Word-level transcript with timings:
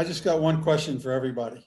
I 0.00 0.02
just 0.02 0.24
got 0.24 0.40
one 0.40 0.62
question 0.62 0.98
for 0.98 1.12
everybody. 1.12 1.60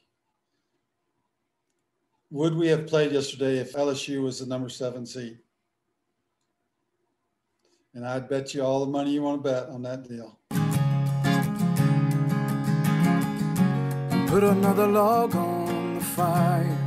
Would 2.31 2.55
we 2.55 2.67
have 2.69 2.87
played 2.87 3.11
yesterday 3.11 3.59
if 3.59 3.73
LSU 3.73 4.23
was 4.23 4.39
the 4.39 4.47
number 4.47 4.69
seven 4.69 5.05
seed? 5.05 5.37
And 7.93 8.03
I'd 8.03 8.27
bet 8.27 8.55
you 8.55 8.63
all 8.63 8.79
the 8.79 8.91
money 8.91 9.11
you 9.11 9.21
want 9.21 9.43
to 9.43 9.47
bet 9.47 9.69
on 9.69 9.83
that 9.83 10.09
deal. 10.09 10.39
Put 14.29 14.43
another 14.43 14.87
log 14.87 15.35
on 15.35 15.93
the 15.99 16.03
fire. 16.03 16.79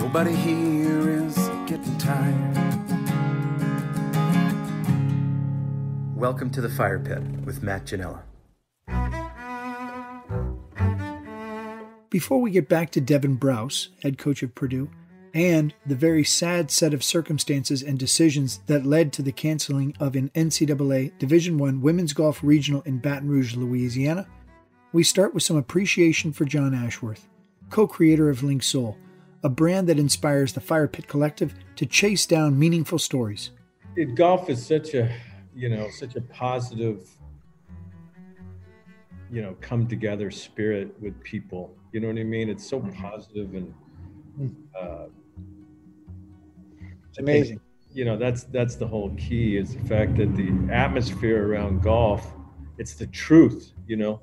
Nobody 0.00 0.36
here 0.36 1.08
is 1.24 1.34
getting 1.66 1.96
tired. 1.96 2.54
Welcome 6.14 6.50
to 6.50 6.60
the 6.60 6.68
Fire 6.68 6.98
Pit 6.98 7.22
with 7.46 7.62
Matt 7.62 7.86
Ginella. 7.86 8.20
Before 12.14 12.40
we 12.40 12.52
get 12.52 12.68
back 12.68 12.90
to 12.90 13.00
Devon 13.00 13.34
Brouse, 13.34 13.88
head 14.00 14.18
coach 14.18 14.44
of 14.44 14.54
Purdue, 14.54 14.88
and 15.34 15.74
the 15.84 15.96
very 15.96 16.22
sad 16.22 16.70
set 16.70 16.94
of 16.94 17.02
circumstances 17.02 17.82
and 17.82 17.98
decisions 17.98 18.60
that 18.66 18.86
led 18.86 19.12
to 19.14 19.22
the 19.22 19.32
canceling 19.32 19.96
of 19.98 20.14
an 20.14 20.30
NCAA 20.36 21.18
Division 21.18 21.60
I 21.60 21.72
women's 21.72 22.12
golf 22.12 22.38
regional 22.44 22.82
in 22.82 22.98
Baton 22.98 23.28
Rouge, 23.28 23.56
Louisiana, 23.56 24.28
we 24.92 25.02
start 25.02 25.34
with 25.34 25.42
some 25.42 25.56
appreciation 25.56 26.32
for 26.32 26.44
John 26.44 26.72
Ashworth, 26.72 27.26
co-creator 27.70 28.30
of 28.30 28.42
Linksoul, 28.42 28.94
a 29.42 29.48
brand 29.48 29.88
that 29.88 29.98
inspires 29.98 30.52
the 30.52 30.60
Fire 30.60 30.86
Pit 30.86 31.08
Collective 31.08 31.52
to 31.74 31.84
chase 31.84 32.26
down 32.26 32.56
meaningful 32.56 33.00
stories. 33.00 33.50
It, 33.96 34.14
golf 34.14 34.48
is 34.48 34.64
such 34.64 34.94
a, 34.94 35.12
you 35.52 35.68
know, 35.68 35.90
such 35.90 36.14
a 36.14 36.20
positive, 36.20 37.10
you 39.30 39.42
know, 39.42 39.56
come 39.60 39.86
together 39.86 40.30
spirit 40.30 40.94
with 41.00 41.20
people. 41.22 41.74
You 41.92 42.00
know 42.00 42.08
what 42.08 42.18
I 42.18 42.24
mean? 42.24 42.48
It's 42.48 42.66
so 42.66 42.80
mm-hmm. 42.80 43.02
positive 43.02 43.54
and 43.54 43.74
uh, 44.78 45.06
it's 47.08 47.18
amazing. 47.18 47.60
you 47.92 48.04
know, 48.04 48.16
that's 48.16 48.44
that's 48.44 48.74
the 48.74 48.86
whole 48.86 49.10
key 49.16 49.56
is 49.56 49.76
the 49.76 49.84
fact 49.84 50.16
that 50.16 50.34
the 50.36 50.52
atmosphere 50.72 51.48
around 51.48 51.82
golf, 51.82 52.34
it's 52.78 52.94
the 52.94 53.06
truth. 53.08 53.72
You 53.86 53.96
know, 53.96 54.20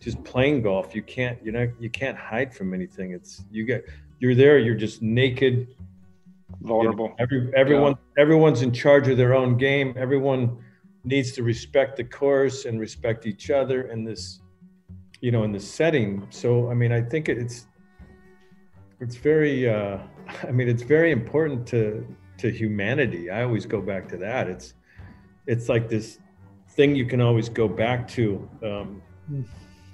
just 0.00 0.22
playing 0.24 0.62
golf, 0.62 0.94
you 0.94 1.02
can't 1.02 1.38
you 1.44 1.52
know 1.52 1.70
you 1.80 1.88
can't 1.88 2.16
hide 2.16 2.54
from 2.54 2.74
anything. 2.74 3.12
It's 3.12 3.44
you 3.50 3.64
get 3.64 3.86
you're 4.18 4.34
there, 4.34 4.58
you're 4.58 4.74
just 4.74 5.00
naked, 5.00 5.68
vulnerable. 6.60 7.06
You 7.06 7.10
know, 7.10 7.16
every 7.18 7.52
everyone 7.56 7.92
yeah. 7.92 8.22
everyone's 8.22 8.62
in 8.62 8.72
charge 8.72 9.08
of 9.08 9.16
their 9.16 9.34
own 9.34 9.56
game. 9.56 9.94
Everyone 9.96 10.58
needs 11.04 11.32
to 11.32 11.42
respect 11.42 11.96
the 11.96 12.04
course 12.04 12.64
and 12.64 12.78
respect 12.78 13.26
each 13.26 13.50
other 13.50 13.82
in 13.88 14.04
this 14.04 14.40
you 15.20 15.30
know 15.30 15.44
in 15.44 15.52
this 15.52 15.70
setting. 15.70 16.26
So 16.30 16.70
I 16.70 16.74
mean, 16.74 16.92
I 16.92 17.00
think 17.00 17.28
it's 17.28 17.66
it's 19.00 19.16
very 19.16 19.68
uh, 19.68 19.98
i 20.48 20.50
mean 20.50 20.68
it's 20.68 20.82
very 20.82 21.12
important 21.12 21.66
to 21.68 22.06
to 22.38 22.50
humanity. 22.50 23.30
I 23.30 23.42
always 23.42 23.66
go 23.66 23.80
back 23.80 24.08
to 24.08 24.16
that. 24.18 24.48
It's 24.48 24.74
it's 25.46 25.68
like 25.68 25.88
this 25.88 26.18
thing 26.70 26.94
you 26.94 27.04
can 27.04 27.20
always 27.20 27.48
go 27.48 27.66
back 27.68 28.06
to 28.08 28.48
um, 28.62 29.02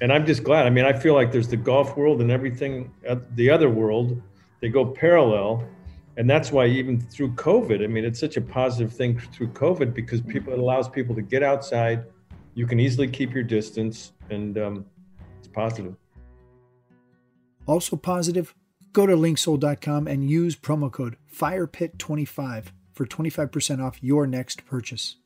and 0.01 0.13
i'm 0.13 0.27
just 0.27 0.45
glad. 0.45 0.67
I 0.67 0.71
mean 0.71 0.85
i 0.85 0.93
feel 0.93 1.15
like 1.15 1.33
there's 1.33 1.49
the 1.49 1.57
golf 1.57 1.97
world 1.97 2.21
and 2.21 2.31
everything 2.31 2.93
uh, 3.09 3.17
the 3.35 3.51
other 3.51 3.71
world 3.71 4.21
they 4.61 4.69
go 4.69 4.85
parallel 4.85 5.67
and 6.17 6.29
that's 6.29 6.51
why 6.53 6.67
even 6.67 7.01
through 7.01 7.31
covid 7.33 7.83
i 7.83 7.87
mean 7.87 8.05
it's 8.05 8.21
such 8.21 8.37
a 8.37 8.41
positive 8.41 8.93
thing 8.93 9.19
through 9.33 9.49
covid 9.49 9.95
because 9.95 10.21
people 10.21 10.53
it 10.53 10.59
allows 10.59 10.89
people 10.89 11.15
to 11.15 11.23
get 11.23 11.43
outside 11.43 12.05
you 12.55 12.67
can 12.67 12.81
easily 12.81 13.09
keep 13.09 13.35
your 13.35 13.43
distance 13.43 14.13
and 14.31 14.59
um, 14.59 14.87
it's 15.39 15.49
positive 15.49 15.95
also 17.67 17.97
positive 17.97 18.55
Go 18.97 19.05
to 19.05 19.15
linksoul.com 19.15 20.09
and 20.09 20.31
use 20.31 20.57
promo 20.57 20.91
code 20.91 21.19
FIREPIT25 21.31 22.65
for 22.95 23.05
25% 23.05 23.85
off 23.85 24.03
your 24.03 24.27
next 24.27 24.65
purchase. 24.65 25.17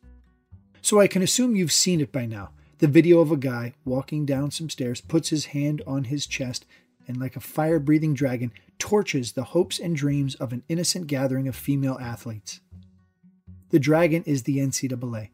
So 0.82 0.98
I 0.98 1.06
can 1.06 1.22
assume 1.22 1.54
you've 1.54 1.70
seen 1.70 2.00
it 2.00 2.10
by 2.10 2.26
now. 2.26 2.50
The 2.78 2.88
video 2.88 3.20
of 3.20 3.31
a 3.31 3.37
guy 3.37 3.75
walking 3.84 4.26
down 4.26 4.50
some 4.50 4.70
stairs 4.70 5.00
puts 5.00 5.28
his 5.28 5.44
hand 5.44 5.82
on 5.87 6.03
his 6.03 6.26
chest 6.26 6.66
and, 7.06 7.19
like 7.19 7.37
a 7.37 7.41
fire 7.41 7.78
breathing 7.78 8.12
dragon, 8.12 8.50
torches 8.80 9.32
the 9.32 9.44
hopes 9.44 9.78
and 9.78 9.94
dreams 9.94 10.34
of 10.36 10.52
an 10.52 10.64
innocent 10.68 11.06
gathering 11.06 11.46
of 11.46 11.54
female 11.54 11.98
athletes. 12.00 12.60
The 13.70 13.78
dragon 13.78 14.24
is 14.24 14.42
the 14.42 14.58
NCAA. 14.58 15.28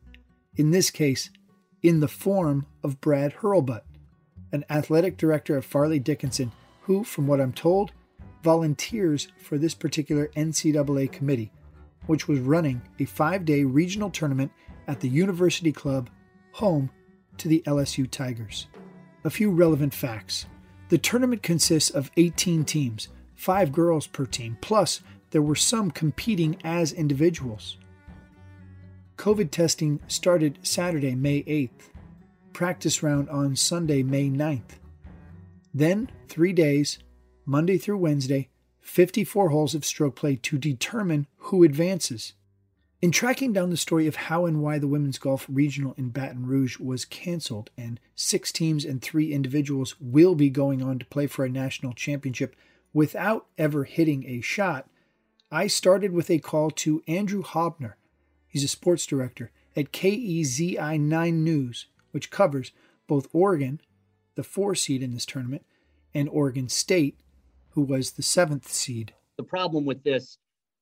In 0.56 0.70
this 0.70 0.90
case, 0.90 1.30
in 1.82 2.00
the 2.00 2.08
form 2.08 2.66
of 2.82 3.00
Brad 3.00 3.36
Hurlbut, 3.36 3.82
an 4.52 4.64
athletic 4.68 5.16
director 5.16 5.56
of 5.56 5.64
Fairleigh 5.64 6.00
Dickinson, 6.00 6.52
who, 6.82 7.04
from 7.04 7.26
what 7.26 7.40
I'm 7.40 7.52
told, 7.52 7.92
volunteers 8.42 9.28
for 9.38 9.58
this 9.58 9.74
particular 9.74 10.28
NCAA 10.36 11.10
committee, 11.10 11.52
which 12.06 12.28
was 12.28 12.40
running 12.40 12.82
a 12.98 13.04
five 13.04 13.44
day 13.44 13.64
regional 13.64 14.10
tournament 14.10 14.52
at 14.86 15.00
the 15.00 15.08
University 15.08 15.72
Club, 15.72 16.10
home 16.52 16.90
to 17.38 17.48
the 17.48 17.62
LSU 17.66 18.10
Tigers. 18.10 18.66
A 19.24 19.30
few 19.30 19.50
relevant 19.50 19.92
facts 19.92 20.46
the 20.88 20.98
tournament 20.98 21.42
consists 21.42 21.90
of 21.90 22.12
18 22.16 22.64
teams, 22.64 23.08
five 23.36 23.72
girls 23.72 24.06
per 24.06 24.26
team, 24.26 24.58
plus 24.60 25.00
there 25.30 25.42
were 25.42 25.54
some 25.54 25.90
competing 25.90 26.56
as 26.64 26.92
individuals. 26.92 27.76
COVID 29.16 29.50
testing 29.50 30.00
started 30.08 30.58
Saturday, 30.62 31.14
May 31.14 31.42
8th, 31.44 31.90
practice 32.52 33.02
round 33.02 33.28
on 33.28 33.56
Sunday, 33.56 34.02
May 34.02 34.28
9th. 34.28 34.78
Then, 35.72 36.10
three 36.28 36.52
days, 36.52 36.98
Monday 37.44 37.78
through 37.78 37.98
Wednesday, 37.98 38.48
54 38.80 39.50
holes 39.50 39.74
of 39.74 39.84
stroke 39.84 40.16
play 40.16 40.36
to 40.36 40.58
determine 40.58 41.26
who 41.36 41.64
advances. 41.64 42.34
In 43.02 43.10
tracking 43.10 43.52
down 43.52 43.70
the 43.70 43.76
story 43.76 44.06
of 44.06 44.16
how 44.16 44.46
and 44.46 44.62
why 44.62 44.78
the 44.78 44.88
women's 44.88 45.18
golf 45.18 45.46
regional 45.50 45.94
in 45.98 46.08
Baton 46.08 46.46
Rouge 46.46 46.78
was 46.78 47.04
canceled 47.04 47.68
and 47.76 48.00
six 48.14 48.50
teams 48.50 48.84
and 48.84 49.02
three 49.02 49.32
individuals 49.32 49.96
will 50.00 50.34
be 50.34 50.48
going 50.48 50.82
on 50.82 50.98
to 50.98 51.06
play 51.06 51.26
for 51.26 51.44
a 51.44 51.50
national 51.50 51.92
championship 51.92 52.56
without 52.96 53.44
ever 53.58 53.84
hitting 53.84 54.24
a 54.26 54.40
shot, 54.40 54.88
I 55.52 55.66
started 55.66 56.12
with 56.12 56.30
a 56.30 56.38
call 56.38 56.70
to 56.70 57.02
Andrew 57.06 57.42
Hobner. 57.42 57.92
He's 58.48 58.64
a 58.64 58.68
sports 58.68 59.04
director 59.04 59.50
at 59.76 59.92
KEZI 59.92 60.98
9 60.98 61.44
News, 61.44 61.88
which 62.12 62.30
covers 62.30 62.72
both 63.06 63.28
Oregon, 63.34 63.82
the 64.34 64.42
four 64.42 64.74
seed 64.74 65.02
in 65.02 65.12
this 65.12 65.26
tournament, 65.26 65.66
and 66.14 66.26
Oregon 66.30 66.70
State, 66.70 67.20
who 67.72 67.82
was 67.82 68.12
the 68.12 68.22
seventh 68.22 68.72
seed. 68.72 69.12
The 69.36 69.44
problem 69.44 69.84
with 69.84 70.02
this 70.02 70.38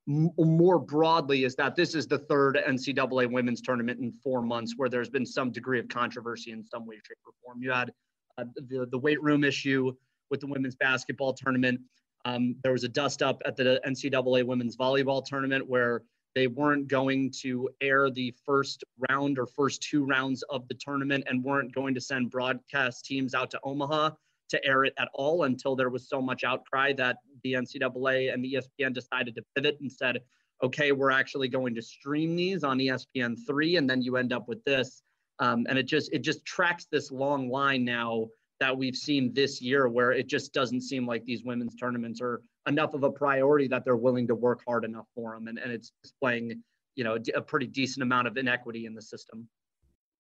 more 0.07 0.79
broadly 0.79 1.43
is 1.43 1.57
that 1.57 1.75
this 1.75 1.97
is 1.97 2.07
the 2.07 2.19
third 2.19 2.57
NCAA 2.65 3.29
women's 3.29 3.61
tournament 3.61 3.99
in 3.99 4.13
four 4.13 4.41
months 4.41 4.75
where 4.77 4.89
there's 4.89 5.11
been 5.11 5.27
some 5.27 5.51
degree 5.51 5.81
of 5.81 5.89
controversy 5.89 6.53
in 6.53 6.65
some 6.65 6.87
way, 6.87 6.95
shape, 6.95 7.19
or 7.27 7.33
form. 7.45 7.61
You 7.61 7.73
had 7.73 7.91
uh, 8.39 8.45
the, 8.69 8.87
the 8.89 8.99
weight 8.99 9.21
room 9.21 9.43
issue 9.43 9.93
with 10.31 10.39
the 10.39 10.47
women's 10.47 10.77
basketball 10.77 11.33
tournament. 11.33 11.81
Um, 12.25 12.57
there 12.63 12.73
was 12.73 12.85
a 12.85 12.89
dust 12.89 13.23
up 13.23 13.43
at 13.45 13.57
the 13.57 13.81
NCAA 13.87 14.45
women's 14.45 14.77
volleyball 14.77 15.25
tournament 15.25 15.69
where 15.69 16.03
they 16.35 16.47
weren't 16.47 16.89
going 16.89 17.31
to 17.43 17.69
air 17.81 18.11
the 18.11 18.35
first 18.45 18.83
round 19.09 19.39
or 19.39 19.47
first 19.47 19.83
two 19.83 20.05
rounds 20.05 20.43
of 20.51 20.67
the 20.69 20.75
tournament 20.75 21.25
and 21.27 21.45
weren't 21.45 21.75
going 21.75 21.95
to 21.95 22.01
send 22.01 22.31
broadcast 22.31 23.05
teams 23.05 23.35
out 23.35 23.51
to 23.53 23.61
Omaha 23.63 24.11
to 24.49 24.65
air 24.65 24.85
it 24.85 24.95
at 24.99 25.09
all 25.15 25.45
until 25.45 25.77
there 25.77 25.91
was 25.91 26.09
so 26.09 26.21
much 26.21 26.45
outcry 26.45 26.93
that 26.95 27.19
the 27.43 27.55
NCAA 27.55 28.33
and 28.33 28.45
the 28.45 28.55
ESPN 28.55 28.93
decided 28.93 29.35
to 29.37 29.45
pivot 29.55 29.79
and 29.81 29.91
said, 29.91 30.21
okay, 30.63 30.93
we're 30.93 31.11
actually 31.11 31.49
going 31.49 31.75
to 31.75 31.83
stream 31.83 32.37
these 32.37 32.65
on 32.65 32.79
ESPN 32.79 33.37
three, 33.47 33.77
and 33.77 33.89
then 33.89 34.03
you 34.03 34.17
end 34.17 34.33
up 34.33 34.49
with 34.49 34.63
this. 34.65 35.03
Um, 35.41 35.67
and 35.69 35.79
it 35.79 35.85
just 35.85 36.13
it 36.13 36.21
just 36.21 36.45
tracks 36.45 36.87
this 36.91 37.11
long 37.11 37.49
line 37.49 37.85
now 37.85 38.29
that 38.65 38.77
we've 38.77 38.97
seen 38.97 39.31
this 39.35 39.61
year 39.61 39.89
where 39.89 40.13
it 40.13 40.27
just 40.27 40.55
doesn't 40.55 40.81
seem 40.81 41.07
like 41.07 41.23
these 41.27 41.45
women's 41.45 41.75
tournaments 41.77 42.23
are 42.23 42.41
enough 42.67 42.95
of 42.95 43.03
a 43.03 43.11
priority 43.11 43.69
that 43.69 43.85
they're 43.85 43.95
willing 43.95 44.27
to 44.27 44.35
work 44.35 44.63
hard 44.67 44.87
enough 44.87 45.07
for 45.15 45.35
them 45.35 45.49
and, 45.49 45.59
and 45.59 45.71
it's 45.71 45.93
displaying 46.03 46.63
you 46.97 47.05
know 47.05 47.19
a 47.35 47.43
pretty 47.43 47.67
decent 47.67 48.03
amount 48.03 48.27
of 48.27 48.39
inequity 48.39 48.87
in 48.87 48.95
the 48.95 49.03
system. 49.03 49.49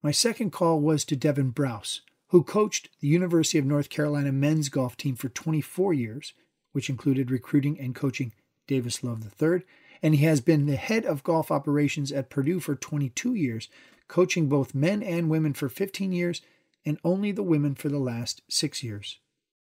My 0.03 0.11
second 0.11 0.51
call 0.51 0.81
was 0.81 1.07
to 1.07 1.17
devon 1.17 1.51
brouse 1.51 2.03
who 2.29 2.43
coached 2.43 2.91
the 3.01 3.09
University 3.09 3.59
of 3.59 3.65
North 3.65 3.89
Carolina 3.89 4.33
men's 4.33 4.69
golf 4.69 4.97
team 4.97 5.15
for 5.15 5.29
24 5.29 5.95
years, 5.95 6.35
which 6.73 6.91
included 6.91 7.31
recruiting 7.31 7.79
and 7.79 7.95
coaching 7.95 8.33
Davis 8.67 9.05
Love 9.05 9.25
III, 9.41 9.63
and 10.03 10.17
he 10.17 10.25
has 10.25 10.41
been 10.41 10.67
the 10.67 10.77
head 10.77 11.07
of 11.07 11.23
golf 11.23 11.51
operations 11.51 12.11
at 12.13 12.31
Purdue 12.31 12.61
for 12.61 12.75
22 12.75 13.35
years, 13.35 13.69
coaching 14.09 14.49
both 14.49 14.75
men 14.75 15.03
and 15.03 15.31
women 15.31 15.55
for 15.55 15.69
15 15.69 16.13
years, 16.13 16.43
and 16.87 16.99
only 17.05 17.33
the 17.33 17.43
women 17.43 17.75
for 17.75 17.89
the 17.89 17.99
last 17.99 18.43
six 18.49 18.83
years. 18.83 19.19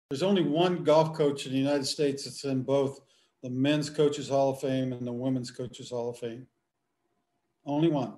There's 0.09 0.23
only 0.23 0.43
one 0.43 0.83
golf 0.83 1.13
coach 1.15 1.45
in 1.45 1.53
the 1.53 1.57
United 1.57 1.85
States 1.85 2.25
that's 2.25 2.43
in 2.43 2.63
both 2.63 2.99
the 3.41 3.49
Men's 3.49 3.89
Coaches 3.89 4.29
Hall 4.29 4.51
of 4.51 4.59
Fame 4.59 4.93
and 4.93 5.05
the 5.05 5.13
Women's 5.13 5.51
Coaches 5.51 5.89
Hall 5.89 6.09
of 6.09 6.17
Fame. 6.17 6.47
Only 7.65 7.89
one. 7.89 8.13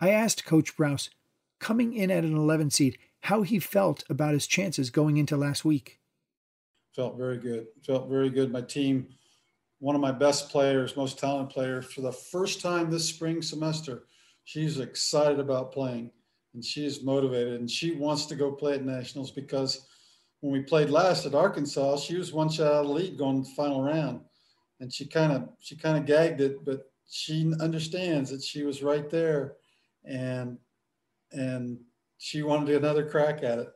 I 0.00 0.10
asked 0.10 0.44
Coach 0.44 0.76
Brouse, 0.76 1.10
coming 1.58 1.94
in 1.94 2.10
at 2.10 2.24
an 2.24 2.36
11 2.36 2.70
seed, 2.70 2.98
how 3.22 3.42
he 3.42 3.58
felt 3.58 4.04
about 4.08 4.34
his 4.34 4.46
chances 4.46 4.90
going 4.90 5.16
into 5.16 5.36
last 5.36 5.64
week. 5.64 6.00
Felt 6.94 7.16
very 7.16 7.38
good. 7.38 7.66
Felt 7.84 8.08
very 8.08 8.30
good. 8.30 8.50
My 8.50 8.62
team, 8.62 9.08
one 9.78 9.94
of 9.94 10.00
my 10.00 10.12
best 10.12 10.48
players, 10.48 10.96
most 10.96 11.18
talented 11.18 11.52
players, 11.52 11.86
for 11.86 12.00
the 12.00 12.12
first 12.12 12.60
time 12.60 12.90
this 12.90 13.08
spring 13.08 13.42
semester, 13.42 14.04
she's 14.44 14.80
excited 14.80 15.38
about 15.38 15.72
playing 15.72 16.10
and 16.54 16.64
she 16.64 16.84
is 16.84 17.02
motivated 17.02 17.60
and 17.60 17.70
she 17.70 17.92
wants 17.92 18.26
to 18.26 18.34
go 18.34 18.52
play 18.52 18.74
at 18.74 18.84
nationals 18.84 19.30
because 19.30 19.86
when 20.40 20.52
we 20.52 20.60
played 20.60 20.90
last 20.90 21.26
at 21.26 21.34
Arkansas, 21.34 21.98
she 21.98 22.16
was 22.16 22.32
one 22.32 22.48
shot 22.48 22.66
out 22.66 22.84
of 22.84 22.86
the 22.86 22.92
lead 22.92 23.18
going 23.18 23.42
to 23.42 23.48
the 23.48 23.54
final 23.54 23.82
round. 23.82 24.20
And 24.80 24.92
she 24.92 25.06
kind 25.06 25.32
of 25.32 25.50
she 25.60 25.76
kind 25.76 25.98
of 25.98 26.06
gagged 26.06 26.40
it, 26.40 26.64
but 26.64 26.90
she 27.08 27.52
understands 27.60 28.30
that 28.30 28.42
she 28.42 28.62
was 28.62 28.82
right 28.82 29.08
there 29.10 29.56
and 30.04 30.58
and 31.32 31.78
she 32.18 32.42
wanted 32.42 32.74
another 32.74 33.08
crack 33.08 33.42
at 33.42 33.58
it. 33.58 33.68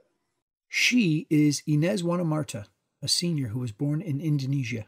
She 0.68 1.26
is 1.30 1.62
Inez 1.66 2.02
Wanamarta, 2.02 2.66
a 3.02 3.08
senior 3.08 3.48
who 3.48 3.60
was 3.60 3.72
born 3.72 4.00
in 4.00 4.20
Indonesia. 4.20 4.86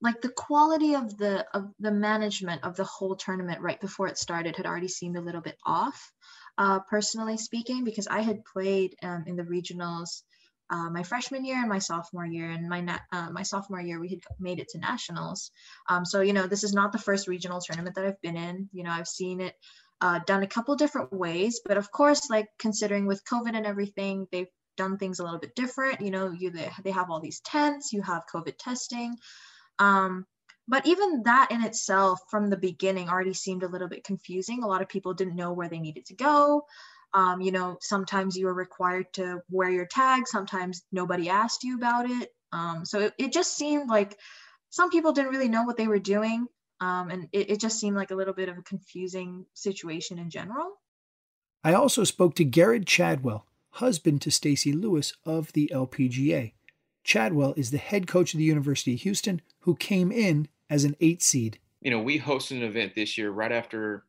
Like 0.00 0.20
the 0.20 0.28
quality 0.30 0.94
of 0.94 1.16
the 1.16 1.46
of 1.54 1.72
the 1.78 1.92
management 1.92 2.62
of 2.62 2.76
the 2.76 2.84
whole 2.84 3.16
tournament 3.16 3.60
right 3.60 3.80
before 3.80 4.08
it 4.08 4.18
started 4.18 4.56
had 4.56 4.66
already 4.66 4.88
seemed 4.88 5.16
a 5.16 5.20
little 5.20 5.40
bit 5.40 5.56
off, 5.64 6.12
uh, 6.58 6.80
personally 6.80 7.36
speaking, 7.36 7.84
because 7.84 8.06
I 8.06 8.20
had 8.20 8.44
played 8.44 8.96
um, 9.02 9.24
in 9.26 9.36
the 9.36 9.42
regionals 9.42 10.22
uh, 10.70 10.88
my 10.90 11.02
freshman 11.02 11.44
year 11.44 11.58
and 11.58 11.68
my 11.68 11.78
sophomore 11.78 12.26
year. 12.26 12.50
And 12.50 12.68
my 12.68 12.98
uh, 13.12 13.30
my 13.30 13.42
sophomore 13.42 13.80
year, 13.80 14.00
we 14.00 14.08
had 14.08 14.20
made 14.40 14.60
it 14.60 14.68
to 14.70 14.78
nationals. 14.78 15.50
Um, 15.88 16.04
so 16.04 16.20
you 16.20 16.32
know, 16.32 16.46
this 16.46 16.64
is 16.64 16.72
not 16.72 16.92
the 16.92 16.98
first 16.98 17.28
regional 17.28 17.60
tournament 17.60 17.96
that 17.96 18.04
I've 18.04 18.20
been 18.22 18.36
in. 18.36 18.68
You 18.72 18.84
know, 18.84 18.90
I've 18.90 19.08
seen 19.08 19.40
it 19.40 19.54
uh, 20.00 20.20
done 20.26 20.42
a 20.42 20.48
couple 20.48 20.74
different 20.76 21.12
ways, 21.12 21.60
but 21.64 21.76
of 21.76 21.90
course, 21.90 22.30
like 22.30 22.48
considering 22.58 23.06
with 23.06 23.24
COVID 23.24 23.54
and 23.54 23.66
everything, 23.66 24.26
they've 24.32 24.48
done 24.76 24.98
things 24.98 25.18
a 25.18 25.24
little 25.24 25.38
bit 25.38 25.54
different. 25.54 26.00
You 26.00 26.10
know, 26.10 26.30
you 26.30 26.50
they, 26.50 26.70
they 26.82 26.90
have 26.90 27.10
all 27.10 27.20
these 27.20 27.40
tents, 27.40 27.92
you 27.92 28.02
have 28.02 28.22
COVID 28.34 28.56
testing. 28.58 29.16
Um, 29.78 30.26
but 30.66 30.86
even 30.86 31.22
that 31.24 31.50
in 31.50 31.62
itself, 31.62 32.20
from 32.30 32.48
the 32.48 32.56
beginning, 32.56 33.08
already 33.08 33.34
seemed 33.34 33.62
a 33.62 33.68
little 33.68 33.88
bit 33.88 34.04
confusing. 34.04 34.62
A 34.62 34.66
lot 34.66 34.82
of 34.82 34.88
people 34.88 35.12
didn't 35.12 35.36
know 35.36 35.52
where 35.52 35.68
they 35.68 35.78
needed 35.78 36.06
to 36.06 36.14
go. 36.14 36.64
Um, 37.12 37.40
you 37.40 37.52
know, 37.52 37.78
sometimes 37.80 38.36
you 38.36 38.46
were 38.46 38.54
required 38.54 39.12
to 39.14 39.40
wear 39.48 39.70
your 39.70 39.86
tag, 39.86 40.26
sometimes 40.26 40.82
nobody 40.90 41.28
asked 41.28 41.62
you 41.62 41.76
about 41.76 42.10
it. 42.10 42.30
Um, 42.52 42.84
so 42.84 43.00
it, 43.00 43.14
it, 43.18 43.32
just 43.32 43.56
seemed 43.56 43.88
like 43.88 44.18
some 44.70 44.90
people 44.90 45.12
didn't 45.12 45.30
really 45.30 45.48
know 45.48 45.62
what 45.62 45.76
they 45.76 45.86
were 45.86 46.00
doing. 46.00 46.46
Um, 46.80 47.10
and 47.10 47.28
it, 47.32 47.50
it 47.50 47.60
just 47.60 47.78
seemed 47.78 47.96
like 47.96 48.10
a 48.10 48.16
little 48.16 48.34
bit 48.34 48.48
of 48.48 48.58
a 48.58 48.62
confusing 48.62 49.46
situation 49.54 50.18
in 50.18 50.28
general. 50.28 50.72
I 51.62 51.72
also 51.72 52.02
spoke 52.04 52.34
to 52.36 52.44
Garrett 52.44 52.86
Chadwell, 52.86 53.46
husband 53.70 54.20
to 54.22 54.30
Stacy 54.30 54.72
Lewis 54.72 55.14
of 55.24 55.52
the 55.52 55.70
LPGA. 55.72 56.52
Chadwell 57.04 57.54
is 57.56 57.70
the 57.70 57.78
head 57.78 58.06
coach 58.06 58.34
of 58.34 58.38
the 58.38 58.44
University 58.44 58.94
of 58.94 59.00
Houston, 59.02 59.40
who 59.60 59.76
came 59.76 60.10
in 60.10 60.48
as 60.70 60.84
an 60.84 60.96
eight 61.00 61.22
seed. 61.22 61.58
You 61.80 61.90
know, 61.90 62.00
we 62.00 62.18
hosted 62.18 62.58
an 62.58 62.62
event 62.62 62.94
this 62.94 63.18
year 63.18 63.30
right 63.30 63.52
after 63.52 64.04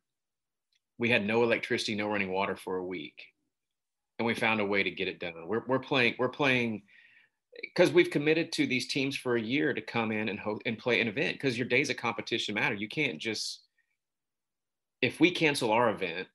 we 0.97 1.09
had 1.09 1.25
no 1.25 1.43
electricity, 1.43 1.95
no 1.95 2.07
running 2.07 2.31
water 2.31 2.55
for 2.55 2.77
a 2.77 2.85
week, 2.85 3.21
and 4.17 4.25
we 4.25 4.33
found 4.33 4.61
a 4.61 4.65
way 4.65 4.83
to 4.83 4.91
get 4.91 5.07
it 5.07 5.19
done. 5.19 5.33
We're 5.45 5.63
we're 5.67 5.79
playing 5.79 6.15
we're 6.17 6.29
playing 6.29 6.83
because 7.61 7.91
we've 7.91 8.09
committed 8.09 8.51
to 8.53 8.67
these 8.67 8.87
teams 8.87 9.15
for 9.15 9.35
a 9.35 9.41
year 9.41 9.73
to 9.73 9.81
come 9.81 10.11
in 10.11 10.29
and 10.29 10.39
and 10.65 10.77
play 10.77 11.01
an 11.01 11.07
event 11.07 11.35
because 11.35 11.57
your 11.57 11.67
days 11.67 11.89
of 11.89 11.97
competition 11.97 12.55
matter. 12.55 12.75
You 12.75 12.87
can't 12.87 13.19
just 13.19 13.63
if 15.01 15.19
we 15.19 15.31
cancel 15.31 15.71
our 15.71 15.89
event, 15.89 16.27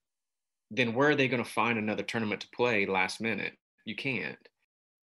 then 0.70 0.94
where 0.94 1.10
are 1.10 1.16
they 1.16 1.28
going 1.28 1.42
to 1.42 1.50
find 1.50 1.78
another 1.78 2.02
tournament 2.02 2.42
to 2.42 2.48
play 2.54 2.86
last 2.86 3.20
minute? 3.20 3.54
You 3.84 3.96
can't. 3.96 4.38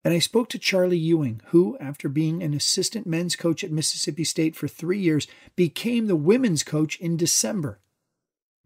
And 0.04 0.12
I 0.12 0.19
spoke 0.19 0.49
to 0.49 0.58
Charlie 0.58 0.99
Ewing, 0.99 1.40
who, 1.46 1.78
after 1.78 2.08
being 2.08 2.43
an 2.43 2.54
assistant 2.54 3.06
men's 3.06 3.37
coach 3.37 3.62
at 3.62 3.70
Mississippi 3.70 4.25
State 4.25 4.56
for 4.56 4.66
three 4.66 4.99
years, 4.99 5.28
became 5.54 6.06
the 6.06 6.16
women's 6.16 6.64
coach 6.64 6.99
in 6.99 7.16
December. 7.16 7.81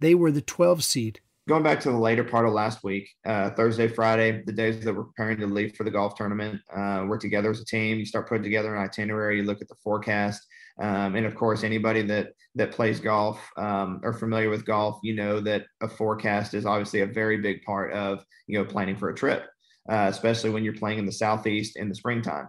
They 0.00 0.14
were 0.14 0.30
the 0.30 0.40
12 0.40 0.82
seed. 0.82 1.20
Going 1.48 1.62
back 1.62 1.78
to 1.80 1.90
the 1.90 1.98
later 1.98 2.24
part 2.24 2.46
of 2.46 2.52
last 2.52 2.82
week, 2.82 3.08
uh, 3.24 3.50
Thursday, 3.50 3.86
Friday, 3.86 4.42
the 4.46 4.52
days 4.52 4.82
that 4.84 4.94
we're 4.94 5.04
preparing 5.04 5.38
to 5.38 5.46
leave 5.46 5.76
for 5.76 5.84
the 5.84 5.90
golf 5.90 6.16
tournament, 6.16 6.60
uh, 6.74 7.04
we're 7.06 7.18
together 7.18 7.50
as 7.50 7.60
a 7.60 7.64
team. 7.64 7.98
You 7.98 8.06
start 8.06 8.28
putting 8.28 8.42
together 8.42 8.74
an 8.74 8.82
itinerary. 8.82 9.36
You 9.36 9.44
look 9.44 9.62
at 9.62 9.68
the 9.68 9.76
forecast, 9.84 10.44
um, 10.80 11.14
and 11.14 11.24
of 11.24 11.36
course, 11.36 11.62
anybody 11.62 12.02
that 12.02 12.30
that 12.56 12.72
plays 12.72 12.98
golf 12.98 13.48
um, 13.56 14.00
or 14.02 14.12
familiar 14.12 14.50
with 14.50 14.66
golf, 14.66 14.98
you 15.04 15.14
know 15.14 15.38
that 15.40 15.66
a 15.80 15.88
forecast 15.88 16.52
is 16.52 16.66
obviously 16.66 17.02
a 17.02 17.06
very 17.06 17.36
big 17.36 17.62
part 17.62 17.92
of 17.92 18.24
you 18.48 18.58
know 18.58 18.64
planning 18.64 18.96
for 18.96 19.10
a 19.10 19.14
trip, 19.14 19.46
uh, 19.88 20.06
especially 20.08 20.50
when 20.50 20.64
you're 20.64 20.74
playing 20.74 20.98
in 20.98 21.06
the 21.06 21.12
southeast 21.12 21.76
in 21.76 21.88
the 21.88 21.94
springtime. 21.94 22.48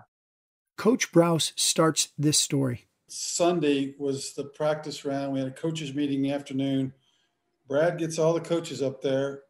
Coach 0.78 1.12
Brouse 1.12 1.54
starts 1.56 2.10
this 2.18 2.38
story. 2.38 2.88
Sunday 3.08 3.96
was 3.98 4.34
the 4.34 4.44
practice 4.44 5.06
round. 5.06 5.34
We 5.34 5.40
had 5.40 5.48
a 5.48 5.52
coaches 5.52 5.94
meeting 5.94 6.18
in 6.18 6.24
the 6.24 6.32
afternoon 6.32 6.94
Brad 7.68 7.98
gets 7.98 8.18
all 8.18 8.34
the 8.34 8.42
coaches 8.42 8.82
up 8.82 9.02
there 9.02 9.42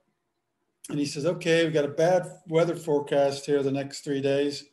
and 0.89 0.97
he 0.97 1.05
says, 1.05 1.25
okay, 1.25 1.63
we've 1.63 1.73
got 1.73 1.85
a 1.85 1.89
bad 1.89 2.25
weather 2.47 2.75
forecast 2.75 3.45
here 3.45 3.61
the 3.61 3.71
next 3.71 4.01
three 4.01 4.21
days. 4.21 4.65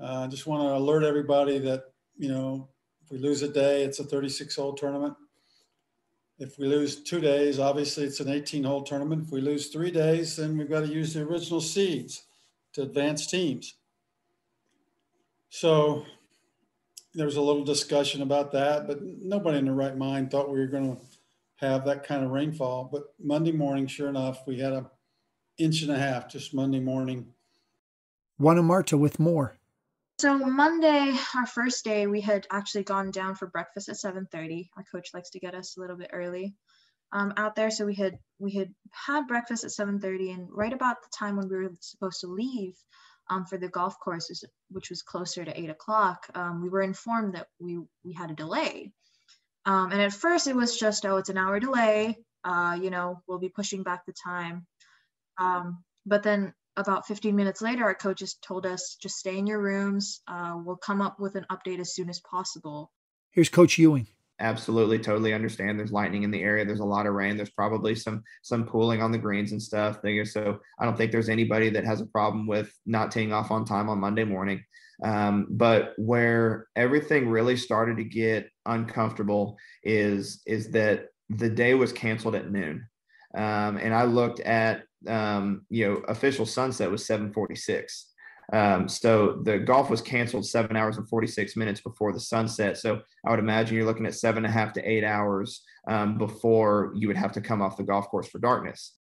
Uh, 0.00 0.04
I 0.04 0.24
uh, 0.24 0.28
just 0.28 0.46
want 0.46 0.62
to 0.62 0.76
alert 0.76 1.02
everybody 1.02 1.58
that, 1.58 1.84
you 2.16 2.28
know, 2.28 2.68
if 3.04 3.10
we 3.10 3.18
lose 3.18 3.42
a 3.42 3.48
day, 3.48 3.84
it's 3.84 4.00
a 4.00 4.04
36 4.04 4.54
hole 4.54 4.74
tournament. 4.74 5.14
If 6.38 6.58
we 6.58 6.66
lose 6.66 7.02
two 7.02 7.20
days, 7.20 7.58
obviously 7.58 8.04
it's 8.04 8.20
an 8.20 8.28
18 8.28 8.64
hole 8.64 8.82
tournament. 8.82 9.24
If 9.24 9.32
we 9.32 9.40
lose 9.40 9.68
three 9.68 9.90
days, 9.90 10.36
then 10.36 10.56
we've 10.56 10.70
got 10.70 10.80
to 10.80 10.92
use 10.92 11.14
the 11.14 11.22
original 11.22 11.60
seeds 11.60 12.24
to 12.78 12.84
advance 12.84 13.26
teams. 13.26 13.74
So 15.50 16.04
there 17.14 17.26
was 17.26 17.36
a 17.36 17.42
little 17.42 17.64
discussion 17.64 18.22
about 18.22 18.52
that, 18.52 18.86
but 18.86 19.02
nobody 19.02 19.58
in 19.58 19.64
their 19.64 19.74
right 19.74 19.96
mind 19.96 20.30
thought 20.30 20.50
we 20.50 20.60
were 20.60 20.66
going 20.66 20.96
to 20.96 21.02
have 21.56 21.84
that 21.86 22.04
kind 22.04 22.24
of 22.24 22.30
rainfall. 22.30 22.88
But 22.90 23.02
Monday 23.20 23.50
morning, 23.50 23.88
sure 23.88 24.08
enough, 24.08 24.46
we 24.46 24.60
had 24.60 24.72
a 24.72 24.88
inch 25.58 25.82
and 25.82 25.90
a 25.90 25.98
half 25.98 26.28
just 26.28 26.54
Monday 26.54 26.78
morning. 26.78 27.26
Wanamarta 28.40 28.96
with 28.96 29.18
more. 29.18 29.58
So 30.20 30.38
Monday, 30.38 31.16
our 31.34 31.46
first 31.46 31.84
day, 31.84 32.06
we 32.06 32.20
had 32.20 32.46
actually 32.52 32.84
gone 32.84 33.10
down 33.10 33.34
for 33.34 33.48
breakfast 33.48 33.88
at 33.88 33.96
7:30. 33.96 34.70
Our 34.76 34.84
coach 34.84 35.10
likes 35.14 35.30
to 35.30 35.40
get 35.40 35.54
us 35.54 35.76
a 35.76 35.80
little 35.80 35.96
bit 35.96 36.10
early 36.12 36.54
um, 37.12 37.32
out 37.36 37.56
there, 37.56 37.70
so 37.70 37.86
we 37.86 37.94
had 37.94 38.18
we 38.38 38.52
had 38.52 38.74
had 38.90 39.26
breakfast 39.26 39.64
at 39.64 39.70
7:30, 39.70 40.34
and 40.34 40.48
right 40.50 40.72
about 40.72 41.02
the 41.02 41.08
time 41.16 41.36
when 41.36 41.48
we 41.48 41.56
were 41.56 41.72
supposed 41.80 42.20
to 42.20 42.26
leave 42.26 42.74
um, 43.30 43.44
for 43.44 43.58
the 43.58 43.68
golf 43.68 43.98
course, 44.00 44.44
which 44.70 44.90
was 44.90 45.02
closer 45.02 45.44
to 45.44 45.58
eight 45.58 45.70
o'clock, 45.70 46.26
um, 46.34 46.62
we 46.62 46.68
were 46.68 46.82
informed 46.82 47.34
that 47.34 47.48
we 47.58 47.78
we 48.04 48.12
had 48.12 48.30
a 48.30 48.34
delay. 48.34 48.92
Um, 49.68 49.92
and 49.92 50.00
at 50.00 50.14
first 50.14 50.46
it 50.46 50.56
was 50.56 50.78
just, 50.78 51.04
oh, 51.04 51.18
it's 51.18 51.28
an 51.28 51.36
hour 51.36 51.60
delay. 51.60 52.16
Uh, 52.42 52.78
you 52.80 52.88
know, 52.88 53.22
we'll 53.26 53.38
be 53.38 53.50
pushing 53.50 53.82
back 53.82 54.06
the 54.06 54.14
time. 54.14 54.66
Um, 55.36 55.84
but 56.06 56.22
then 56.22 56.54
about 56.76 57.06
15 57.06 57.36
minutes 57.36 57.60
later, 57.60 57.84
our 57.84 57.94
coaches 57.94 58.38
told 58.40 58.64
us, 58.64 58.96
just 59.02 59.16
stay 59.18 59.36
in 59.36 59.46
your 59.46 59.60
rooms. 59.60 60.22
Uh, 60.26 60.54
we'll 60.64 60.76
come 60.76 61.02
up 61.02 61.20
with 61.20 61.34
an 61.34 61.44
update 61.52 61.80
as 61.80 61.94
soon 61.94 62.08
as 62.08 62.18
possible. 62.20 62.90
Here's 63.30 63.50
Coach 63.50 63.76
Ewing. 63.76 64.06
Absolutely, 64.40 65.00
totally 65.00 65.32
understand. 65.34 65.78
There's 65.78 65.90
lightning 65.90 66.22
in 66.22 66.30
the 66.30 66.42
area. 66.42 66.64
There's 66.64 66.78
a 66.78 66.84
lot 66.84 67.06
of 67.06 67.14
rain. 67.14 67.36
There's 67.36 67.50
probably 67.50 67.96
some 67.96 68.22
some 68.42 68.64
pooling 68.66 69.02
on 69.02 69.10
the 69.10 69.18
greens 69.18 69.50
and 69.50 69.60
stuff. 69.60 69.98
So 70.24 70.60
I 70.78 70.84
don't 70.84 70.96
think 70.96 71.10
there's 71.10 71.28
anybody 71.28 71.70
that 71.70 71.84
has 71.84 72.00
a 72.00 72.06
problem 72.06 72.46
with 72.46 72.72
not 72.86 73.10
teeing 73.10 73.32
off 73.32 73.50
on 73.50 73.64
time 73.64 73.88
on 73.88 73.98
Monday 73.98 74.22
morning. 74.24 74.62
Um, 75.02 75.46
but 75.50 75.94
where 75.96 76.66
everything 76.76 77.28
really 77.28 77.56
started 77.56 77.96
to 77.96 78.04
get 78.04 78.48
uncomfortable 78.66 79.56
is 79.82 80.40
is 80.46 80.70
that 80.72 81.06
the 81.30 81.50
day 81.50 81.74
was 81.74 81.92
canceled 81.92 82.34
at 82.36 82.50
noon, 82.50 82.86
um, 83.36 83.76
and 83.76 83.92
I 83.92 84.04
looked 84.04 84.40
at 84.40 84.82
um, 85.08 85.66
you 85.68 85.86
know 85.88 85.94
official 86.08 86.46
sunset 86.46 86.90
was 86.90 87.04
7:46. 87.04 88.07
Um, 88.52 88.88
so 88.88 89.40
the 89.42 89.58
golf 89.58 89.90
was 89.90 90.00
canceled 90.00 90.46
seven 90.46 90.74
hours 90.76 90.96
and 90.96 91.08
46 91.08 91.56
minutes 91.56 91.80
before 91.80 92.12
the 92.12 92.20
sunset. 92.20 92.78
So 92.78 93.02
I 93.26 93.30
would 93.30 93.38
imagine 93.38 93.76
you're 93.76 93.84
looking 93.84 94.06
at 94.06 94.14
seven 94.14 94.44
and 94.44 94.52
a 94.52 94.58
half 94.58 94.72
to 94.74 94.90
eight 94.90 95.04
hours 95.04 95.62
um, 95.86 96.16
before 96.16 96.92
you 96.94 97.08
would 97.08 97.16
have 97.16 97.32
to 97.32 97.40
come 97.40 97.60
off 97.60 97.76
the 97.76 97.82
golf 97.82 98.08
course 98.08 98.28
for 98.28 98.38
darkness. 98.38 98.94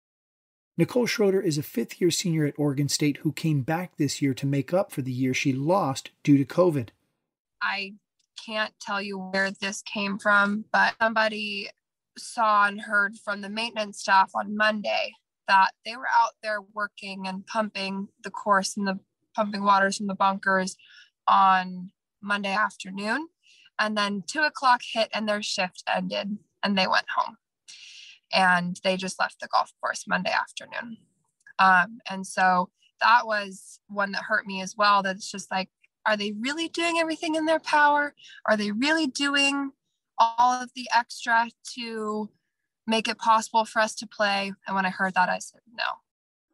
Nicole 0.78 1.08
Schroeder 1.08 1.42
is 1.42 1.58
a 1.58 1.64
fifth 1.64 2.00
year 2.00 2.12
senior 2.12 2.46
at 2.46 2.54
Oregon 2.58 2.88
State 2.88 3.18
who 3.18 3.32
came 3.32 3.62
back 3.62 3.98
this 3.98 4.22
year 4.22 4.34
to 4.36 4.46
make 4.46 4.74
up 4.74 4.92
for 4.92 5.02
the 5.02 5.12
year 5.12 5.34
she 5.34 5.52
lost 5.52 6.12
due 6.24 6.38
to 6.38 6.46
COVID. 6.46 6.90
I 7.62 7.94
can't 8.46 8.74
tell 8.80 9.02
you 9.02 9.18
where 9.18 9.50
this 9.50 9.82
came 9.82 10.20
from, 10.20 10.66
but 10.72 10.94
somebody 11.02 11.70
saw 12.18 12.68
and 12.68 12.80
heard 12.80 13.18
from 13.18 13.42
the 13.42 13.50
maintenance 13.50 14.00
staff 14.00 14.32
on 14.36 14.56
Monday 14.56 15.14
that 15.48 15.72
they 15.86 15.96
were 15.96 16.08
out 16.16 16.34
there 16.44 16.62
working 16.62 17.28
and 17.28 17.46
pumping 17.48 18.10
the 18.24 18.30
course 18.30 18.78
and 18.78 18.88
the 18.88 19.00
pumping 19.38 19.64
waters 19.64 19.98
from 19.98 20.08
the 20.08 20.16
bunkers 20.16 20.76
on 21.28 21.92
Monday 22.22 22.54
afternoon. 22.54 23.28
And 23.80 23.96
then 23.96 24.24
two 24.28 24.42
o'clock 24.42 24.82
hit 24.84 25.10
and 25.14 25.30
their 25.30 25.42
shift 25.42 25.84
ended 25.94 26.38
and 26.64 26.78
they 26.78 26.88
went 26.88 27.06
home 27.16 27.38
and 28.34 28.80
they 28.84 28.98
just 28.98 29.20
left 29.20 29.40
the 29.40 29.48
golf 29.48 29.72
course 29.80 30.06
Monday 30.08 30.32
afternoon. 30.32 30.98
Um, 31.60 32.00
and 32.10 32.26
so 32.26 32.70
that 33.00 33.26
was 33.26 33.80
one 33.88 34.12
that 34.14 34.24
hurt 34.24 34.46
me 34.46 34.62
as 34.62 34.76
well. 34.76 35.04
That's 35.04 35.30
just 35.30 35.52
like, 35.52 35.70
are 36.06 36.18
they 36.18 36.34
really 36.40 36.68
doing 36.70 36.98
everything 37.00 37.36
in 37.36 37.46
their 37.46 37.60
power? 37.60 38.16
Are 38.46 38.58
they 38.58 38.72
really 38.72 39.08
doing 39.08 39.72
all 40.18 40.62
of 40.62 40.72
the 40.76 40.88
extra 40.96 41.50
to 41.76 42.30
make 42.88 43.08
it 43.08 43.18
possible 43.18 43.66
for 43.66 43.80
us 43.80 43.94
to 43.96 44.08
play? 44.08 44.54
And 44.66 44.76
when 44.76 44.86
I 44.86 44.90
heard 44.90 45.14
that, 45.14 45.30
I 45.30 45.40
said 45.40 45.62
no. 45.72 45.84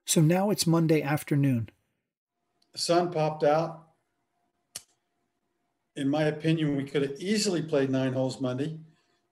So 0.05 0.21
now 0.21 0.49
it's 0.49 0.67
Monday 0.67 1.01
afternoon. 1.01 1.69
The 2.73 2.79
sun 2.79 3.11
popped 3.11 3.43
out. 3.43 3.83
In 5.95 6.09
my 6.09 6.23
opinion, 6.23 6.75
we 6.75 6.85
could 6.85 7.03
have 7.03 7.19
easily 7.19 7.61
played 7.61 7.91
nine 7.91 8.13
holes 8.13 8.41
Monday, 8.41 8.79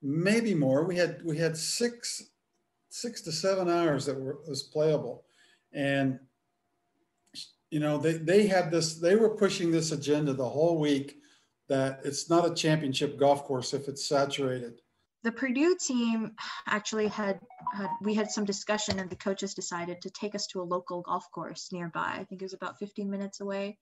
maybe 0.01 0.53
more. 0.53 0.85
We 0.85 0.95
had 0.95 1.23
we 1.25 1.37
had 1.37 1.57
six 1.57 2.23
six 2.89 3.21
to 3.21 3.31
seven 3.31 3.67
hours 3.67 4.05
that 4.05 4.19
were 4.19 4.39
was 4.47 4.61
playable, 4.61 5.23
and 5.73 6.19
you 7.71 7.79
know 7.79 7.97
they 7.97 8.13
they 8.13 8.45
had 8.45 8.69
this 8.69 8.95
they 8.95 9.15
were 9.15 9.35
pushing 9.35 9.71
this 9.71 9.91
agenda 9.91 10.33
the 10.33 10.47
whole 10.47 10.77
week 10.77 11.17
that 11.67 12.01
it's 12.03 12.29
not 12.29 12.49
a 12.49 12.53
championship 12.53 13.17
golf 13.17 13.43
course 13.45 13.73
if 13.73 13.87
it's 13.87 14.05
saturated 14.05 14.81
the 15.23 15.31
Purdue 15.31 15.75
team 15.79 16.31
actually 16.67 17.07
had, 17.07 17.39
had 17.73 17.89
we 18.01 18.13
had 18.15 18.31
some 18.31 18.45
discussion 18.45 18.99
and 18.99 19.09
the 19.09 19.15
coaches 19.15 19.53
decided 19.53 20.01
to 20.01 20.09
take 20.09 20.35
us 20.35 20.47
to 20.47 20.61
a 20.61 20.63
local 20.63 21.01
golf 21.01 21.29
course 21.31 21.69
nearby. 21.71 22.15
I 22.17 22.23
think 22.23 22.41
it 22.41 22.45
was 22.45 22.53
about 22.53 22.79
15 22.79 23.09
minutes 23.09 23.39
away. 23.39 23.77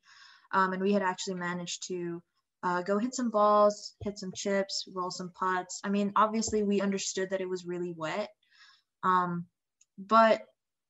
Um, 0.51 0.74
and 0.74 0.81
we 0.81 0.93
had 0.93 1.01
actually 1.01 1.36
managed 1.36 1.88
to 1.88 2.22
uh, 2.63 2.81
go 2.81 2.98
hit 2.98 3.15
some 3.15 3.29
balls, 3.29 3.96
hit 4.03 4.19
some 4.19 4.34
chips, 4.36 4.86
roll 4.93 5.12
some 5.12 5.31
putts. 5.31 5.79
I 5.84 5.89
mean, 5.89 6.12
obviously 6.15 6.63
we 6.63 6.81
understood 6.81 7.29
that 7.29 7.41
it 7.41 7.50
was 7.50 7.65
really 7.65 7.93
wet. 7.96 8.29
Um, 9.03 9.46
but 9.98 10.41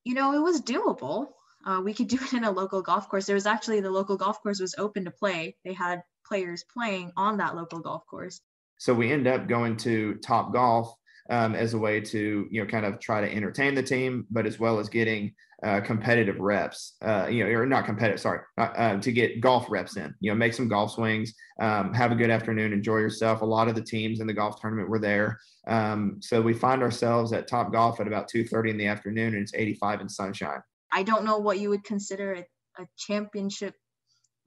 you 0.04 0.16
know, 0.16 0.34
it 0.34 0.40
was 0.40 0.62
doable. 0.62 1.28
Uh, 1.66 1.82
we 1.84 1.94
could 1.94 2.08
do 2.08 2.18
it 2.22 2.34
in 2.34 2.44
a 2.44 2.52
local 2.52 2.82
golf 2.82 3.10
course. 3.10 3.26
There 3.26 3.36
was 3.36 3.46
actually 3.46 3.82
the 3.82 3.92
local 3.92 4.18
golf 4.18 4.42
course 4.42 4.60
was 4.60 4.76
open 4.78 5.06
to 5.06 5.12
play. 5.12 5.56
They 5.64 5.74
had 5.74 6.02
players 6.26 6.64
playing 6.74 7.12
on 7.18 7.38
that 7.38 7.56
local 7.56 7.80
golf 7.80 8.06
course. 8.08 8.42
So 8.80 8.94
we 8.94 9.12
end 9.12 9.28
up 9.28 9.48
going 9.48 9.78
to 9.78 10.16
Top 10.16 10.52
Golf 10.52 10.94
um, 11.30 11.54
as 11.54 11.74
a 11.74 11.78
way 11.78 12.02
to 12.02 12.48
you 12.50 12.62
know 12.62 12.68
kind 12.68 12.86
of 12.86 13.00
try 13.00 13.22
to 13.22 13.32
entertain 13.32 13.76
the 13.76 13.84
team, 13.84 14.26
but 14.32 14.48
as 14.48 14.60
well 14.60 14.80
as 14.80 14.90
getting 14.90 15.34
uh, 15.62 15.82
competitive 15.82 16.40
reps. 16.40 16.96
Uh, 17.02 17.28
you 17.30 17.44
know, 17.44 17.52
or 17.52 17.66
not 17.66 17.86
competitive, 17.86 18.20
sorry, 18.20 18.40
uh, 18.58 18.98
to 18.98 19.12
get 19.12 19.42
golf 19.42 19.68
reps 19.70 19.98
in. 19.98 20.16
You 20.22 20.32
know, 20.32 20.36
make 20.36 20.54
some 20.54 20.70
golf 20.70 20.94
swings, 20.94 21.34
um, 21.62 21.94
have 21.94 22.12
a 22.12 22.16
good 22.16 22.30
afternoon, 22.30 22.74
enjoy 22.74 22.98
yourself. 22.98 23.42
A 23.42 23.46
lot 23.46 23.68
of 23.68 23.76
the 23.76 23.84
teams 23.84 24.22
in 24.22 24.28
the 24.28 24.34
golf 24.34 24.60
tournament 24.60 24.90
were 24.90 25.00
there, 25.00 25.40
um, 25.68 26.18
so 26.22 26.42
we 26.42 26.54
find 26.54 26.82
ourselves 26.82 27.34
at 27.34 27.48
Top 27.48 27.72
Golf 27.72 28.00
at 28.00 28.08
about 28.08 28.28
two 28.28 28.46
thirty 28.46 28.72
in 28.72 28.78
the 28.78 28.88
afternoon, 28.88 29.34
and 29.34 29.44
it's 29.44 29.54
eighty 29.54 29.76
five 29.76 30.02
in 30.02 30.10
sunshine. 30.10 30.62
I 30.92 31.04
don't 31.04 31.26
know 31.26 31.38
what 31.38 31.60
you 31.60 31.70
would 31.70 31.84
consider 31.84 32.34
a, 32.34 32.82
a 32.82 32.88
championship 32.98 33.76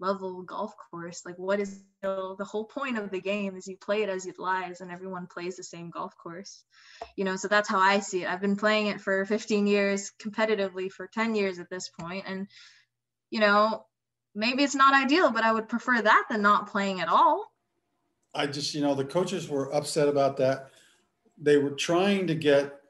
level 0.02 0.42
golf 0.42 0.74
course 0.90 1.22
like 1.24 1.38
what 1.38 1.60
is 1.60 1.80
the 2.02 2.44
whole 2.44 2.64
point 2.64 2.98
of 2.98 3.10
the 3.10 3.20
game 3.20 3.56
is 3.56 3.68
you 3.68 3.76
play 3.76 4.02
it 4.02 4.08
as 4.08 4.26
it 4.26 4.38
lies 4.38 4.80
and 4.80 4.90
everyone 4.90 5.28
plays 5.28 5.56
the 5.56 5.62
same 5.62 5.88
golf 5.88 6.12
course. 6.20 6.64
You 7.16 7.24
know 7.24 7.36
so 7.36 7.46
that's 7.48 7.68
how 7.68 7.78
i 7.78 8.00
see 8.00 8.24
it. 8.24 8.28
I've 8.28 8.40
been 8.40 8.56
playing 8.56 8.88
it 8.88 9.00
for 9.00 9.24
15 9.24 9.66
years 9.66 10.10
competitively 10.20 10.90
for 10.90 11.06
10 11.06 11.36
years 11.36 11.60
at 11.60 11.70
this 11.70 11.88
point 11.88 12.24
and 12.26 12.48
you 13.30 13.40
know 13.40 13.86
maybe 14.34 14.64
it's 14.64 14.74
not 14.74 14.94
ideal 14.94 15.30
but 15.30 15.44
i 15.44 15.52
would 15.52 15.68
prefer 15.68 16.02
that 16.02 16.24
than 16.28 16.42
not 16.42 16.70
playing 16.70 17.00
at 17.00 17.08
all. 17.08 17.46
I 18.34 18.46
just 18.48 18.74
you 18.74 18.80
know 18.80 18.94
the 18.94 19.04
coaches 19.04 19.48
were 19.48 19.72
upset 19.72 20.08
about 20.08 20.36
that. 20.38 20.70
They 21.38 21.58
were 21.58 21.70
trying 21.70 22.26
to 22.26 22.34
get 22.34 22.80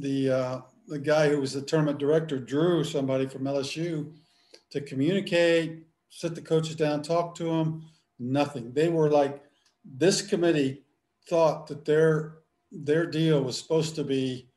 the 0.00 0.30
uh, 0.30 0.60
the 0.88 0.98
guy 0.98 1.28
who 1.28 1.40
was 1.40 1.52
the 1.52 1.62
tournament 1.62 1.98
director 1.98 2.38
drew 2.38 2.84
somebody 2.84 3.26
from 3.26 3.42
lsu 3.42 4.12
to 4.70 4.80
communicate 4.80 5.86
sit 6.16 6.34
the 6.34 6.40
coaches 6.40 6.76
down, 6.76 7.02
talk 7.02 7.34
to 7.34 7.44
them, 7.44 7.84
nothing. 8.18 8.72
They 8.72 8.88
were 8.88 9.10
like, 9.10 9.42
this 9.84 10.22
committee 10.22 10.82
thought 11.28 11.66
that 11.66 11.84
their 11.84 12.38
their 12.72 13.04
deal 13.04 13.42
was 13.42 13.58
supposed 13.58 13.94
to 13.96 14.04
be 14.04 14.48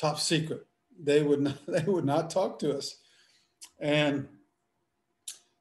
top 0.00 0.18
secret. 0.18 0.66
They 0.98 1.22
would 1.22 1.42
not, 1.42 1.58
they 1.68 1.82
would 1.82 2.06
not 2.06 2.30
talk 2.30 2.58
to 2.60 2.76
us. 2.76 2.96
And 3.78 4.26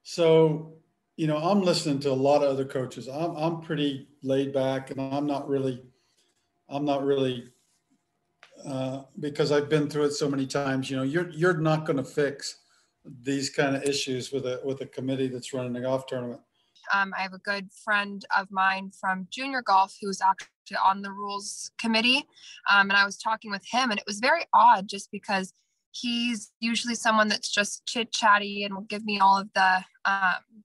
so, 0.03 0.75
you 1.17 1.27
know, 1.27 1.37
I'm 1.37 1.61
listening 1.61 1.99
to 1.99 2.11
a 2.11 2.13
lot 2.13 2.43
of 2.43 2.49
other 2.49 2.65
coaches. 2.65 3.09
I'm 3.09 3.35
I'm 3.35 3.59
pretty 3.59 4.07
laid 4.23 4.53
back 4.53 4.89
and 4.91 5.01
I'm 5.01 5.27
not 5.27 5.49
really 5.49 5.83
I'm 6.69 6.85
not 6.85 7.03
really 7.03 7.49
uh, 8.65 9.01
because 9.19 9.51
I've 9.51 9.67
been 9.67 9.89
through 9.89 10.05
it 10.05 10.13
so 10.13 10.29
many 10.29 10.47
times, 10.47 10.89
you 10.89 10.95
know, 10.95 11.03
you're 11.03 11.29
you're 11.31 11.57
not 11.57 11.85
going 11.85 11.97
to 11.97 12.05
fix 12.05 12.60
these 13.05 13.49
kind 13.49 13.75
of 13.75 13.83
issues 13.83 14.31
with 14.31 14.45
a 14.45 14.61
with 14.63 14.81
a 14.81 14.85
committee 14.85 15.27
that's 15.27 15.53
running 15.53 15.75
a 15.75 15.81
golf 15.81 16.05
tournament? 16.05 16.41
Um, 16.93 17.13
I 17.17 17.21
have 17.21 17.33
a 17.33 17.39
good 17.39 17.69
friend 17.83 18.25
of 18.37 18.51
mine 18.51 18.91
from 18.99 19.27
junior 19.29 19.61
golf 19.61 19.95
who's 20.01 20.21
actually 20.21 20.77
on 20.83 21.01
the 21.01 21.11
rules 21.11 21.71
committee, 21.79 22.25
um, 22.71 22.89
and 22.89 22.93
I 22.93 23.05
was 23.05 23.17
talking 23.17 23.51
with 23.51 23.63
him, 23.69 23.91
and 23.91 23.99
it 23.99 24.05
was 24.07 24.19
very 24.19 24.43
odd 24.53 24.87
just 24.87 25.11
because 25.11 25.53
he's 25.91 26.51
usually 26.59 26.95
someone 26.95 27.27
that's 27.27 27.51
just 27.51 27.85
chit 27.85 28.11
chatty 28.11 28.63
and 28.63 28.73
will 28.73 28.81
give 28.83 29.03
me 29.03 29.19
all 29.19 29.37
of 29.37 29.49
the 29.53 29.83
um, 30.05 30.63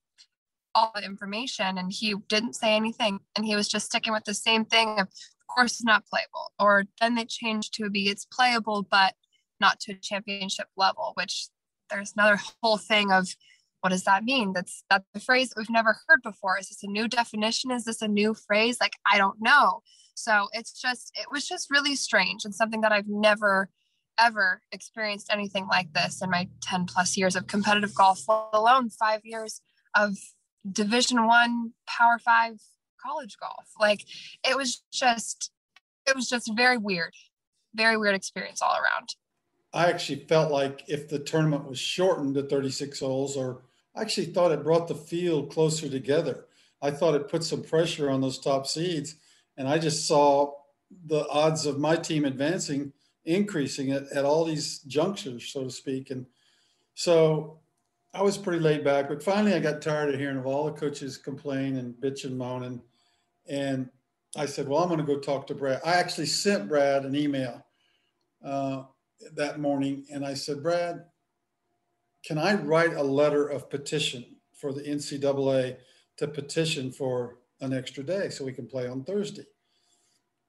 all 0.74 0.92
the 0.94 1.04
information, 1.04 1.78
and 1.78 1.92
he 1.92 2.14
didn't 2.28 2.54
say 2.54 2.74
anything, 2.74 3.20
and 3.36 3.46
he 3.46 3.56
was 3.56 3.68
just 3.68 3.86
sticking 3.86 4.12
with 4.12 4.24
the 4.24 4.34
same 4.34 4.64
thing 4.64 5.00
of, 5.00 5.08
of 5.08 5.54
course, 5.54 5.72
it's 5.72 5.84
not 5.84 6.06
playable, 6.06 6.52
or 6.58 6.84
then 7.00 7.14
they 7.14 7.24
changed 7.24 7.74
to 7.74 7.88
be 7.90 8.08
it's 8.08 8.26
playable, 8.26 8.86
but 8.88 9.14
not 9.58 9.80
to 9.80 9.92
a 9.92 9.96
championship 9.96 10.66
level, 10.76 11.12
which 11.14 11.48
there's 11.90 12.12
another 12.16 12.40
whole 12.62 12.78
thing 12.78 13.12
of 13.12 13.28
what 13.80 13.90
does 13.90 14.04
that 14.04 14.24
mean? 14.24 14.52
That's 14.52 14.82
that's 14.90 15.04
a 15.14 15.20
phrase 15.20 15.52
we've 15.56 15.70
never 15.70 15.96
heard 16.08 16.22
before. 16.22 16.58
Is 16.58 16.68
this 16.68 16.82
a 16.82 16.88
new 16.88 17.06
definition? 17.08 17.70
Is 17.70 17.84
this 17.84 18.02
a 18.02 18.08
new 18.08 18.34
phrase? 18.34 18.78
Like 18.80 18.94
I 19.10 19.18
don't 19.18 19.36
know. 19.40 19.82
So 20.14 20.48
it's 20.52 20.80
just 20.80 21.12
it 21.14 21.26
was 21.30 21.46
just 21.46 21.70
really 21.70 21.94
strange 21.94 22.44
and 22.44 22.54
something 22.54 22.80
that 22.80 22.92
I've 22.92 23.08
never 23.08 23.68
ever 24.18 24.62
experienced 24.72 25.30
anything 25.30 25.66
like 25.68 25.92
this 25.92 26.22
in 26.22 26.30
my 26.30 26.48
10 26.62 26.86
plus 26.86 27.18
years 27.18 27.36
of 27.36 27.46
competitive 27.46 27.94
golf, 27.94 28.22
let 28.28 28.48
alone 28.54 28.88
five 28.88 29.20
years 29.24 29.60
of 29.94 30.16
division 30.72 31.26
one 31.26 31.72
power 31.86 32.18
five 32.18 32.58
college 33.00 33.36
golf. 33.40 33.66
Like 33.78 34.00
it 34.48 34.56
was 34.56 34.82
just 34.92 35.50
it 36.08 36.16
was 36.16 36.28
just 36.28 36.50
very 36.56 36.78
weird, 36.78 37.14
very 37.74 37.96
weird 37.96 38.14
experience 38.14 38.62
all 38.62 38.74
around. 38.74 39.14
I 39.72 39.88
actually 39.88 40.24
felt 40.26 40.50
like 40.50 40.84
if 40.88 41.08
the 41.08 41.18
tournament 41.18 41.68
was 41.68 41.78
shortened 41.78 42.34
to 42.34 42.42
36 42.42 43.00
holes, 43.00 43.36
or 43.36 43.62
I 43.94 44.02
actually 44.02 44.26
thought 44.26 44.52
it 44.52 44.64
brought 44.64 44.88
the 44.88 44.94
field 44.94 45.50
closer 45.50 45.88
together. 45.88 46.46
I 46.82 46.90
thought 46.90 47.14
it 47.14 47.28
put 47.28 47.44
some 47.44 47.62
pressure 47.62 48.10
on 48.10 48.20
those 48.20 48.38
top 48.38 48.66
seeds. 48.66 49.16
And 49.56 49.68
I 49.68 49.78
just 49.78 50.06
saw 50.06 50.52
the 51.06 51.26
odds 51.28 51.66
of 51.66 51.78
my 51.78 51.96
team 51.96 52.24
advancing 52.24 52.92
increasing 53.24 53.90
at, 53.90 54.04
at 54.12 54.24
all 54.24 54.44
these 54.44 54.78
junctures, 54.80 55.48
so 55.52 55.64
to 55.64 55.70
speak. 55.70 56.10
And 56.10 56.26
so 56.94 57.58
I 58.14 58.22
was 58.22 58.38
pretty 58.38 58.60
laid 58.60 58.84
back, 58.84 59.08
but 59.08 59.22
finally 59.22 59.52
I 59.52 59.58
got 59.58 59.82
tired 59.82 60.14
of 60.14 60.20
hearing 60.20 60.38
of 60.38 60.46
all 60.46 60.64
the 60.64 60.72
coaches 60.72 61.18
complain 61.18 61.76
and 61.76 61.94
bitch 61.94 62.24
and 62.24 62.38
moaning. 62.38 62.80
And 63.48 63.90
I 64.36 64.46
said, 64.46 64.68
well, 64.68 64.82
I'm 64.82 64.88
going 64.88 65.00
to 65.00 65.06
go 65.06 65.18
talk 65.18 65.46
to 65.48 65.54
Brad. 65.54 65.80
I 65.84 65.94
actually 65.94 66.26
sent 66.26 66.68
Brad 66.68 67.04
an 67.04 67.16
email. 67.16 67.64
Uh, 68.44 68.84
that 69.34 69.60
morning 69.60 70.04
and 70.12 70.24
I 70.24 70.34
said, 70.34 70.62
Brad, 70.62 71.04
can 72.24 72.38
I 72.38 72.54
write 72.54 72.94
a 72.94 73.02
letter 73.02 73.46
of 73.46 73.70
petition 73.70 74.24
for 74.52 74.72
the 74.72 74.82
NCAA 74.82 75.76
to 76.16 76.28
petition 76.28 76.90
for 76.90 77.38
an 77.60 77.72
extra 77.72 78.02
day 78.02 78.28
so 78.30 78.44
we 78.44 78.52
can 78.52 78.66
play 78.66 78.88
on 78.88 79.04
Thursday? 79.04 79.44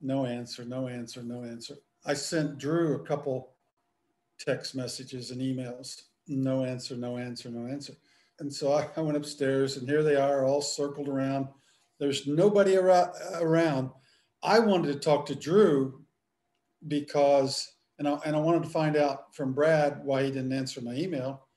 No 0.02 0.26
answer, 0.26 0.66
no 0.66 0.88
answer, 0.88 1.24
no 1.24 1.44
answer. 1.44 1.76
I 2.06 2.14
sent 2.14 2.58
Drew 2.58 2.96
a 2.96 3.06
couple 3.06 3.54
text 4.40 4.76
messages 4.76 5.32
and 5.32 5.42
emails. 5.42 6.02
No 6.28 6.64
answer, 6.64 6.96
no 6.96 7.18
answer, 7.18 7.50
no 7.50 7.68
answer. 7.68 7.94
And 8.40 8.54
so 8.54 8.74
I, 8.74 9.02
went 9.02 9.18
upstairs 9.18 9.78
and 9.78 9.88
here 9.88 10.04
they 10.04 10.16
are 10.16 10.46
all 10.46 10.62
circled 10.62 11.08
around. 11.08 11.48
There's 12.00 12.28
nobody 12.28 12.78
around. 12.78 13.90
I 14.44 14.60
wanted 14.60 14.94
to 14.94 15.00
talk 15.00 15.26
to 15.28 15.36
Drew 15.36 16.02
because 16.88 17.77
and 18.00 18.08
I, 18.08 18.20
and 18.26 18.36
I 18.36 18.40
wanted 18.40 18.64
to 18.64 18.70
find 18.70 18.96
out 18.96 19.36
from 19.36 19.54
Brad 19.54 20.02
why 20.04 20.24
he 20.24 20.32
didn't 20.32 20.54
answer 20.54 20.82
my 20.82 20.94
email. 20.94 21.48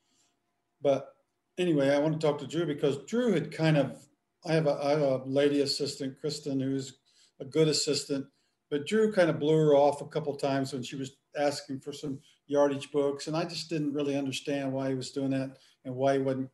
But 0.80 1.14
anyway, 1.58 1.90
I 1.90 1.98
want 1.98 2.18
to 2.18 2.26
talk 2.26 2.38
to 2.38 2.46
Drew 2.46 2.66
because 2.66 2.98
Drew 3.06 3.32
had 3.32 3.52
kind 3.52 3.76
of, 3.76 3.98
I 4.46 4.54
have 4.54 4.66
a, 4.66 4.78
I 4.82 4.90
have 4.90 5.02
a 5.02 5.22
lady 5.26 5.60
assistant, 5.60 6.18
Kristen, 6.18 6.60
who's 6.60 6.98
a 7.40 7.44
good 7.44 7.68
assistant, 7.68 8.26
but 8.70 8.86
Drew 8.86 9.12
kind 9.12 9.28
of 9.28 9.38
blew 9.38 9.56
her 9.56 9.74
off 9.74 10.00
a 10.00 10.06
couple 10.06 10.34
times 10.36 10.72
when 10.72 10.82
she 10.82 10.96
was 10.96 11.16
asking 11.38 11.80
for 11.80 11.92
some 11.92 12.20
yardage 12.46 12.90
books. 12.90 13.26
And 13.26 13.36
I 13.36 13.44
just 13.44 13.68
didn't 13.68 13.92
really 13.92 14.16
understand 14.16 14.72
why 14.72 14.88
he 14.88 14.94
was 14.94 15.10
doing 15.10 15.30
that 15.30 15.58
and 15.84 15.94
why 15.94 16.14
he 16.14 16.18
wasn't 16.20 16.50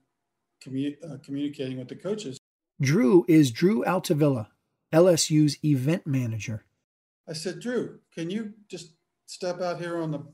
commu- 0.64 0.96
uh, 1.04 1.18
communicating 1.24 1.78
with 1.78 1.88
the 1.88 1.96
coaches. 1.96 2.38
Drew 2.80 3.24
is 3.28 3.50
Drew 3.50 3.84
Altavilla, 3.84 4.48
LSU's 4.92 5.62
event 5.64 6.06
manager. 6.06 6.64
I 7.28 7.32
said, 7.32 7.60
Drew, 7.60 8.00
can 8.14 8.30
you 8.30 8.52
just 8.68 8.92
step 9.26 9.60
out 9.60 9.80
here 9.80 9.98
on 9.98 10.10
the 10.10 10.26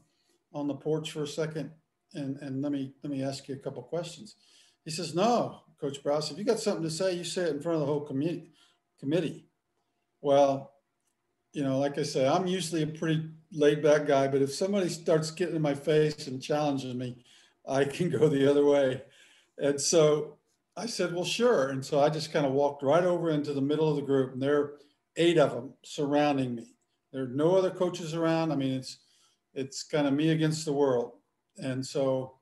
on 0.54 0.68
the 0.68 0.74
porch 0.74 1.10
for 1.10 1.22
a 1.22 1.26
second 1.26 1.70
and, 2.14 2.36
and 2.38 2.62
let 2.62 2.72
me, 2.72 2.92
let 3.02 3.10
me 3.10 3.22
ask 3.22 3.48
you 3.48 3.54
a 3.54 3.58
couple 3.58 3.82
questions. 3.82 4.36
He 4.84 4.90
says, 4.90 5.14
no, 5.14 5.60
Coach 5.80 6.02
Brouse, 6.02 6.30
if 6.30 6.38
you 6.38 6.44
got 6.44 6.60
something 6.60 6.82
to 6.82 6.90
say, 6.90 7.14
you 7.14 7.24
say 7.24 7.42
it 7.42 7.56
in 7.56 7.62
front 7.62 7.76
of 7.76 7.80
the 7.80 7.86
whole 7.86 8.04
committee. 8.04 8.52
committee. 8.98 9.46
Well, 10.20 10.72
you 11.52 11.62
know, 11.62 11.78
like 11.78 11.98
I 11.98 12.02
say, 12.02 12.26
I'm 12.26 12.46
usually 12.46 12.82
a 12.82 12.86
pretty 12.86 13.28
laid 13.52 13.82
back 13.82 14.06
guy, 14.06 14.28
but 14.28 14.42
if 14.42 14.54
somebody 14.54 14.88
starts 14.88 15.30
getting 15.30 15.56
in 15.56 15.62
my 15.62 15.74
face 15.74 16.26
and 16.26 16.42
challenging 16.42 16.96
me, 16.96 17.24
I 17.68 17.84
can 17.84 18.10
go 18.10 18.28
the 18.28 18.48
other 18.50 18.64
way. 18.64 19.02
And 19.58 19.80
so 19.80 20.38
I 20.76 20.86
said, 20.86 21.14
well, 21.14 21.24
sure. 21.24 21.68
And 21.68 21.84
so 21.84 22.00
I 22.00 22.08
just 22.08 22.32
kind 22.32 22.46
of 22.46 22.52
walked 22.52 22.82
right 22.82 23.04
over 23.04 23.30
into 23.30 23.52
the 23.52 23.60
middle 23.60 23.88
of 23.88 23.96
the 23.96 24.02
group, 24.02 24.32
and 24.32 24.42
there 24.42 24.58
are 24.58 24.72
eight 25.16 25.38
of 25.38 25.52
them 25.52 25.74
surrounding 25.84 26.54
me. 26.54 26.71
There 27.12 27.24
are 27.24 27.28
no 27.28 27.56
other 27.56 27.70
coaches 27.70 28.14
around. 28.14 28.52
I 28.52 28.56
mean, 28.56 28.72
it's 28.72 28.98
it's 29.54 29.82
kind 29.82 30.06
of 30.06 30.14
me 30.14 30.30
against 30.30 30.64
the 30.64 30.72
world. 30.72 31.12
And 31.58 31.84
so 31.84 32.38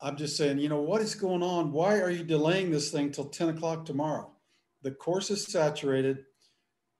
I'm 0.00 0.16
just 0.16 0.36
saying, 0.36 0.58
you 0.58 0.68
know, 0.68 0.82
what 0.82 1.00
is 1.00 1.14
going 1.14 1.42
on? 1.42 1.72
Why 1.72 2.00
are 2.00 2.10
you 2.10 2.24
delaying 2.24 2.70
this 2.70 2.90
thing 2.90 3.10
till 3.10 3.26
10 3.26 3.50
o'clock 3.50 3.84
tomorrow? 3.84 4.30
The 4.82 4.90
course 4.90 5.30
is 5.30 5.46
saturated. 5.46 6.24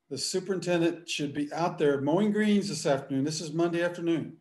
The 0.08 0.16
superintendent 0.16 1.08
should 1.08 1.34
be 1.34 1.52
out 1.52 1.78
there 1.78 2.00
mowing 2.00 2.32
greens 2.32 2.68
this 2.68 2.86
afternoon. 2.86 3.24
This 3.24 3.40
is 3.40 3.52
Monday 3.52 3.82
afternoon, 3.82 4.36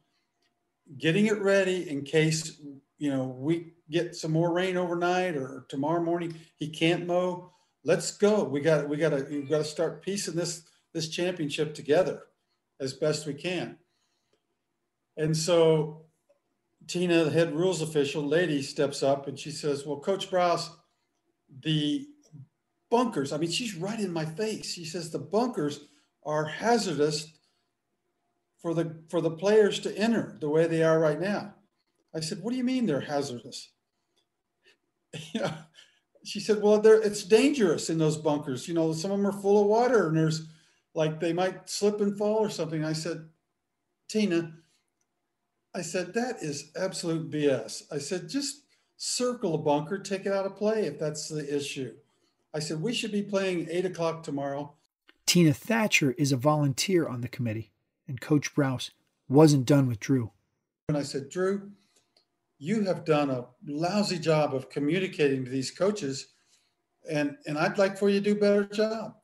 getting 0.98 1.26
it 1.26 1.42
ready 1.42 1.90
in 1.90 2.04
case, 2.04 2.62
you 2.98 3.10
know, 3.10 3.24
we 3.26 3.74
get 3.90 4.16
some 4.16 4.32
more 4.32 4.54
rain 4.54 4.78
overnight 4.78 5.36
or 5.36 5.66
tomorrow 5.70 6.04
morning 6.04 6.36
he 6.58 6.70
can't 6.70 7.08
mow. 7.08 7.52
Let's 7.84 8.12
go. 8.12 8.44
We 8.44 8.62
got 8.62 8.88
we 8.88 8.98
got 8.98 9.10
to 9.10 9.26
we 9.30 9.42
got 9.42 9.60
to 9.60 9.64
start 9.64 10.04
piecing 10.04 10.36
this 10.36 10.64
this 10.93 11.10
championship 11.10 11.74
together 11.74 12.24
as 12.79 12.93
best 12.93 13.25
we 13.25 13.33
can. 13.33 13.77
And 15.17 15.36
so 15.36 16.05
Tina, 16.88 17.25
the 17.25 17.31
head 17.31 17.55
rules 17.55 17.81
official, 17.81 18.24
lady, 18.24 18.62
steps 18.62 19.03
up 19.03 19.27
and 19.27 19.39
she 19.39 19.51
says, 19.51 19.86
Well, 19.86 20.00
Coach 20.00 20.29
Brouse, 20.29 20.71
the 21.63 22.07
bunkers, 22.89 23.31
I 23.31 23.38
mean, 23.38 23.51
she's 23.51 23.75
right 23.75 24.00
in 24.00 24.12
my 24.12 24.25
face. 24.25 24.74
She 24.74 24.86
says 24.86 25.10
the 25.10 25.19
bunkers 25.19 25.81
are 26.24 26.45
hazardous 26.45 27.33
for 28.62 28.74
the 28.74 29.03
for 29.10 29.21
the 29.21 29.31
players 29.31 29.79
to 29.81 29.98
enter 29.98 30.38
the 30.39 30.50
way 30.50 30.67
they 30.67 30.83
are 30.83 31.00
right 31.00 31.19
now. 31.19 31.55
I 32.13 32.19
said, 32.19 32.39
What 32.41 32.51
do 32.51 32.57
you 32.57 32.63
mean 32.63 32.86
they're 32.86 33.01
hazardous? 33.01 33.69
She 36.24 36.39
said, 36.39 36.62
Well, 36.62 36.86
it's 36.86 37.24
dangerous 37.24 37.89
in 37.89 37.98
those 37.98 38.17
bunkers. 38.17 38.67
You 38.67 38.75
know, 38.75 38.93
some 38.93 39.10
of 39.12 39.17
them 39.17 39.25
are 39.25 39.41
full 39.41 39.62
of 39.62 39.67
water 39.67 40.07
and 40.07 40.15
there's 40.15 40.48
like 40.93 41.19
they 41.19 41.33
might 41.33 41.69
slip 41.69 42.01
and 42.01 42.17
fall 42.17 42.38
or 42.38 42.50
something. 42.50 42.83
I 42.83 42.93
said, 42.93 43.29
Tina, 44.10 44.53
I 45.74 45.81
said, 45.81 46.13
that 46.13 46.38
is 46.41 46.71
absolute 46.75 47.31
BS. 47.31 47.83
I 47.91 47.98
said, 47.98 48.27
just 48.27 48.63
circle 48.98 49.55
a 49.55 49.57
bunker, 49.57 49.98
take 49.98 50.25
it 50.25 50.33
out 50.33 50.45
of 50.45 50.55
play 50.55 50.86
if 50.86 51.00
that's 51.00 51.29
the 51.29 51.55
issue. 51.55 51.93
I 52.53 52.60
said, 52.60 52.81
we 52.81 52.93
should 52.93 53.12
be 53.12 53.24
playing 53.24 53.67
eight 53.69 53.86
o'clock 53.86 54.24
tomorrow. 54.24 54.74
Tina 55.25 55.53
Thatcher 55.53 56.13
is 56.17 56.33
a 56.33 56.38
volunteer 56.38 57.07
on 57.07 57.21
the 57.21 57.29
committee, 57.29 57.71
and 58.07 58.19
Coach 58.19 58.53
Brouse 58.53 58.91
wasn't 59.29 59.65
done 59.65 59.88
with 59.88 60.01
Drew. 60.01 60.31
And 60.89 60.98
I 60.98 61.03
said, 61.03 61.29
Drew, 61.29 61.71
you 62.60 62.83
have 62.83 63.05
done 63.05 63.29
a 63.29 63.45
lousy 63.65 64.19
job 64.19 64.53
of 64.53 64.69
communicating 64.69 65.45
to 65.45 65.50
these 65.50 65.71
coaches, 65.71 66.27
and, 67.10 67.38
and 67.48 67.57
I'd 67.57 67.77
like 67.77 67.98
for 67.98 68.10
you 68.10 68.19
to 68.19 68.25
do 68.25 68.38
a 68.38 68.41
better 68.41 68.65
job. 68.65 69.15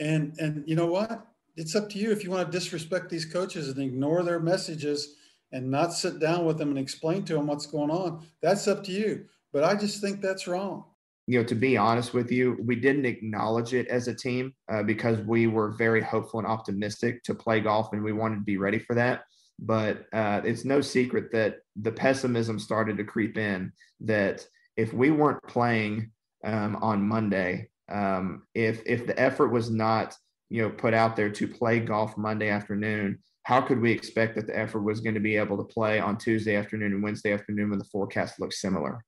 And, 0.00 0.34
and 0.38 0.64
you 0.66 0.74
know 0.74 0.86
what? 0.86 1.26
It's 1.56 1.76
up 1.76 1.90
to 1.90 1.98
you 1.98 2.10
if 2.10 2.24
you 2.24 2.30
want 2.30 2.50
to 2.50 2.58
disrespect 2.58 3.10
these 3.10 3.26
coaches 3.26 3.68
and 3.68 3.78
ignore 3.78 4.22
their 4.22 4.40
messages 4.40 5.14
and 5.52 5.70
not 5.70 5.92
sit 5.92 6.18
down 6.18 6.46
with 6.46 6.58
them 6.58 6.70
and 6.70 6.78
explain 6.78 7.24
to 7.24 7.34
them 7.34 7.46
what's 7.46 7.66
going 7.66 7.90
on, 7.90 8.26
that's 8.40 8.66
up 8.66 8.82
to 8.84 8.92
you. 8.92 9.26
But 9.52 9.64
I 9.64 9.74
just 9.74 10.00
think 10.00 10.20
that's 10.20 10.46
wrong. 10.46 10.84
You 11.26 11.40
know, 11.40 11.44
to 11.44 11.54
be 11.54 11.76
honest 11.76 12.14
with 12.14 12.32
you, 12.32 12.56
we 12.64 12.76
didn't 12.76 13.04
acknowledge 13.04 13.74
it 13.74 13.88
as 13.88 14.08
a 14.08 14.14
team 14.14 14.54
uh, 14.72 14.82
because 14.82 15.18
we 15.20 15.46
were 15.46 15.72
very 15.72 16.00
hopeful 16.00 16.40
and 16.40 16.48
optimistic 16.48 17.22
to 17.24 17.34
play 17.34 17.60
golf 17.60 17.92
and 17.92 18.02
we 18.02 18.12
wanted 18.12 18.36
to 18.36 18.44
be 18.44 18.56
ready 18.56 18.78
for 18.78 18.94
that. 18.94 19.24
But 19.58 20.06
uh, 20.12 20.40
it's 20.44 20.64
no 20.64 20.80
secret 20.80 21.30
that 21.32 21.58
the 21.76 21.92
pessimism 21.92 22.58
started 22.58 22.96
to 22.96 23.04
creep 23.04 23.36
in 23.36 23.72
that 24.00 24.46
if 24.76 24.94
we 24.94 25.10
weren't 25.10 25.42
playing 25.42 26.10
um, 26.42 26.76
on 26.76 27.02
Monday, 27.02 27.68
um, 27.90 28.42
if 28.54 28.82
if 28.86 29.06
the 29.06 29.18
effort 29.18 29.48
was 29.48 29.70
not 29.70 30.16
you 30.48 30.62
know 30.62 30.70
put 30.70 30.94
out 30.94 31.16
there 31.16 31.30
to 31.30 31.48
play 31.48 31.80
golf 31.80 32.16
Monday 32.16 32.48
afternoon, 32.48 33.18
how 33.42 33.60
could 33.60 33.80
we 33.80 33.92
expect 33.92 34.36
that 34.36 34.46
the 34.46 34.58
effort 34.58 34.82
was 34.82 35.00
going 35.00 35.14
to 35.14 35.20
be 35.20 35.36
able 35.36 35.56
to 35.56 35.64
play 35.64 35.98
on 35.98 36.18
Tuesday 36.18 36.56
afternoon 36.56 36.92
and 36.92 37.02
Wednesday 37.02 37.32
afternoon 37.32 37.70
when 37.70 37.78
the 37.78 37.84
forecast 37.84 38.40
looks 38.40 38.60
similar? 38.60 39.04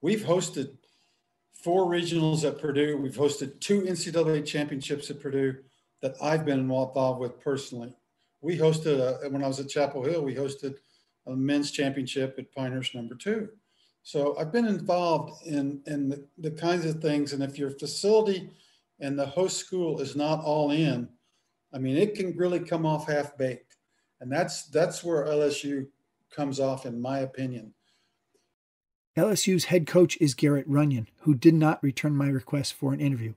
We've 0.00 0.22
hosted 0.22 0.76
four 1.62 1.86
regionals 1.86 2.44
at 2.44 2.60
Purdue. 2.60 2.96
We've 2.96 3.16
hosted 3.16 3.60
two 3.60 3.82
NCAA 3.82 4.46
championships 4.46 5.10
at 5.10 5.20
Purdue 5.20 5.56
that 6.02 6.14
I've 6.22 6.44
been 6.44 6.60
involved 6.60 7.20
with 7.20 7.40
personally. 7.40 7.94
We 8.40 8.56
hosted, 8.58 8.98
a, 8.98 9.28
when 9.30 9.42
I 9.42 9.48
was 9.48 9.58
at 9.58 9.68
Chapel 9.68 10.04
Hill, 10.04 10.22
we 10.22 10.34
hosted 10.34 10.76
a 11.26 11.34
men's 11.34 11.70
championship 11.70 12.36
at 12.38 12.52
Pinehurst 12.52 12.94
number 12.94 13.14
two. 13.14 13.48
So 14.06 14.38
I've 14.38 14.52
been 14.52 14.68
involved 14.68 15.44
in, 15.48 15.82
in 15.86 16.08
the, 16.08 16.24
the 16.38 16.52
kinds 16.52 16.86
of 16.86 17.02
things. 17.02 17.32
And 17.32 17.42
if 17.42 17.58
your 17.58 17.70
facility 17.70 18.50
and 19.00 19.18
the 19.18 19.26
host 19.26 19.58
school 19.58 20.00
is 20.00 20.14
not 20.14 20.44
all 20.44 20.70
in, 20.70 21.08
I 21.74 21.78
mean, 21.78 21.96
it 21.96 22.14
can 22.14 22.36
really 22.36 22.60
come 22.60 22.86
off 22.86 23.08
half 23.08 23.36
baked, 23.36 23.78
and 24.20 24.30
that's 24.30 24.66
that's 24.68 25.02
where 25.02 25.26
LSU 25.26 25.88
comes 26.30 26.60
off, 26.60 26.86
in 26.86 27.02
my 27.02 27.18
opinion. 27.18 27.74
LSU's 29.18 29.64
head 29.64 29.88
coach 29.88 30.16
is 30.20 30.34
Garrett 30.34 30.68
Runion, 30.68 31.08
who 31.22 31.34
did 31.34 31.54
not 31.54 31.82
return 31.82 32.16
my 32.16 32.28
request 32.28 32.74
for 32.74 32.92
an 32.92 33.00
interview. 33.00 33.34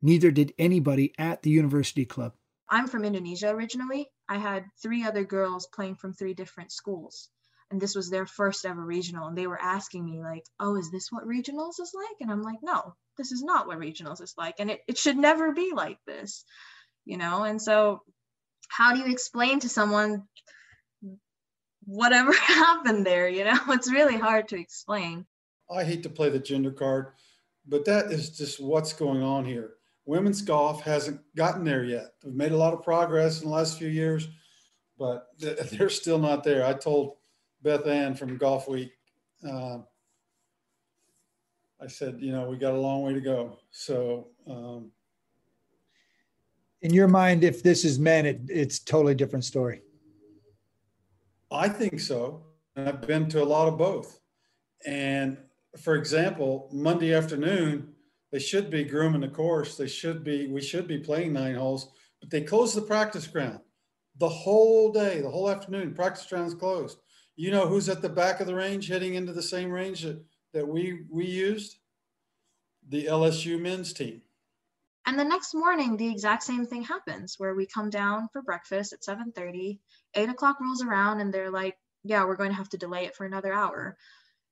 Neither 0.00 0.30
did 0.30 0.54
anybody 0.58 1.12
at 1.18 1.42
the 1.42 1.50
university 1.50 2.06
club. 2.06 2.32
I'm 2.70 2.88
from 2.88 3.04
Indonesia 3.04 3.50
originally. 3.50 4.08
I 4.30 4.38
had 4.38 4.64
three 4.80 5.04
other 5.04 5.24
girls 5.24 5.66
playing 5.66 5.96
from 5.96 6.14
three 6.14 6.32
different 6.32 6.72
schools. 6.72 7.28
And 7.70 7.80
this 7.80 7.96
was 7.96 8.10
their 8.10 8.26
first 8.26 8.64
ever 8.64 8.80
regional. 8.80 9.26
And 9.26 9.36
they 9.36 9.46
were 9.46 9.60
asking 9.60 10.04
me, 10.04 10.20
like, 10.20 10.44
oh, 10.60 10.76
is 10.76 10.90
this 10.90 11.08
what 11.10 11.26
regionals 11.26 11.80
is 11.80 11.92
like? 11.94 12.16
And 12.20 12.30
I'm 12.30 12.42
like, 12.42 12.58
no, 12.62 12.94
this 13.18 13.32
is 13.32 13.42
not 13.42 13.66
what 13.66 13.80
regionals 13.80 14.22
is 14.22 14.34
like. 14.38 14.56
And 14.60 14.70
it, 14.70 14.80
it 14.86 14.98
should 14.98 15.16
never 15.16 15.52
be 15.52 15.72
like 15.74 15.98
this 16.06 16.44
you 17.06 17.16
know 17.16 17.44
and 17.44 17.62
so 17.62 18.02
how 18.68 18.92
do 18.92 18.98
you 18.98 19.06
explain 19.06 19.60
to 19.60 19.68
someone 19.68 20.24
whatever 21.86 22.32
happened 22.36 23.06
there 23.06 23.28
you 23.28 23.44
know 23.44 23.58
it's 23.68 23.90
really 23.90 24.18
hard 24.18 24.48
to 24.48 24.60
explain 24.60 25.24
i 25.70 25.82
hate 25.82 26.02
to 26.02 26.10
play 26.10 26.28
the 26.28 26.38
gender 26.38 26.72
card 26.72 27.12
but 27.66 27.86
that 27.86 28.12
is 28.12 28.36
just 28.36 28.62
what's 28.62 28.92
going 28.92 29.22
on 29.22 29.46
here 29.46 29.74
women's 30.04 30.42
golf 30.42 30.82
hasn't 30.82 31.20
gotten 31.34 31.64
there 31.64 31.84
yet 31.84 32.12
we've 32.22 32.34
made 32.34 32.52
a 32.52 32.56
lot 32.56 32.74
of 32.74 32.82
progress 32.82 33.40
in 33.40 33.48
the 33.48 33.54
last 33.54 33.78
few 33.78 33.88
years 33.88 34.28
but 34.98 35.28
they're 35.38 35.88
still 35.88 36.18
not 36.18 36.44
there 36.44 36.66
i 36.66 36.74
told 36.74 37.16
beth 37.66 37.86
ann 37.86 38.14
from 38.14 38.38
Golfweek 38.38 38.90
uh, 39.48 39.78
i 41.82 41.86
said 41.86 42.18
you 42.20 42.32
know 42.32 42.48
we 42.48 42.56
got 42.56 42.74
a 42.74 42.82
long 42.88 43.02
way 43.02 43.12
to 43.12 43.20
go 43.20 43.58
so 43.70 44.28
um, 44.48 44.90
in 46.82 46.94
your 46.94 47.08
mind, 47.08 47.42
if 47.42 47.64
this 47.64 47.84
is 47.84 47.98
men, 47.98 48.26
it, 48.26 48.40
it's 48.48 48.78
totally 48.78 49.14
different 49.14 49.44
story. 49.44 49.80
I 51.50 51.68
think 51.68 51.98
so. 51.98 52.44
I've 52.76 53.00
been 53.00 53.28
to 53.30 53.42
a 53.42 53.44
lot 53.44 53.68
of 53.68 53.78
both. 53.78 54.20
And 54.86 55.38
for 55.82 55.96
example, 55.96 56.68
Monday 56.72 57.14
afternoon, 57.14 57.94
they 58.30 58.38
should 58.38 58.70
be 58.70 58.84
grooming 58.84 59.22
the 59.22 59.28
course. 59.28 59.76
They 59.76 59.88
should 59.88 60.22
be, 60.22 60.46
we 60.46 60.60
should 60.60 60.86
be 60.86 60.98
playing 60.98 61.32
nine 61.32 61.54
holes, 61.54 61.92
but 62.20 62.30
they 62.30 62.42
close 62.42 62.74
the 62.74 62.82
practice 62.82 63.26
ground 63.26 63.60
the 64.18 64.28
whole 64.28 64.92
day, 64.92 65.20
the 65.20 65.30
whole 65.30 65.50
afternoon. 65.50 65.94
Practice 65.94 66.26
ground's 66.26 66.54
closed. 66.54 66.98
You 67.36 67.50
know 67.50 67.66
who's 67.68 67.88
at 67.88 68.00
the 68.00 68.08
back 68.08 68.40
of 68.40 68.46
the 68.46 68.54
range 68.54 68.88
heading 68.88 69.14
into 69.14 69.32
the 69.32 69.42
same 69.42 69.70
range 69.70 70.02
that, 70.02 70.24
that 70.54 70.66
we 70.66 71.04
we 71.10 71.26
used? 71.26 71.78
The 72.88 73.06
LSU 73.06 73.60
men's 73.60 73.92
team. 73.92 74.22
And 75.04 75.18
the 75.18 75.24
next 75.24 75.54
morning, 75.54 75.96
the 75.96 76.10
exact 76.10 76.42
same 76.42 76.66
thing 76.66 76.82
happens 76.82 77.34
where 77.36 77.54
we 77.54 77.66
come 77.66 77.90
down 77.90 78.28
for 78.32 78.42
breakfast 78.42 78.92
at 78.92 79.02
7:30, 79.04 79.78
8 80.14 80.28
o'clock 80.30 80.60
rolls 80.60 80.82
around, 80.82 81.20
and 81.20 81.32
they're 81.32 81.50
like, 81.50 81.76
yeah, 82.04 82.24
we're 82.24 82.36
going 82.36 82.50
to 82.50 82.56
have 82.56 82.70
to 82.70 82.78
delay 82.78 83.04
it 83.04 83.14
for 83.14 83.26
another 83.26 83.52
hour. 83.52 83.96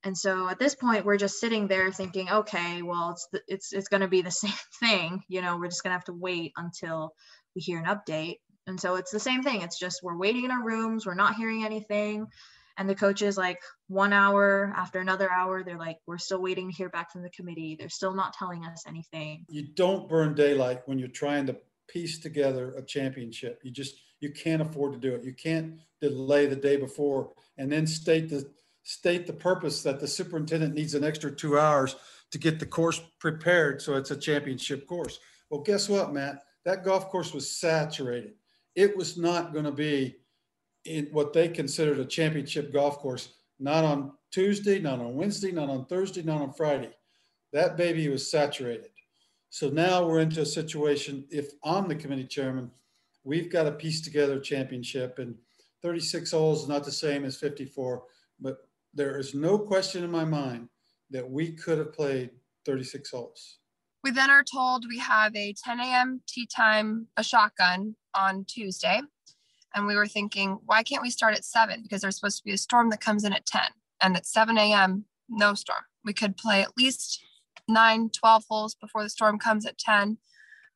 And 0.03 0.17
so 0.17 0.49
at 0.49 0.59
this 0.59 0.75
point, 0.75 1.07
we're 1.07 1.17
just 1.17 1.41
sitting 1.41 1.67
there 1.67 1.91
thinking, 1.91 2.29
okay, 2.31 2.83
well, 2.83 3.11
it's 3.11 3.27
the, 3.33 3.41
it's 3.49 3.73
it's 3.73 3.89
going 3.89 4.03
to 4.03 4.09
be 4.09 4.23
the 4.23 4.31
same 4.45 4.53
thing. 4.79 5.23
You 5.29 5.41
know, 5.41 5.57
we're 5.57 5.69
just 5.69 5.83
going 5.83 5.93
to 5.93 5.99
have 5.99 6.05
to 6.05 6.13
wait 6.13 6.53
until 6.57 7.15
we 7.55 7.63
hear 7.63 7.79
an 7.79 7.87
update. 7.87 8.37
And 8.67 8.79
so 8.79 8.97
it's 8.97 9.11
the 9.11 9.21
same 9.21 9.43
thing. 9.43 9.63
It's 9.63 9.79
just 9.79 10.03
we're 10.03 10.19
waiting 10.19 10.45
in 10.45 10.51
our 10.51 10.65
rooms. 10.65 11.07
We're 11.07 11.15
not 11.15 11.37
hearing 11.37 11.65
anything 11.65 12.27
and 12.77 12.89
the 12.89 12.95
coaches 12.95 13.37
like 13.37 13.61
one 13.89 14.13
hour 14.13 14.73
after 14.77 15.01
another 15.01 15.31
hour 15.31 15.63
they're 15.63 15.79
like 15.79 15.99
we're 16.07 16.19
still 16.19 16.43
waiting 16.43 16.71
to 16.71 16.77
hear 16.77 16.89
back 16.89 17.11
from 17.13 17.23
the 17.23 17.31
committee 17.31 17.77
they're 17.79 17.89
still 17.89 18.15
not 18.15 18.33
telling 18.33 18.65
us 18.65 18.85
anything 18.87 19.45
you 19.49 19.67
don't 19.75 20.09
burn 20.09 20.35
daylight 20.35 20.81
when 20.87 20.99
you're 20.99 21.09
trying 21.09 21.47
to 21.47 21.57
piece 21.89 22.19
together 22.19 22.75
a 22.77 22.83
championship 22.83 23.61
you 23.63 23.71
just 23.71 23.97
you 24.21 24.31
can't 24.31 24.63
afford 24.63 24.93
to 24.93 24.99
do 24.99 25.15
it 25.15 25.25
you 25.25 25.35
can't 25.35 25.79
delay 26.01 26.47
the 26.47 26.57
day 26.57 26.77
before 26.77 27.33
and 27.59 27.71
then 27.71 27.87
state 27.87 28.29
the 28.29 28.49
state 28.85 29.27
the 29.27 29.33
purpose 29.33 29.83
that 29.83 29.99
the 29.99 30.07
superintendent 30.07 30.75
needs 30.75 30.95
an 30.95 31.05
extra 31.05 31.31
two 31.31 31.59
hours 31.59 31.97
to 32.31 32.39
get 32.39 32.59
the 32.59 32.67
course 32.67 33.01
prepared 33.19 33.81
so 33.81 33.95
it's 33.95 34.11
a 34.11 34.17
championship 34.17 34.87
course. 34.87 35.19
Well, 35.51 35.61
guess 35.61 35.89
what, 35.89 36.13
Matt? 36.13 36.43
That 36.65 36.85
golf 36.85 37.09
course 37.09 37.33
was 37.33 37.51
saturated. 37.51 38.33
It 38.75 38.97
was 38.97 39.17
not 39.17 39.53
going 39.53 39.67
to 39.67 39.73
be 39.73 40.17
in 40.85 41.07
what 41.13 41.33
they 41.33 41.49
considered 41.49 41.99
a 41.99 42.05
championship 42.05 42.73
golf 42.73 42.99
course, 42.99 43.35
not 43.59 43.85
on 43.85 44.13
Tuesday, 44.31 44.79
not 44.79 44.99
on 44.99 45.15
Wednesday, 45.15 45.53
not 45.53 45.71
on 45.71 45.87
Thursday, 45.87 46.23
not 46.23 46.43
on 46.43 46.53
Friday. 46.53 46.91
That 47.53 47.77
baby 47.77 48.09
was 48.09 48.31
saturated. 48.31 48.91
So 49.51 49.69
now 49.69 50.07
we're 50.07 50.21
into 50.21 50.41
a 50.41 50.47
situation. 50.47 51.25
If 51.31 51.53
I'm 51.65 51.87
the 51.89 51.95
committee 51.95 52.27
chairman, 52.27 52.71
we've 53.23 53.51
got 53.51 53.63
to 53.65 53.73
piece 53.73 54.01
together 54.01 54.39
a 54.39 54.43
championship, 54.43 55.19
and 55.19 55.37
36 55.83 56.33
holes 56.33 56.63
is 56.63 56.69
not 56.69 56.85
the 56.85 56.91
same 56.91 57.25
as 57.25 57.37
54, 57.37 58.03
but 58.41 58.59
there 58.93 59.19
is 59.19 59.35
no 59.35 59.59
question 59.59 60.03
in 60.03 60.11
my 60.11 60.25
mind 60.25 60.69
that 61.11 61.29
we 61.29 61.53
could 61.53 61.79
have 61.79 61.93
played 61.93 62.31
36 62.67 63.11
holes. 63.11 63.59
We 64.03 64.11
then 64.11 64.31
are 64.31 64.45
told 64.45 64.85
we 64.89 64.99
have 64.99 65.35
a 65.37 65.55
10 65.65 65.81
a.m. 65.81 66.21
tee 66.27 66.47
time, 66.47 67.07
a 67.17 67.23
shotgun 67.23 67.97
on 68.15 68.45
Tuesday. 68.47 69.01
And 69.75 69.87
we 69.87 69.97
were 69.97 70.07
thinking, 70.07 70.59
why 70.67 70.83
can't 70.83 71.03
we 71.03 71.11
start 71.11 71.35
at 71.35 71.45
7? 71.45 71.83
Because 71.83 72.01
there's 72.01 72.17
supposed 72.17 72.39
to 72.39 72.45
be 72.45 72.53
a 72.53 72.59
storm 72.59 72.91
that 72.91 73.01
comes 73.01 73.25
in 73.25 73.33
at 73.33 73.47
10. 73.47 73.63
And 74.01 74.17
at 74.17 74.27
7 74.27 74.57
a.m., 74.57 75.05
no 75.29 75.55
storm. 75.55 75.83
We 76.05 76.13
could 76.13 76.37
play 76.37 76.63
at 76.63 76.77
least 76.77 77.25
9, 77.69 78.11
12 78.11 78.45
holes 78.49 78.75
before 78.75 79.03
the 79.03 79.09
storm 79.09 79.39
comes 79.39 79.67
at 79.67 79.79
10. 79.79 80.19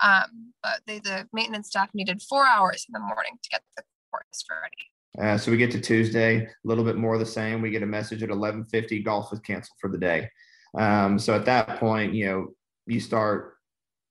Um, 0.00 0.52
but 0.62 0.80
they, 0.86 0.98
the 0.98 1.28
maintenance 1.32 1.68
staff 1.68 1.90
needed 1.94 2.22
four 2.22 2.46
hours 2.46 2.86
in 2.88 2.92
the 2.92 3.00
morning 3.00 3.38
to 3.42 3.50
get 3.50 3.62
the 3.76 3.82
course 4.10 4.44
ready. 4.50 5.28
Uh, 5.30 5.36
so 5.36 5.50
we 5.50 5.56
get 5.56 5.70
to 5.72 5.80
Tuesday, 5.80 6.44
a 6.44 6.48
little 6.64 6.84
bit 6.84 6.96
more 6.96 7.14
of 7.14 7.20
the 7.20 7.26
same. 7.26 7.60
We 7.60 7.70
get 7.70 7.82
a 7.82 7.86
message 7.86 8.22
at 8.22 8.30
11:50, 8.30 9.04
golf 9.04 9.32
is 9.32 9.40
canceled 9.40 9.76
for 9.80 9.90
the 9.90 9.98
day. 9.98 10.30
Um, 10.78 11.18
so 11.18 11.34
at 11.34 11.44
that 11.46 11.80
point, 11.80 12.14
you 12.14 12.26
know, 12.26 12.46
you 12.86 13.00
start 13.00 13.57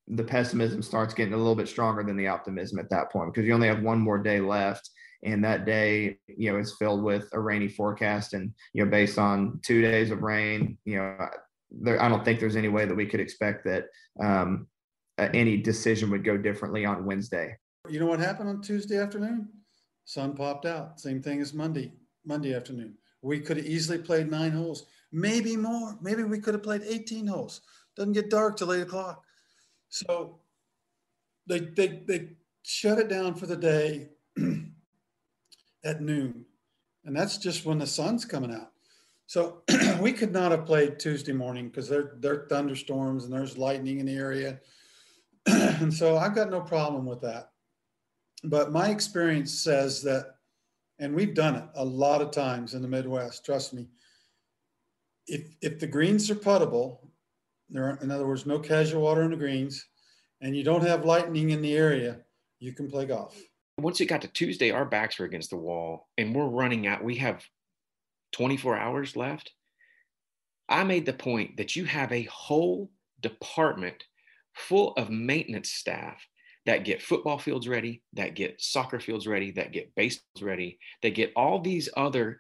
the 0.08 0.24
pessimism 0.24 0.82
starts 0.82 1.14
getting 1.14 1.34
a 1.34 1.38
little 1.38 1.56
bit 1.56 1.68
stronger 1.68 2.04
than 2.04 2.16
the 2.16 2.28
optimism 2.28 2.80
at 2.80 2.90
that 2.90 3.12
point 3.12 3.34
because 3.34 3.46
you 3.46 3.54
only 3.54 3.68
have 3.68 3.82
one 3.82 4.00
more 4.00 4.18
day 4.18 4.40
left 4.40 4.90
and 5.24 5.44
that 5.44 5.66
day 5.66 6.18
you 6.28 6.52
know 6.52 6.58
is 6.58 6.76
filled 6.78 7.04
with 7.04 7.28
a 7.34 7.40
rainy 7.40 7.68
forecast 7.68 8.34
and 8.34 8.54
you 8.74 8.84
know 8.84 8.90
based 8.90 9.18
on 9.18 9.60
two 9.64 9.82
days 9.82 10.12
of 10.12 10.22
rain 10.22 10.78
you 10.86 10.98
know 10.98 11.28
there, 11.72 12.02
i 12.02 12.08
don't 12.08 12.24
think 12.24 12.40
there's 12.40 12.56
any 12.56 12.70
way 12.70 12.86
that 12.86 12.96
we 12.96 13.06
could 13.06 13.20
expect 13.20 13.66
that 13.66 13.86
um, 14.22 14.68
any 15.20 15.58
decision 15.58 16.10
would 16.10 16.24
go 16.24 16.38
differently 16.38 16.86
on 16.86 17.06
wednesday. 17.06 17.56
You 17.90 18.00
know 18.00 18.06
what 18.06 18.20
happened 18.20 18.50
on 18.50 18.62
tuesday 18.62 19.00
afternoon? 19.00 19.50
Sun 20.06 20.36
popped 20.36 20.66
out. 20.66 21.00
Same 21.00 21.22
thing 21.22 21.42
as 21.42 21.54
monday 21.54 21.92
monday 22.26 22.54
afternoon. 22.54 22.96
We 23.22 23.40
could 23.40 23.58
have 23.58 23.66
easily 23.66 23.98
played 23.98 24.32
nine 24.32 24.52
holes 24.52 24.86
maybe 25.12 25.56
more. 25.56 25.98
Maybe 26.02 26.24
we 26.24 26.40
could 26.40 26.54
have 26.54 26.64
played 26.64 26.84
18 26.86 27.28
holes. 27.28 27.62
Doesn't 27.96 28.12
get 28.14 28.30
dark 28.30 28.58
till 28.58 28.74
eight 28.74 28.82
o'clock 28.82 29.24
so 29.90 30.40
they 31.48 31.60
they 31.60 32.04
they 32.06 32.30
shut 32.64 33.00
it 33.00 33.08
down 33.08 33.36
for 33.36 33.46
the 33.46 33.56
day 33.56 34.10
at 35.84 36.02
noon, 36.02 36.46
and 37.06 37.16
that's 37.16 37.38
just 37.38 37.66
when 37.66 37.80
the 37.80 37.88
sun's 37.88 38.26
coming 38.26 38.54
out. 38.54 38.72
So 39.28 39.64
we 40.02 40.14
could 40.14 40.32
not 40.32 40.52
have 40.52 40.66
played 40.66 41.00
Tuesday 41.00 41.34
morning 41.34 41.68
because 41.68 41.88
there 41.90 42.14
there 42.20 42.34
are 42.34 42.48
thunderstorms 42.48 43.24
and 43.24 43.34
there's 43.34 43.58
lightning 43.58 44.00
in 44.00 44.06
the 44.06 44.16
area, 44.16 44.60
and 45.46 45.94
so 45.94 46.18
I've 46.18 46.36
got 46.36 46.50
no 46.50 46.62
problem 46.62 47.06
with 47.06 47.22
that. 47.22 47.52
But 48.44 48.72
my 48.72 48.90
experience 48.90 49.52
says 49.52 50.02
that, 50.04 50.36
and 51.00 51.16
we've 51.16 51.34
done 51.34 51.56
it 51.56 51.66
a 51.76 51.84
lot 51.84 52.22
of 52.22 52.32
times 52.32 52.74
in 52.74 52.82
the 52.82 52.88
Midwest. 52.88 53.46
Trust 53.46 53.74
me. 53.74 53.88
If 55.28 55.56
if 55.62 55.80
the 55.80 55.88
greens 55.88 56.30
are 56.30 56.36
puttable 56.36 57.00
there, 57.70 57.84
are, 57.84 58.00
in 58.02 58.12
other 58.12 58.28
words, 58.28 58.46
no 58.46 58.60
casual 58.60 59.02
water 59.02 59.24
in 59.24 59.32
the 59.32 59.38
greens, 59.38 59.86
and 60.42 60.56
you 60.56 60.64
don't 60.64 60.84
have 60.84 61.06
lightning 61.06 61.50
in 61.50 61.62
the 61.62 61.76
area, 61.76 62.20
you 62.60 62.74
can 62.74 62.90
play 62.90 63.06
golf. 63.06 63.40
Once 63.80 64.02
it 64.02 64.08
got 64.08 64.22
to 64.22 64.28
Tuesday, 64.28 64.72
our 64.72 64.86
backs 64.86 65.20
were 65.20 65.26
against 65.26 65.50
the 65.50 65.58
wall, 65.58 66.08
and 66.18 66.34
we're 66.34 66.48
running 66.48 66.88
out. 66.88 67.04
We 67.04 67.16
have 67.18 67.44
24 68.34 68.78
hours 68.78 69.16
left. 69.16 69.52
I 70.70 70.84
made 70.84 71.06
the 71.06 71.14
point 71.14 71.58
that 71.58 71.76
you 71.76 71.86
have 71.86 72.12
a 72.12 72.24
whole 72.24 72.92
department 73.22 74.04
full 74.54 74.94
of 74.94 75.10
maintenance 75.10 75.72
staff 75.72 76.26
that 76.66 76.84
get 76.84 77.02
football 77.02 77.38
fields 77.38 77.68
ready, 77.68 78.04
that 78.14 78.36
get 78.36 78.60
soccer 78.60 79.00
fields 79.00 79.26
ready, 79.26 79.52
that 79.52 79.72
get 79.72 79.94
baseballs 79.96 80.42
ready, 80.42 80.80
that 81.02 81.16
get 81.16 81.32
all 81.36 81.62
these 81.62 81.88
other 81.96 82.40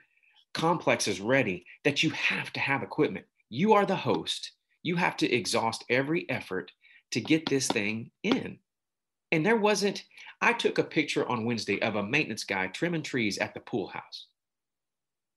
complexes 0.53 1.21
ready, 1.21 1.65
that 1.85 2.03
you 2.03 2.09
have 2.09 2.51
to 2.51 2.59
have 2.59 2.83
equipment. 2.83 3.25
You 3.49 3.73
are 3.73 3.85
the 3.85 3.95
host 3.95 4.51
you 4.83 4.95
have 4.95 5.17
to 5.17 5.31
exhaust 5.31 5.83
every 5.89 6.29
effort 6.29 6.71
to 7.11 7.21
get 7.21 7.49
this 7.49 7.67
thing 7.67 8.11
in. 8.23 8.59
And 9.31 9.45
there 9.45 9.57
wasn't, 9.57 10.03
I 10.41 10.53
took 10.53 10.77
a 10.77 10.83
picture 10.83 11.27
on 11.27 11.45
Wednesday 11.45 11.81
of 11.81 11.95
a 11.95 12.03
maintenance 12.03 12.43
guy 12.43 12.67
trimming 12.67 13.03
trees 13.03 13.37
at 13.37 13.53
the 13.53 13.59
pool 13.59 13.87
house. 13.87 14.27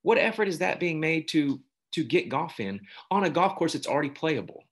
What 0.03 0.19
effort 0.19 0.49
is 0.49 0.59
that 0.59 0.81
being 0.81 1.01
made 1.01 1.29
to 1.29 1.61
to 1.93 2.05
get 2.05 2.29
golf 2.29 2.61
in 2.61 2.81
on 3.11 3.25
a 3.25 3.31
golf 3.31 3.57
course 3.57 3.73
that's 3.73 3.89
already 3.89 4.11
playable? 4.11 4.63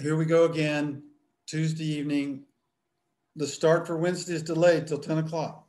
Here 0.00 0.14
we 0.14 0.26
go 0.26 0.44
again. 0.44 1.02
Tuesday 1.46 1.86
evening. 1.86 2.42
The 3.36 3.46
start 3.46 3.86
for 3.86 3.96
Wednesday 3.96 4.34
is 4.34 4.42
delayed 4.42 4.86
till 4.86 4.98
10 4.98 5.18
o'clock. 5.18 5.66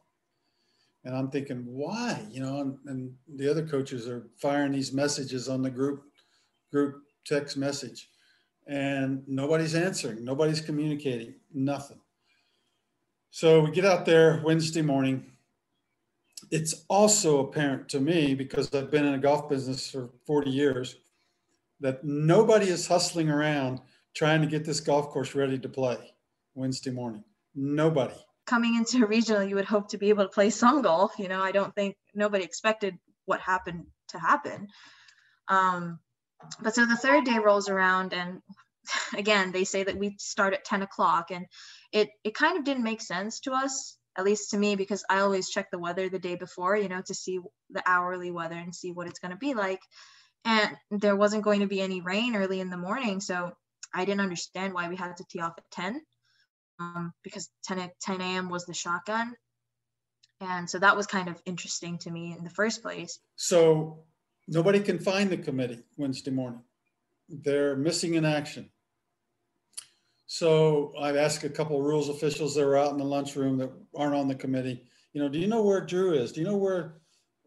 And 1.04 1.16
I'm 1.16 1.30
thinking, 1.30 1.64
why? 1.66 2.26
You 2.30 2.42
know, 2.42 2.60
and, 2.60 2.78
and 2.86 3.14
the 3.36 3.50
other 3.50 3.66
coaches 3.66 4.08
are 4.08 4.28
firing 4.38 4.72
these 4.72 4.92
messages 4.92 5.48
on 5.48 5.62
the 5.62 5.70
group 5.70 6.04
group 6.72 7.04
text 7.26 7.58
message 7.58 8.10
and 8.68 9.24
nobody's 9.28 9.76
answering, 9.76 10.24
nobody's 10.24 10.62
communicating, 10.62 11.36
nothing. 11.54 12.00
So 13.30 13.62
we 13.62 13.72
get 13.72 13.86
out 13.86 14.06
there 14.06 14.42
Wednesday 14.44 14.82
morning. 14.82 15.26
It's 16.52 16.86
also 16.90 17.40
apparent 17.40 17.90
to 17.90 18.00
me 18.00 18.34
because 18.34 18.74
I've 18.74 18.92
been 18.92 19.06
in 19.06 19.14
a 19.14 19.20
golf 19.20 19.50
business 19.50 19.92
for 19.92 20.10
40 20.26 20.50
years 20.50 20.96
that 21.82 22.04
nobody 22.04 22.68
is 22.68 22.88
hustling 22.88 23.30
around 23.30 23.82
trying 24.16 24.42
to 24.42 24.48
get 24.48 24.64
this 24.64 24.80
golf 24.80 25.10
course 25.10 25.36
ready 25.36 25.60
to 25.60 25.70
play 25.70 25.98
Wednesday 26.54 26.92
morning. 26.92 27.24
Nobody. 27.54 28.16
Coming 28.48 28.76
into 28.76 29.04
a 29.04 29.08
regional, 29.08 29.44
you 29.44 29.56
would 29.56 29.66
hope 29.66 29.90
to 29.90 29.98
be 29.98 30.10
able 30.10 30.24
to 30.24 30.30
play 30.30 30.50
some 30.50 30.82
golf. 30.82 31.14
You 31.18 31.28
know, 31.28 31.42
I 31.42 31.52
don't 31.52 31.76
think 31.76 31.98
nobody 32.14 32.44
expected 32.44 32.98
what 33.26 33.42
happened 33.42 33.86
to 34.10 34.20
happen. 34.20 34.68
Um, 35.48 36.00
but 36.62 36.76
so 36.76 36.86
the 36.86 36.96
third 36.96 37.26
day 37.26 37.40
rolls 37.40 37.70
around 37.70 38.14
and 38.14 38.42
again 39.18 39.52
they 39.52 39.64
say 39.64 39.84
that 39.84 39.98
we 39.98 40.16
start 40.20 40.54
at 40.54 40.66
10 40.66 40.82
o'clock 40.82 41.32
and 41.32 41.46
it 41.92 42.10
it 42.24 42.34
kind 42.34 42.58
of 42.58 42.64
didn't 42.64 42.84
make 42.84 43.02
sense 43.02 43.40
to 43.42 43.52
us 43.52 43.98
at 44.18 44.26
least 44.26 44.52
to 44.52 44.58
me 44.58 44.76
because 44.76 45.04
i 45.10 45.20
always 45.20 45.50
check 45.50 45.70
the 45.72 45.80
weather 45.80 46.10
the 46.10 46.20
day 46.20 46.36
before 46.36 46.76
you 46.76 46.88
know 46.88 47.02
to 47.06 47.14
see 47.14 47.40
the 47.72 47.84
hourly 47.86 48.32
weather 48.32 48.56
and 48.56 48.74
see 48.76 48.92
what 48.92 49.08
it's 49.08 49.20
going 49.20 49.32
to 49.32 49.38
be 49.38 49.54
like. 49.54 49.80
And 50.48 50.78
there 50.92 51.16
wasn't 51.16 51.44
going 51.44 51.62
to 51.62 51.68
be 51.68 51.82
any 51.82 52.02
rain 52.02 52.36
early 52.36 52.60
in 52.60 52.70
the 52.70 52.78
morning 52.78 53.20
so 53.20 53.52
i 53.94 54.06
didn't 54.06 54.22
understand 54.22 54.74
why 54.74 54.88
we 54.90 54.96
had 54.96 55.18
to 55.18 55.26
tee 55.30 55.40
off 55.40 55.54
at 55.58 55.72
10 55.72 56.02
um, 56.80 57.14
because 57.24 57.50
10, 57.66 57.90
10 58.02 58.22
a.m 58.22 58.50
was 58.50 58.66
the 58.66 58.74
shotgun. 58.74 59.34
And 60.42 60.70
so 60.70 60.80
that 60.80 60.98
was 60.98 61.08
kind 61.08 61.30
of 61.30 61.42
interesting 61.46 61.98
to 62.00 62.12
me 62.12 62.36
in 62.38 62.44
the 62.44 62.50
first 62.50 62.82
place. 62.82 63.20
So 63.36 64.04
Nobody 64.48 64.80
can 64.80 65.00
find 65.00 65.30
the 65.30 65.38
committee 65.38 65.84
Wednesday 65.98 66.32
morning. 66.32 66.62
They're 67.30 67.76
missing 67.76 68.14
in 68.14 68.26
action. 68.26 68.70
So 70.28 70.94
I've 71.00 71.16
asked 71.16 71.44
a 71.44 71.50
couple 71.50 71.78
of 71.78 71.86
rules 71.86 72.10
officials 72.10 72.56
that 72.56 72.64
are 72.64 72.78
out 72.78 72.92
in 72.92 72.98
the 72.98 73.04
lunchroom 73.04 73.58
that 73.58 73.72
aren't 73.96 74.16
on 74.16 74.28
the 74.28 74.36
committee. 74.36 74.84
You 75.14 75.22
know, 75.22 75.30
do 75.30 75.40
you 75.40 75.48
know 75.48 75.64
where 75.64 75.82
Drew 75.82 76.14
is? 76.14 76.32
Do 76.32 76.42
you 76.42 76.48
know 76.48 76.58
where 76.58 76.98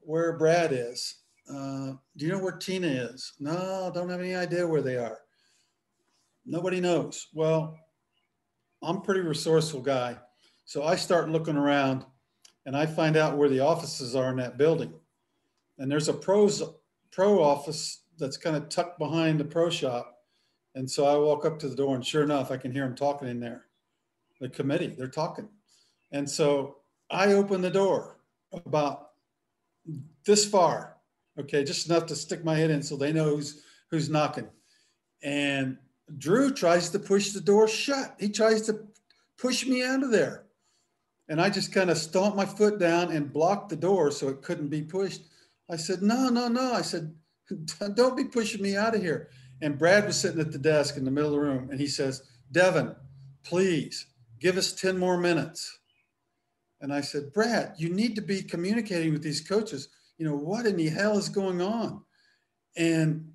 where 0.00 0.38
Brad 0.38 0.72
is? 0.72 1.16
Uh, 1.50 1.92
do 2.16 2.26
you 2.26 2.32
know 2.32 2.38
where 2.38 2.52
Tina 2.52 2.86
is? 2.86 3.34
No, 3.40 3.90
don't 3.94 4.08
have 4.08 4.20
any 4.20 4.34
idea 4.34 4.66
where 4.66 4.82
they 4.82 4.96
are. 4.96 5.18
Nobody 6.46 6.80
knows. 6.80 7.28
Well, 7.34 7.76
I'm 8.82 9.02
pretty 9.02 9.20
resourceful 9.20 9.80
guy. 9.80 10.16
So 10.64 10.84
I 10.84 10.96
start 10.96 11.30
looking 11.30 11.56
around 11.56 12.04
and 12.64 12.76
I 12.76 12.86
find 12.86 13.16
out 13.16 13.36
where 13.36 13.48
the 13.48 13.60
offices 13.60 14.14
are 14.14 14.30
in 14.30 14.36
that 14.36 14.58
building. 14.58 14.92
And 15.78 15.90
there's 15.90 16.08
a 16.08 16.14
pros 16.14 16.62
pro 17.10 17.42
office 17.42 18.02
that's 18.18 18.36
kind 18.36 18.56
of 18.56 18.68
tucked 18.68 18.98
behind 18.98 19.38
the 19.38 19.44
pro 19.44 19.70
shop. 19.70 20.18
And 20.74 20.90
so 20.90 21.06
I 21.06 21.16
walk 21.16 21.44
up 21.44 21.58
to 21.60 21.68
the 21.68 21.76
door, 21.76 21.94
and 21.94 22.04
sure 22.04 22.22
enough, 22.22 22.50
I 22.50 22.56
can 22.56 22.72
hear 22.72 22.84
them 22.84 22.94
talking 22.94 23.28
in 23.28 23.40
there. 23.40 23.64
The 24.40 24.48
committee, 24.48 24.94
they're 24.96 25.08
talking. 25.08 25.48
And 26.12 26.28
so 26.28 26.76
I 27.10 27.32
open 27.32 27.60
the 27.60 27.70
door 27.70 28.18
about 28.52 29.10
this 30.24 30.46
far, 30.46 30.96
okay, 31.38 31.64
just 31.64 31.88
enough 31.88 32.06
to 32.06 32.16
stick 32.16 32.44
my 32.44 32.54
head 32.54 32.70
in 32.70 32.82
so 32.82 32.96
they 32.96 33.12
know 33.12 33.36
who's 33.36 33.62
who's 33.90 34.10
knocking. 34.10 34.48
And 35.22 35.78
Drew 36.18 36.52
tries 36.52 36.90
to 36.90 36.98
push 36.98 37.30
the 37.30 37.40
door 37.40 37.68
shut. 37.68 38.14
He 38.18 38.28
tries 38.28 38.62
to 38.62 38.86
push 39.36 39.66
me 39.66 39.82
out 39.82 40.02
of 40.02 40.10
there. 40.10 40.44
And 41.28 41.40
I 41.40 41.50
just 41.50 41.72
kind 41.72 41.90
of 41.90 41.98
stomp 41.98 42.36
my 42.36 42.46
foot 42.46 42.78
down 42.78 43.12
and 43.12 43.32
block 43.32 43.68
the 43.68 43.76
door 43.76 44.10
so 44.10 44.28
it 44.28 44.42
couldn't 44.42 44.68
be 44.68 44.82
pushed. 44.82 45.22
I 45.70 45.76
said, 45.76 46.02
no, 46.02 46.28
no, 46.28 46.48
no. 46.48 46.72
I 46.72 46.82
said, 46.82 47.14
don't 47.94 48.16
be 48.16 48.24
pushing 48.24 48.62
me 48.62 48.76
out 48.76 48.94
of 48.94 49.02
here. 49.02 49.30
And 49.60 49.78
Brad 49.78 50.06
was 50.06 50.18
sitting 50.18 50.40
at 50.40 50.52
the 50.52 50.58
desk 50.58 50.96
in 50.96 51.04
the 51.04 51.10
middle 51.10 51.30
of 51.30 51.34
the 51.34 51.40
room 51.40 51.70
and 51.70 51.80
he 51.80 51.86
says, 51.88 52.22
Devon, 52.52 52.94
please 53.44 54.06
give 54.40 54.56
us 54.56 54.72
10 54.72 54.98
more 54.98 55.18
minutes. 55.18 55.78
And 56.80 56.92
I 56.92 57.00
said, 57.00 57.32
Brad, 57.32 57.74
you 57.76 57.88
need 57.88 58.14
to 58.16 58.22
be 58.22 58.42
communicating 58.42 59.12
with 59.12 59.22
these 59.22 59.40
coaches. 59.40 59.88
You 60.16 60.26
know, 60.26 60.36
what 60.36 60.66
in 60.66 60.76
the 60.76 60.88
hell 60.88 61.18
is 61.18 61.28
going 61.28 61.60
on? 61.60 62.02
And 62.76 63.32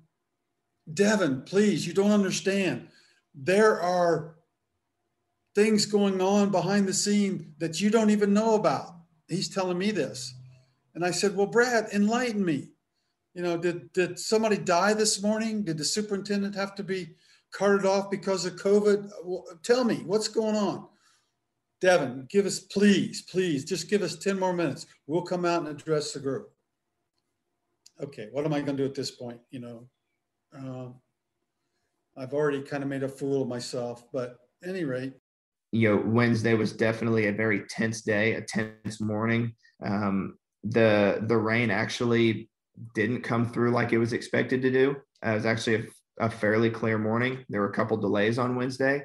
Devon, 0.92 1.42
please, 1.42 1.86
you 1.86 1.92
don't 1.92 2.10
understand. 2.10 2.88
There 3.34 3.80
are 3.80 4.36
things 5.54 5.86
going 5.86 6.20
on 6.20 6.50
behind 6.50 6.88
the 6.88 6.94
scene 6.94 7.54
that 7.58 7.80
you 7.80 7.90
don't 7.90 8.10
even 8.10 8.32
know 8.32 8.54
about. 8.54 8.94
He's 9.28 9.48
telling 9.48 9.78
me 9.78 9.90
this. 9.90 10.34
And 10.94 11.04
I 11.04 11.10
said, 11.10 11.36
Well, 11.36 11.46
Brad, 11.46 11.88
enlighten 11.92 12.44
me. 12.44 12.70
You 13.34 13.42
know, 13.42 13.56
did, 13.56 13.92
did 13.92 14.18
somebody 14.18 14.56
die 14.56 14.94
this 14.94 15.22
morning? 15.22 15.64
Did 15.64 15.78
the 15.78 15.84
superintendent 15.84 16.54
have 16.54 16.74
to 16.76 16.84
be 16.84 17.16
carted 17.52 17.84
off 17.84 18.10
because 18.10 18.44
of 18.44 18.54
COVID? 18.54 19.10
Well, 19.24 19.44
tell 19.62 19.82
me 19.82 20.02
what's 20.06 20.28
going 20.28 20.54
on. 20.54 20.86
Devon, 21.80 22.26
give 22.30 22.46
us, 22.46 22.60
please, 22.60 23.22
please, 23.22 23.64
just 23.64 23.90
give 23.90 24.02
us 24.02 24.16
10 24.16 24.38
more 24.38 24.52
minutes. 24.52 24.86
We'll 25.06 25.22
come 25.22 25.44
out 25.44 25.66
and 25.66 25.68
address 25.68 26.12
the 26.12 26.20
group. 26.20 26.50
Okay, 28.00 28.28
what 28.32 28.44
am 28.44 28.54
I 28.54 28.60
going 28.60 28.76
to 28.76 28.82
do 28.84 28.88
at 28.88 28.94
this 28.94 29.10
point? 29.10 29.40
You 29.50 29.60
know, 29.60 29.88
um, 30.56 30.94
I've 32.16 32.32
already 32.32 32.62
kind 32.62 32.82
of 32.82 32.88
made 32.88 33.02
a 33.02 33.08
fool 33.08 33.42
of 33.42 33.48
myself, 33.48 34.04
but 34.12 34.38
any 34.64 34.84
rate. 34.84 35.12
You 35.72 35.90
know, 35.90 36.02
Wednesday 36.06 36.54
was 36.54 36.72
definitely 36.72 37.26
a 37.26 37.32
very 37.32 37.64
tense 37.68 38.02
day, 38.02 38.34
a 38.34 38.40
tense 38.40 39.00
morning. 39.00 39.52
Um, 39.84 40.38
the 40.64 41.22
the 41.26 41.36
rain 41.36 41.70
actually 41.70 42.48
didn't 42.94 43.22
come 43.22 43.46
through 43.46 43.70
like 43.70 43.92
it 43.92 43.98
was 43.98 44.12
expected 44.12 44.62
to 44.62 44.70
do. 44.70 44.96
Uh, 45.24 45.30
it 45.30 45.34
was 45.34 45.46
actually 45.46 45.76
a, 45.76 46.26
a, 46.26 46.30
fairly 46.30 46.70
clear 46.70 46.98
morning. 46.98 47.44
There 47.48 47.60
were 47.60 47.70
a 47.70 47.74
couple 47.74 47.96
delays 47.96 48.38
on 48.38 48.56
Wednesday, 48.56 49.02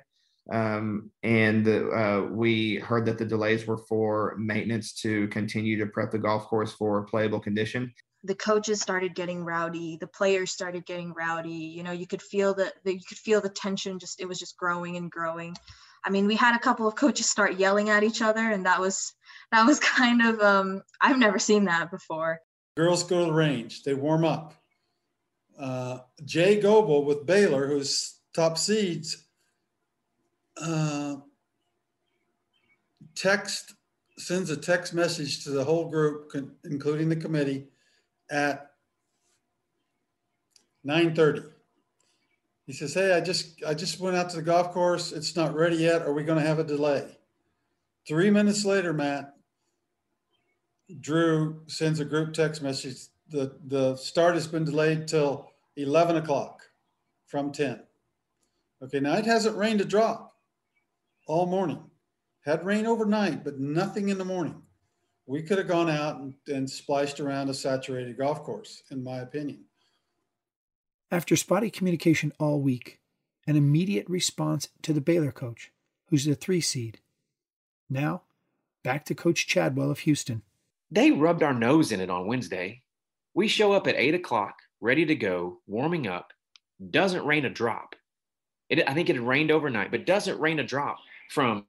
um, 0.52 1.12
and 1.22 1.66
the, 1.66 1.90
uh, 1.90 2.22
we 2.32 2.76
heard 2.76 3.06
that 3.06 3.18
the 3.18 3.26
delays 3.26 3.68
were 3.68 3.78
for 3.78 4.36
maintenance 4.40 4.94
to 5.02 5.28
continue 5.28 5.78
to 5.78 5.86
prep 5.86 6.12
the 6.12 6.18
golf 6.18 6.46
course 6.46 6.74
for 6.74 7.04
playable 7.06 7.40
condition. 7.40 7.94
The 8.24 8.36
coaches 8.36 8.82
started 8.82 9.16
getting 9.16 9.46
rowdy. 9.46 9.98
The 9.98 10.08
players 10.08 10.52
started 10.52 10.86
getting 10.86 11.14
rowdy. 11.14 11.52
You 11.52 11.84
know 11.84 11.92
you 11.92 12.08
could 12.08 12.22
feel 12.22 12.54
that 12.56 12.74
you 12.86 13.00
could 13.08 13.18
feel 13.18 13.42
the 13.42 13.50
tension 13.50 14.00
just 14.00 14.20
it 14.20 14.28
was 14.28 14.40
just 14.40 14.58
growing 14.58 14.98
and 14.98 15.12
growing. 15.12 15.56
I 16.04 16.10
mean 16.10 16.28
we 16.28 16.36
had 16.36 16.56
a 16.56 16.60
couple 16.60 16.88
of 16.88 16.96
coaches 16.96 17.30
start 17.30 17.60
yelling 17.60 17.90
at 17.90 18.04
each 18.04 18.22
other 18.22 18.42
and 18.42 18.66
that 18.66 18.80
was 18.80 19.14
that 19.52 19.66
was 19.66 19.80
kind 19.98 20.22
of 20.22 20.40
um 20.42 20.82
i've 21.02 21.18
never 21.18 21.40
seen 21.40 21.66
that 21.66 21.92
before 21.92 22.40
girls 22.76 23.04
go 23.04 23.20
to 23.20 23.26
the 23.26 23.34
range 23.34 23.84
they 23.84 23.94
warm 23.94 24.26
up 24.26 24.54
uh, 25.60 26.00
jay 26.24 26.60
goble 26.60 27.04
with 27.04 27.26
baylor 27.26 27.68
who's 27.68 28.20
top 28.34 28.58
seeds 28.58 29.26
uh, 30.62 31.16
text 33.16 33.74
sends 34.18 34.50
a 34.50 34.58
text 34.58 34.94
message 34.94 35.44
to 35.44 35.50
the 35.50 35.64
whole 35.64 35.90
group 35.90 36.34
including 36.64 37.10
the 37.10 37.16
committee 37.16 37.68
at 38.30 38.70
9:30. 40.86 41.52
He 42.66 42.74
says, 42.74 42.94
"Hey, 42.94 43.14
I 43.14 43.22
just 43.22 43.64
I 43.64 43.74
just 43.74 44.00
went 44.00 44.16
out 44.16 44.30
to 44.32 44.38
the 44.38 44.42
golf 44.42 44.72
course. 44.72 45.12
It's 45.12 45.36
not 45.36 45.56
ready 45.56 45.78
yet. 45.78 46.04
Are 46.04 46.14
we 46.14 46.24
going 46.24 46.40
to 46.40 46.48
have 46.48 46.60
a 46.60 46.64
delay?" 46.64 47.18
Three 48.08 48.30
minutes 48.30 48.66
later, 48.66 48.94
Matt 48.94 49.36
Drew 51.00 51.62
sends 51.68 52.00
a 52.00 52.06
group 52.06 52.34
text 52.34 52.62
message. 52.62 53.08
The 53.30 53.56
the 53.66 53.96
start 53.96 54.36
has 54.36 54.48
been 54.48 54.66
delayed 54.66 55.08
till 55.08 55.52
11 55.76 56.18
o'clock 56.18 56.64
from 57.28 57.52
10. 57.52 57.84
Okay, 58.82 59.00
now 59.00 59.16
it 59.16 59.26
hasn't 59.26 59.58
rained 59.58 59.82
a 59.82 59.86
drop 59.86 60.36
all 61.28 61.46
morning. 61.46 61.84
Had 62.46 62.66
rain 62.66 62.86
overnight, 62.86 63.44
but 63.44 63.60
nothing 63.60 64.10
in 64.10 64.18
the 64.18 64.26
morning 64.26 64.64
we 65.30 65.44
could 65.44 65.60
have 65.60 65.68
gone 65.68 65.92
out 65.92 66.16
and, 66.16 66.34
and 66.48 66.68
spliced 66.68 67.20
around 67.20 67.50
a 67.50 67.54
saturated 67.54 68.18
golf 68.18 68.42
course, 68.42 68.82
in 68.90 69.04
my 69.04 69.20
opinion. 69.20 69.64
After 71.12 71.36
spotty 71.36 71.70
communication 71.70 72.34
all 72.40 72.60
week, 72.60 73.00
an 73.46 73.56
immediate 73.56 74.10
response 74.10 74.70
to 74.82 74.92
the 74.92 75.02
Baylor 75.02 75.32
coach, 75.32 75.72
who's 76.08 76.26
the 76.26 76.34
three 76.34 76.62
seed. 76.62 77.00
Now, 77.88 78.24
back 78.84 79.06
to 79.06 79.14
Coach 79.14 79.46
Chadwell 79.46 79.92
of 79.92 80.00
Houston. 80.00 80.42
They 80.92 81.12
rubbed 81.12 81.44
our 81.44 81.54
nose 81.54 81.92
in 81.92 82.00
it 82.00 82.10
on 82.10 82.28
Wednesday. 82.28 82.82
We 83.34 83.48
show 83.48 83.74
up 83.74 83.88
at 83.88 83.96
eight 83.96 84.16
o'clock, 84.16 84.56
ready 84.82 85.06
to 85.06 85.16
go, 85.16 85.60
warming 85.68 86.08
up. 86.08 86.34
Doesn't 86.90 87.26
rain 87.26 87.46
a 87.46 87.50
drop. 87.50 87.96
It, 88.70 88.88
I 88.88 88.94
think 88.94 89.10
it 89.10 89.16
had 89.16 89.28
rained 89.28 89.52
overnight, 89.52 89.92
but 89.92 90.06
doesn't 90.06 90.40
rain 90.40 90.60
a 90.60 90.64
drop 90.64 90.98
from 91.30 91.66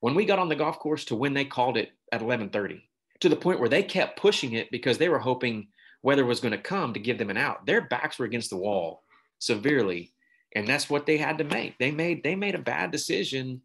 when 0.00 0.14
we 0.14 0.24
got 0.24 0.38
on 0.38 0.48
the 0.48 0.56
golf 0.56 0.78
course 0.78 1.04
to 1.06 1.16
when 1.16 1.34
they 1.34 1.44
called 1.44 1.76
it 1.76 1.90
at 2.12 2.20
11:30 2.20 2.82
to 3.20 3.28
the 3.28 3.36
point 3.36 3.60
where 3.60 3.68
they 3.68 3.82
kept 3.82 4.18
pushing 4.18 4.52
it 4.52 4.70
because 4.70 4.98
they 4.98 5.08
were 5.08 5.18
hoping 5.18 5.68
weather 6.02 6.24
was 6.24 6.40
going 6.40 6.52
to 6.52 6.58
come 6.58 6.92
to 6.92 7.00
give 7.00 7.18
them 7.18 7.30
an 7.30 7.36
out. 7.36 7.66
Their 7.66 7.82
backs 7.82 8.18
were 8.18 8.26
against 8.26 8.50
the 8.50 8.56
wall 8.56 9.02
severely, 9.38 10.12
and 10.54 10.66
that's 10.66 10.90
what 10.90 11.06
they 11.06 11.16
had 11.16 11.38
to 11.38 11.44
make. 11.44 11.78
They 11.78 11.90
made 11.90 12.22
they 12.22 12.34
made 12.34 12.54
a 12.54 12.60
bad 12.60 12.90
decision. 12.90 13.62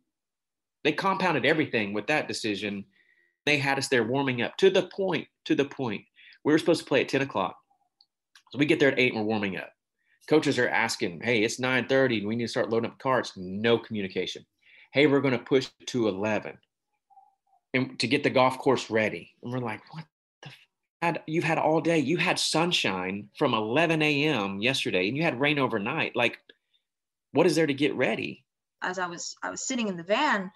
They 0.83 0.93
compounded 0.93 1.45
everything 1.45 1.93
with 1.93 2.07
that 2.07 2.27
decision. 2.27 2.85
They 3.45 3.57
had 3.57 3.77
us 3.77 3.87
there 3.87 4.03
warming 4.03 4.41
up 4.41 4.57
to 4.57 4.69
the 4.69 4.83
point 4.83 5.27
to 5.45 5.55
the 5.55 5.65
point. 5.65 6.03
We 6.43 6.53
were 6.53 6.59
supposed 6.59 6.81
to 6.81 6.87
play 6.87 7.01
at 7.01 7.09
10 7.09 7.21
o'clock. 7.21 7.55
So 8.51 8.59
we 8.59 8.65
get 8.65 8.79
there 8.79 8.91
at 8.91 8.99
eight 8.99 9.13
and 9.13 9.21
we're 9.21 9.27
warming 9.27 9.57
up. 9.57 9.71
Coaches 10.27 10.59
are 10.59 10.69
asking, 10.69 11.21
hey, 11.23 11.43
it's 11.43 11.59
9:30 11.59 12.19
and 12.19 12.27
we 12.27 12.35
need 12.35 12.45
to 12.45 12.49
start 12.49 12.69
loading 12.69 12.91
up 12.91 12.99
carts. 12.99 13.33
No 13.35 13.77
communication 13.77 14.45
hey, 14.91 15.07
we're 15.07 15.21
going 15.21 15.37
to 15.37 15.43
push 15.43 15.69
to 15.87 16.07
11 16.07 16.57
and 17.73 17.97
to 17.99 18.07
get 18.07 18.23
the 18.23 18.29
golf 18.29 18.57
course 18.57 18.89
ready. 18.89 19.31
And 19.41 19.51
we're 19.51 19.59
like, 19.59 19.81
what 19.93 20.05
the 20.43 20.49
f-? 21.03 21.23
you've 21.27 21.43
had 21.43 21.57
all 21.57 21.81
day. 21.81 21.99
You 21.99 22.17
had 22.17 22.37
sunshine 22.37 23.29
from 23.37 23.53
11 23.53 24.01
a.m. 24.01 24.59
yesterday 24.61 25.07
and 25.07 25.15
you 25.15 25.23
had 25.23 25.39
rain 25.39 25.59
overnight. 25.59 26.15
Like, 26.15 26.37
what 27.31 27.45
is 27.45 27.55
there 27.55 27.67
to 27.67 27.73
get 27.73 27.95
ready? 27.95 28.43
As 28.81 28.99
I 28.99 29.07
was, 29.07 29.35
I 29.41 29.49
was 29.49 29.65
sitting 29.65 29.87
in 29.87 29.95
the 29.95 30.03
van. 30.03 30.51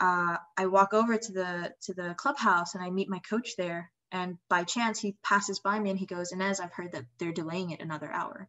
Uh, 0.00 0.38
I 0.56 0.66
walk 0.66 0.94
over 0.94 1.16
to 1.16 1.32
the 1.32 1.74
to 1.82 1.94
the 1.94 2.14
clubhouse 2.16 2.74
and 2.74 2.82
I 2.82 2.90
meet 2.90 3.08
my 3.08 3.18
coach 3.18 3.56
there. 3.56 3.92
And 4.12 4.38
by 4.48 4.64
chance, 4.64 4.98
he 4.98 5.16
passes 5.22 5.60
by 5.60 5.78
me 5.78 5.90
and 5.90 5.98
he 5.98 6.06
goes, 6.06 6.32
Inez, 6.32 6.58
I've 6.58 6.72
heard 6.72 6.92
that 6.92 7.04
they're 7.18 7.32
delaying 7.32 7.70
it 7.70 7.80
another 7.80 8.10
hour. 8.10 8.48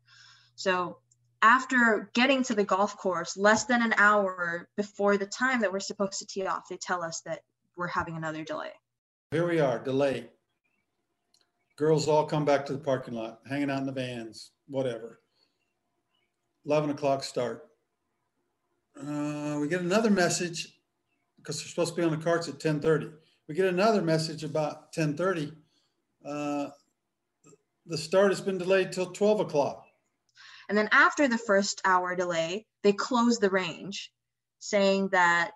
So 0.55 0.97
after 1.41 2.09
getting 2.13 2.43
to 2.43 2.55
the 2.55 2.63
golf 2.63 2.97
course, 2.97 3.37
less 3.37 3.65
than 3.65 3.81
an 3.81 3.93
hour 3.97 4.69
before 4.77 5.17
the 5.17 5.25
time 5.25 5.61
that 5.61 5.71
we're 5.71 5.79
supposed 5.79 6.19
to 6.19 6.25
tee 6.25 6.45
off, 6.45 6.69
they 6.69 6.77
tell 6.77 7.03
us 7.03 7.21
that 7.25 7.41
we're 7.75 7.87
having 7.87 8.15
another 8.15 8.43
delay. 8.43 8.71
Here 9.31 9.47
we 9.47 9.59
are, 9.59 9.79
delay. 9.79 10.29
Girls 11.77 12.07
all 12.07 12.25
come 12.25 12.45
back 12.45 12.65
to 12.67 12.73
the 12.73 12.79
parking 12.79 13.15
lot, 13.15 13.39
hanging 13.47 13.69
out 13.69 13.79
in 13.79 13.85
the 13.85 13.91
vans, 13.91 14.51
whatever. 14.67 15.19
11 16.65 16.91
o'clock 16.91 17.23
start. 17.23 17.67
Uh, 18.95 19.57
we 19.59 19.67
get 19.67 19.81
another 19.81 20.11
message 20.11 20.75
because 21.41 21.59
they're 21.59 21.67
supposed 21.67 21.95
to 21.95 22.01
be 22.01 22.05
on 22.05 22.11
the 22.11 22.23
carts 22.23 22.47
at 22.47 22.59
10:30. 22.59 23.11
We 23.47 23.55
get 23.55 23.65
another 23.65 24.01
message 24.01 24.43
about 24.43 24.93
10:30. 24.93 25.53
Uh, 26.23 26.69
the 27.85 27.97
start 27.97 28.29
has 28.29 28.41
been 28.41 28.57
delayed 28.57 28.91
till 28.91 29.11
12 29.11 29.41
o'clock. 29.41 29.85
And 30.69 30.77
then 30.77 30.87
after 30.91 31.27
the 31.27 31.37
first 31.37 31.81
hour 31.83 32.15
delay, 32.15 32.65
they 32.83 32.93
closed 32.93 33.41
the 33.41 33.49
range, 33.49 34.11
saying 34.59 35.09
that 35.09 35.51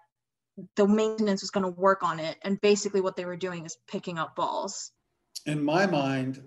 the 0.75 0.87
maintenance 0.87 1.41
was 1.41 1.51
going 1.51 1.63
to 1.63 1.79
work 1.79 2.03
on 2.03 2.19
it. 2.19 2.37
And 2.41 2.59
basically, 2.59 3.01
what 3.01 3.15
they 3.15 3.25
were 3.25 3.37
doing 3.37 3.65
is 3.65 3.77
picking 3.87 4.17
up 4.17 4.35
balls. 4.35 4.91
In 5.45 5.63
my 5.63 5.85
mind, 5.85 6.43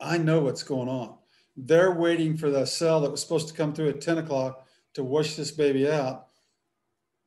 I 0.00 0.18
know 0.18 0.40
what's 0.40 0.62
going 0.62 0.88
on. 0.88 1.16
They're 1.56 1.92
waiting 1.92 2.36
for 2.36 2.50
the 2.50 2.64
cell 2.64 3.00
that 3.00 3.10
was 3.10 3.20
supposed 3.20 3.48
to 3.48 3.54
come 3.54 3.74
through 3.74 3.88
at 3.88 4.00
10 4.00 4.18
o'clock 4.18 4.66
to 4.94 5.02
wash 5.02 5.34
this 5.34 5.50
baby 5.50 5.90
out. 5.90 6.27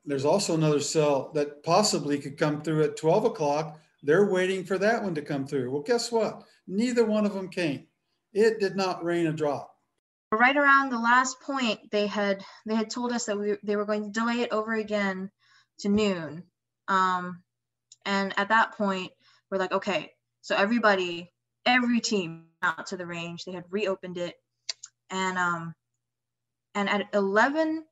There's 0.06 0.26
also 0.26 0.56
another 0.56 0.80
cell 0.80 1.32
that 1.36 1.64
possibly 1.64 2.18
could 2.20 2.38
come 2.38 2.62
through 2.62 2.84
at 2.84 2.98
12 2.98 3.26
o'clock. 3.26 3.80
They're 4.04 4.32
waiting 4.32 4.66
for 4.66 4.78
that 4.80 5.04
one 5.04 5.16
to 5.16 5.22
come 5.22 5.46
through. 5.46 5.72
Well, 5.72 5.84
guess 5.84 6.12
what? 6.12 6.44
Neither 6.68 7.06
one 7.06 7.26
of 7.26 7.34
them 7.34 7.50
came. 7.50 7.88
It 8.34 8.60
did 8.60 8.76
not 8.76 9.04
rain 9.04 9.28
a 9.28 9.34
drop 9.34 9.72
right 10.32 10.56
around 10.56 10.90
the 10.90 11.00
last 11.00 11.42
point 11.42 11.92
they 11.92 12.08
had 12.08 12.44
they 12.66 12.76
had 12.76 12.90
told 12.90 13.12
us 13.12 13.26
that 13.26 13.38
we, 13.38 13.58
they 13.64 13.76
were 13.76 13.86
going 13.86 14.04
to 14.04 14.20
delay 14.20 14.42
it 14.42 14.52
over 14.52 14.74
again 14.74 15.30
to 15.80 15.90
noon 15.90 16.44
um, 16.88 17.44
and 18.06 18.34
at 18.38 18.50
that 18.50 18.78
point 18.78 19.12
we're 19.50 19.58
like 19.58 19.74
okay 19.74 20.12
so 20.42 20.56
everybody 20.56 21.32
every 21.66 22.00
team 22.00 22.46
out 22.64 22.88
to 22.88 22.98
the 22.98 23.06
range 23.06 23.44
they 23.44 23.52
had 23.52 23.66
reopened 23.70 24.18
it 24.18 24.36
and 25.10 25.38
um 25.38 25.76
and 26.76 26.90
at 26.90 27.08
11 27.14 27.84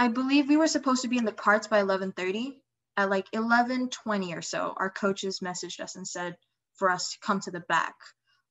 i 0.00 0.08
believe 0.08 0.48
we 0.48 0.56
were 0.56 0.66
supposed 0.66 1.02
to 1.02 1.08
be 1.08 1.18
in 1.18 1.24
the 1.24 1.32
carts 1.32 1.66
by 1.68 1.80
11:30 1.80 2.60
at 2.96 3.10
like 3.10 3.30
11:20 3.30 4.36
or 4.36 4.42
so 4.42 4.74
our 4.76 4.90
coaches 4.90 5.40
messaged 5.40 5.80
us 5.80 5.96
and 5.96 6.06
said 6.06 6.36
for 6.74 6.90
us 6.90 7.12
to 7.12 7.20
come 7.20 7.40
to 7.40 7.50
the 7.50 7.66
back 7.74 7.94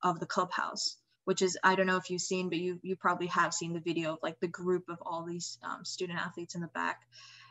of 0.02 0.20
the 0.20 0.26
clubhouse 0.26 0.98
which 1.30 1.44
is 1.44 1.60
I 1.64 1.76
don't 1.76 1.86
know 1.86 1.98
if 1.98 2.10
you've 2.10 2.24
seen, 2.24 2.50
but 2.50 2.58
you 2.58 2.80
you 2.82 2.96
probably 2.96 3.28
have 3.28 3.54
seen 3.54 3.74
the 3.74 3.80
video 3.80 4.14
of 4.14 4.20
like 4.24 4.40
the 4.40 4.48
group 4.48 4.90
of 4.90 4.98
all 5.06 5.24
these 5.24 5.60
um, 5.62 5.86
student 5.86 6.18
athletes 6.18 6.56
in 6.56 6.62
the 6.62 6.68
back, 6.70 7.02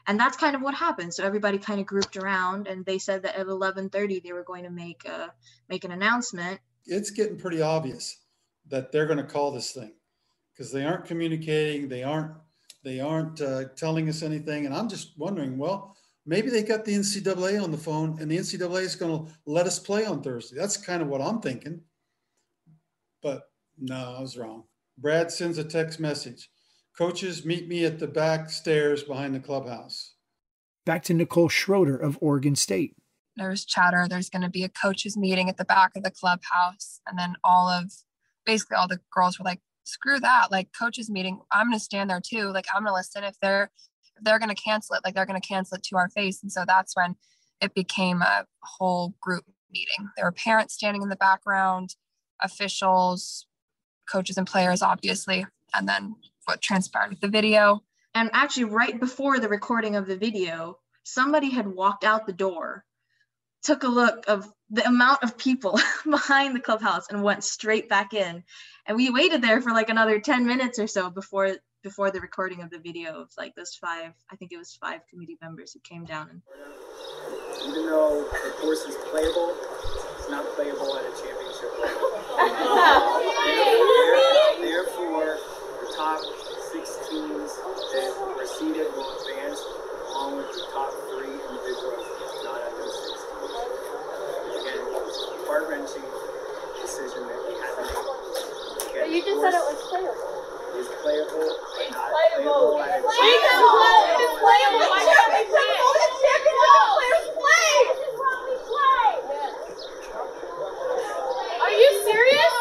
and 0.09 0.19
that's 0.19 0.37
kind 0.37 0.57
of 0.57 0.63
what 0.63 0.75
happened. 0.75 1.15
So 1.15 1.23
everybody 1.23 1.59
kind 1.59 1.79
of 1.79 1.87
grouped 1.87 2.17
around, 2.17 2.67
and 2.67 2.85
they 2.85 2.99
said 2.99 3.23
that 3.23 3.37
at 3.37 3.47
11:30 3.47 4.25
they 4.25 4.33
were 4.33 4.43
going 4.43 4.65
to 4.65 4.71
make 4.71 5.05
a 5.05 5.33
make 5.69 5.85
an 5.85 5.93
announcement. 5.93 6.59
It's 6.87 7.11
getting 7.11 7.39
pretty 7.39 7.63
obvious 7.63 8.17
that 8.67 8.91
they're 8.91 9.07
going 9.07 9.25
to 9.25 9.33
call 9.33 9.53
this 9.53 9.71
thing 9.71 9.93
because 10.53 10.73
they 10.73 10.85
aren't 10.85 11.05
communicating, 11.05 11.89
they 11.89 12.03
aren't 12.03 12.33
they 12.89 13.01
aren't 13.01 13.41
uh, 13.41 13.65
telling 13.77 14.09
us 14.09 14.23
anything, 14.23 14.67
and 14.67 14.75
I'm 14.75 14.89
just 14.89 15.19
wondering, 15.19 15.59
well. 15.59 15.95
Maybe 16.27 16.51
they 16.51 16.63
got 16.63 16.85
the 16.85 16.93
NCAA 16.93 17.63
on 17.63 17.71
the 17.71 17.79
phone 17.79 18.19
and 18.21 18.31
the 18.31 18.37
NCAA 18.37 18.83
is 18.83 18.97
going 18.97 19.17
to 19.25 19.33
let 19.47 19.65
us 19.65 19.79
play 19.79 20.05
on 20.05 20.23
Thursday. 20.23 20.59
That's 20.59 20.77
kind 20.77 21.01
of 21.01 21.09
what 21.09 21.23
I'm 21.23 21.41
thinking. 21.41 21.81
But 23.23 23.45
no, 23.79 24.17
I 24.19 24.21
was 24.21 24.37
wrong. 24.37 24.65
Brad 24.99 25.31
sends 25.31 25.59
a 25.59 25.65
text 25.65 26.01
message. 26.01 26.51
Coaches, 26.97 27.47
meet 27.47 27.69
me 27.69 27.85
at 27.85 28.01
the 28.01 28.09
back 28.09 28.51
stairs 28.51 29.05
behind 29.05 29.35
the 29.35 29.41
clubhouse. 29.41 30.15
Back 30.85 31.05
to 31.05 31.15
Nicole 31.15 31.49
Schroeder 31.49 31.97
of 31.97 32.19
Oregon 32.21 32.57
State. 32.57 32.97
There's 33.37 33.65
chatter. 33.65 34.07
There's 34.09 34.31
going 34.31 34.43
to 34.43 34.51
be 34.51 34.65
a 34.65 34.69
coaches 34.69 35.17
meeting 35.17 35.49
at 35.49 35.59
the 35.59 35.65
back 35.65 35.93
of 35.95 36.03
the 36.03 36.11
clubhouse. 36.11 37.01
And 37.07 37.17
then 37.17 37.37
all 37.45 37.69
of 37.69 37.93
basically 38.45 38.77
all 38.77 38.89
the 38.89 38.99
girls 39.13 39.39
were 39.39 39.45
like, 39.45 39.61
screw 39.89 40.21
that. 40.21 40.51
Like 40.51 40.69
coaches 40.79 41.11
meeting, 41.11 41.41
I'm 41.53 41.69
going 41.69 41.79
to 41.79 41.85
stand 41.85 42.11
there 42.11 42.21
too. 42.21 42.51
Like 42.53 42.67
I'm 42.75 42.83
going 42.83 42.93
to 42.93 42.97
listen 42.97 43.25
if 43.25 43.37
they're, 43.41 43.71
if 44.17 44.25
they're 44.25 44.39
going 44.39 44.55
to 44.55 44.63
cancel 44.63 44.97
it, 44.97 45.03
like 45.05 45.15
they're 45.15 45.27
going 45.27 45.41
to 45.41 45.47
cancel 45.47 45.77
it 45.77 45.83
to 45.85 45.97
our 45.97 46.09
face. 46.11 46.43
And 46.43 46.53
so 46.53 46.65
that's 46.67 46.95
when 46.97 47.17
it 47.61 47.75
became 47.75 48.23
a 48.23 48.45
whole 48.63 49.15
group 49.21 49.45
meeting. 49.71 50.11
There 50.17 50.25
were 50.25 50.33
parents 50.33 50.75
standing 50.75 51.03
in 51.03 51.09
the 51.09 51.17
background, 51.17 51.97
officials, 52.41 53.47
coaches 54.11 54.39
and 54.39 54.47
players, 54.47 54.83
obviously, 54.83 55.47
and 55.75 55.89
then 55.89 56.17
what 56.47 56.61
transpired 56.61 57.11
with 57.11 57.21
the 57.21 57.29
video. 57.29 57.83
And 58.15 58.31
actually, 58.33 58.65
right 58.65 58.99
before 58.99 59.39
the 59.39 59.49
recording 59.49 59.97
of 59.97 60.07
the 60.07 60.17
video, 60.17 60.79
somebody 61.05 61.51
had 61.51 61.67
walked 61.67 62.05
out 62.05 62.27
the 62.27 62.33
door, 62.33 62.85
took 63.63 63.83
a 63.83 63.89
look 63.89 64.25
of 64.29 64.51
the 64.71 64.87
amount 64.87 65.23
of 65.23 65.39
people 65.39 65.79
behind 66.11 66.55
the 66.55 66.61
clubhouse, 66.61 67.07
and 67.11 67.23
went 67.23 67.45
straight 67.45 67.89
back 67.89 68.13
in. 68.13 68.43
And 68.87 68.97
we 68.97 69.11
waited 69.11 69.43
there 69.43 69.61
for 69.61 69.73
like 69.73 69.89
another 69.89 70.21
10 70.21 70.47
minutes 70.47 70.79
or 70.79 70.87
so 70.87 71.11
before 71.11 71.57
before 71.83 72.11
the 72.11 72.21
recording 72.21 72.61
of 72.61 72.71
the 72.71 72.79
video 72.79 73.21
of 73.21 73.31
like 73.39 73.55
those 73.55 73.75
five, 73.75 74.13
I 74.31 74.37
think 74.37 74.53
it 74.53 74.59
was 74.59 74.75
five 74.75 75.01
committee 75.09 75.39
members 75.41 75.73
who 75.73 75.81
came 75.81 76.05
down 76.05 76.29
and 76.29 76.43
even 77.69 77.87
though 77.87 78.25
the 78.25 78.51
course 78.61 78.83
is 78.83 78.97
playable, 79.11 79.57
it's 80.19 80.29
not 80.31 80.45
playable 80.55 80.97
at 80.97 81.05
a 81.05 81.11
championship 81.21 81.79
level. 81.79 82.11
Therefore, 84.63 85.37
the 85.81 85.87
top 85.97 86.21
six 86.73 86.97
teams 87.11 87.51
that 87.93 88.15
are 88.17 88.47
seeded 88.47 88.87
will 88.97 89.11
advance, 89.21 89.61
along 90.11 90.37
with 90.39 90.51
the 90.53 90.63
top 90.73 90.93
three 91.13 91.29
individuals 91.29 92.07
not 92.45 92.63
at 92.63 92.73
those 92.79 92.95
six 93.05 93.21
teams. 93.21 93.53
Again, 94.61 94.81
it's 95.49 95.57
a 95.57 95.57
heart-wrenching 95.57 96.05
decision 96.81 97.25
that 97.25 97.41
we 97.49 97.57
had 97.57 97.73
to 97.73 97.81
make. 97.81 98.05
Again, 98.93 99.09
you 99.13 99.25
just 99.25 99.41
said 99.41 99.55
it 99.57 99.65
was 99.65 99.81
playable. 99.89 100.13
It's 100.77 100.93
playable. 101.01 101.49
It's 101.49 101.97
playable. 101.97 102.77
It's 102.85 103.01
playable. 103.01 103.81
It's 104.21 104.37
playable. 104.45 104.85
Why 104.93 105.01
can't 105.09 105.33
we 105.33 105.49
play 105.49 105.73
it? 105.73 105.89
The 105.89 106.09
championship 106.21 106.85
players 107.01 107.29
play. 107.39 107.73
This 107.89 108.01
is 108.05 108.13
what 108.21 108.37
we 108.45 108.55
play. 108.69 109.09
Are 111.61 111.73
you 111.73 111.91
serious? 112.05 112.53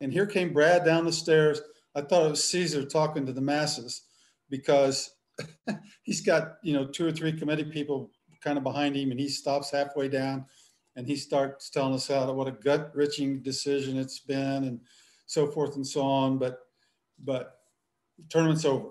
And 0.00 0.12
here 0.12 0.26
came 0.26 0.52
Brad 0.52 0.84
down 0.84 1.04
the 1.04 1.12
stairs. 1.12 1.60
I 1.94 2.00
thought 2.00 2.26
it 2.26 2.30
was 2.30 2.44
Caesar 2.44 2.84
talking 2.84 3.26
to 3.26 3.32
the 3.32 3.40
masses 3.40 4.02
because 4.50 5.10
he's 6.04 6.20
got, 6.20 6.56
you 6.62 6.74
know, 6.74 6.86
two 6.86 7.06
or 7.06 7.12
three 7.12 7.32
committee 7.32 7.64
people 7.64 8.10
kind 8.46 8.56
of 8.56 8.64
behind 8.64 8.96
him 8.96 9.10
and 9.10 9.18
he 9.18 9.28
stops 9.28 9.72
halfway 9.72 10.08
down 10.08 10.46
and 10.94 11.06
he 11.06 11.16
starts 11.16 11.68
telling 11.68 11.92
us 11.92 12.06
how 12.06 12.32
what 12.32 12.46
a 12.46 12.52
gut 12.52 12.92
wrenching 12.94 13.42
decision 13.42 13.98
it's 13.98 14.20
been 14.20 14.64
and 14.64 14.80
so 15.26 15.48
forth 15.48 15.74
and 15.74 15.86
so 15.86 16.02
on. 16.02 16.38
But 16.38 16.60
but 17.24 17.58
tournament's 18.30 18.64
over. 18.64 18.90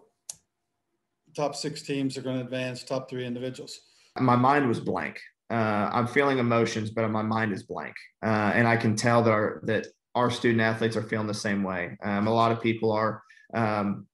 Top 1.36 1.56
six 1.56 1.82
teams 1.82 2.18
are 2.18 2.22
going 2.22 2.38
to 2.38 2.44
advance, 2.44 2.84
top 2.84 3.10
three 3.10 3.26
individuals. 3.26 3.80
My 4.20 4.36
mind 4.36 4.68
was 4.68 4.80
blank. 4.80 5.20
Uh, 5.50 5.90
I'm 5.92 6.08
feeling 6.08 6.38
emotions, 6.38 6.90
but 6.90 7.08
my 7.10 7.22
mind 7.22 7.54
is 7.54 7.64
blank, 7.64 7.94
uh, 8.26 8.52
and 8.56 8.68
I 8.68 8.78
can 8.78 8.96
tell 8.96 9.22
that 9.24 9.32
our, 9.32 9.62
that 9.66 9.88
our 10.16 10.32
student 10.32 10.62
athletes 10.62 10.98
are 10.98 11.04
feeling 11.04 11.28
the 11.28 11.36
same 11.36 11.62
way. 11.62 11.98
Um, 12.04 12.28
a 12.28 12.34
lot 12.34 12.52
of 12.52 12.62
people 12.62 12.92
are 12.92 13.22
um, 13.54 14.08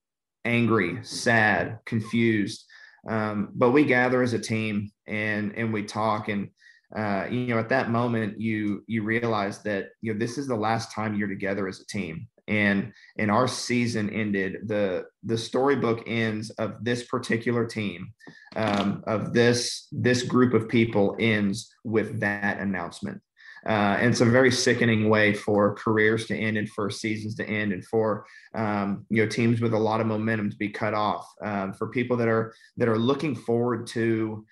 angry, 0.44 1.00
sad, 1.04 1.80
confused, 1.86 2.66
um, 3.08 3.50
but 3.54 3.72
we 3.72 3.86
gather 3.86 4.22
as 4.22 4.34
a 4.34 4.40
team 4.40 4.92
and 5.12 5.54
and 5.56 5.72
we 5.72 5.84
talk. 5.84 6.30
And 6.30 6.50
uh, 6.96 7.26
you 7.30 7.48
know 7.48 7.60
at 7.60 7.70
that 7.70 7.90
moment 7.90 8.40
you 8.40 8.84
you 8.88 9.04
realize 9.04 9.64
that 9.64 9.90
you 10.02 10.12
know 10.12 10.20
this 10.20 10.38
is 10.38 10.48
the 10.48 10.56
last 10.56 10.94
time 10.94 11.16
you're 11.16 11.28
together 11.28 11.68
as 11.68 11.80
a 11.80 11.86
team. 11.86 12.28
And 12.48 12.92
and 13.18 13.30
our 13.30 13.48
season 13.48 14.10
ended 14.10 14.68
the 14.68 15.06
the 15.24 15.38
storybook 15.38 16.04
ends 16.08 16.50
of 16.52 16.84
this 16.84 17.04
particular 17.04 17.66
team 17.66 18.14
um, 18.56 19.04
of 19.08 19.34
this 19.34 19.88
this 19.92 20.24
group 20.24 20.54
of 20.54 20.68
people 20.68 21.16
ends 21.20 21.74
with 21.84 22.20
that 22.20 22.60
announcement. 22.60 23.22
Uh, 23.68 23.96
and 24.00 24.10
it's 24.10 24.22
a 24.22 24.26
very 24.26 24.52
sickening 24.52 25.08
way 25.08 25.34
for 25.34 25.76
careers 25.76 26.26
to 26.26 26.36
end 26.36 26.58
and 26.58 26.68
for 26.70 26.90
seasons 26.90 27.36
to 27.36 27.48
end 27.48 27.72
and 27.72 27.86
for 27.86 28.26
um, 28.56 29.06
you 29.10 29.24
know 29.24 29.30
teams 29.30 29.62
with 29.62 29.74
a 29.74 29.80
lot 29.80 30.02
of 30.02 30.08
momentum 30.08 30.50
to 30.50 30.58
be 30.58 30.70
cut 30.70 30.96
off 30.96 31.32
um, 31.44 31.72
for 31.74 31.90
people 31.90 32.18
that 32.18 32.28
are 32.28 32.54
that 32.78 32.90
are 32.90 32.98
looking 32.98 33.36
forward 33.36 33.86
to 33.86 34.44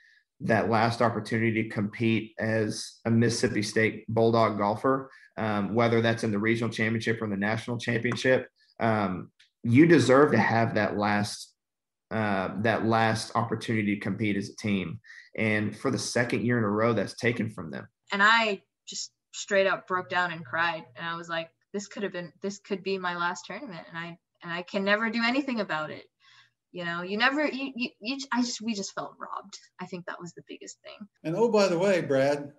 that 0.41 0.69
last 0.69 1.01
opportunity 1.01 1.63
to 1.63 1.69
compete 1.69 2.33
as 2.39 2.99
a 3.05 3.11
Mississippi 3.11 3.61
State 3.61 4.05
Bulldog 4.07 4.57
golfer, 4.57 5.11
um, 5.37 5.73
whether 5.73 6.01
that's 6.01 6.23
in 6.23 6.31
the 6.31 6.39
regional 6.39 6.71
championship 6.71 7.21
or 7.21 7.25
in 7.25 7.31
the 7.31 7.37
national 7.37 7.77
championship, 7.77 8.47
um, 8.79 9.31
you 9.63 9.85
deserve 9.85 10.31
to 10.31 10.37
have 10.37 10.75
that 10.75 10.97
last 10.97 11.53
uh, 12.11 12.49
that 12.61 12.85
last 12.85 13.31
opportunity 13.35 13.93
to 13.93 14.01
compete 14.01 14.35
as 14.35 14.49
a 14.49 14.55
team. 14.55 14.99
And 15.37 15.77
for 15.77 15.91
the 15.91 15.99
second 15.99 16.43
year 16.43 16.57
in 16.57 16.63
a 16.63 16.69
row, 16.69 16.91
that's 16.91 17.13
taken 17.13 17.51
from 17.51 17.69
them. 17.69 17.87
And 18.11 18.23
I 18.23 18.63
just 18.87 19.11
straight 19.31 19.67
up 19.67 19.87
broke 19.87 20.09
down 20.09 20.31
and 20.31 20.43
cried, 20.43 20.85
and 20.95 21.05
I 21.05 21.15
was 21.15 21.29
like, 21.29 21.51
"This 21.73 21.87
could 21.87 22.03
have 22.03 22.11
been. 22.11 22.33
This 22.41 22.59
could 22.59 22.81
be 22.81 22.97
my 22.97 23.15
last 23.15 23.45
tournament," 23.45 23.85
and 23.89 23.97
I 23.97 24.17
and 24.41 24.51
I 24.51 24.63
can 24.63 24.83
never 24.83 25.09
do 25.09 25.21
anything 25.23 25.59
about 25.59 25.91
it 25.91 26.05
you 26.71 26.85
know 26.85 27.01
you 27.01 27.17
never 27.17 27.47
you, 27.47 27.71
you, 27.75 27.89
you 27.99 28.17
i 28.31 28.41
just 28.41 28.61
we 28.61 28.73
just 28.73 28.93
felt 28.93 29.15
robbed. 29.19 29.57
I 29.79 29.85
think 29.85 30.05
that 30.05 30.19
was 30.19 30.33
the 30.33 30.43
biggest 30.47 30.77
thing. 30.83 31.07
And 31.23 31.35
oh 31.35 31.49
by 31.49 31.67
the 31.67 31.79
way 31.79 32.01
brad 32.01 32.51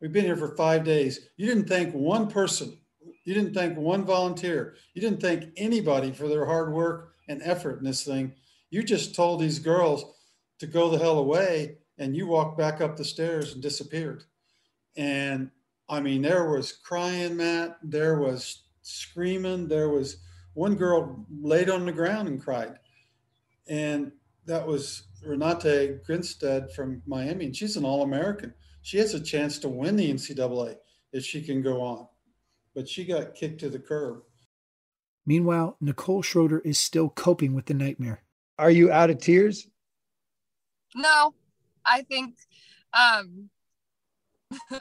we've 0.00 0.12
been 0.12 0.24
here 0.24 0.36
for 0.36 0.56
five 0.56 0.84
days. 0.84 1.28
You 1.36 1.46
didn't 1.46 1.68
thank 1.68 1.94
one 1.94 2.28
person. 2.28 2.78
You 3.24 3.34
didn't 3.34 3.54
thank 3.54 3.76
one 3.78 4.04
volunteer. 4.04 4.76
You 4.94 5.00
didn't 5.00 5.20
thank 5.20 5.44
anybody 5.56 6.12
for 6.12 6.28
their 6.28 6.44
hard 6.44 6.72
work 6.72 7.14
and 7.28 7.40
effort 7.42 7.78
in 7.78 7.84
this 7.84 8.04
thing. 8.04 8.34
You 8.70 8.82
just 8.82 9.14
told 9.14 9.40
these 9.40 9.58
girls 9.58 10.04
to 10.58 10.66
go 10.66 10.90
the 10.90 10.98
hell 10.98 11.18
away 11.18 11.78
and 11.98 12.16
you 12.16 12.26
walked 12.26 12.58
back 12.58 12.80
up 12.80 12.96
the 12.96 13.04
stairs 13.04 13.52
and 13.52 13.62
disappeared. 13.62 14.24
And 14.96 15.50
i 15.88 16.00
mean 16.00 16.22
there 16.22 16.50
was 16.50 16.72
crying 16.72 17.36
matt. 17.36 17.78
There 17.82 18.18
was 18.18 18.64
screaming. 18.82 19.68
There 19.68 19.88
was 19.90 20.18
one 20.54 20.74
girl 20.74 21.24
laid 21.40 21.70
on 21.70 21.86
the 21.86 21.92
ground 21.92 22.28
and 22.28 22.42
cried 22.42 22.78
and 23.68 24.12
that 24.46 24.66
was 24.66 25.04
Renate 25.26 26.00
Grimstad 26.06 26.72
from 26.72 27.02
Miami, 27.06 27.46
and 27.46 27.56
she's 27.56 27.76
an 27.76 27.84
All 27.84 28.02
American. 28.02 28.52
She 28.82 28.98
has 28.98 29.14
a 29.14 29.20
chance 29.20 29.58
to 29.60 29.68
win 29.68 29.96
the 29.96 30.12
NCAA 30.12 30.76
if 31.12 31.24
she 31.24 31.42
can 31.42 31.62
go 31.62 31.80
on, 31.80 32.06
but 32.74 32.88
she 32.88 33.04
got 33.04 33.34
kicked 33.34 33.60
to 33.60 33.70
the 33.70 33.78
curb. 33.78 34.22
Meanwhile, 35.26 35.76
Nicole 35.80 36.22
Schroeder 36.22 36.60
is 36.60 36.78
still 36.78 37.08
coping 37.08 37.54
with 37.54 37.66
the 37.66 37.74
nightmare. 37.74 38.22
Are 38.58 38.70
you 38.70 38.92
out 38.92 39.10
of 39.10 39.18
tears? 39.18 39.66
No, 40.94 41.34
I 41.84 42.02
think, 42.02 42.36
um, 42.92 43.48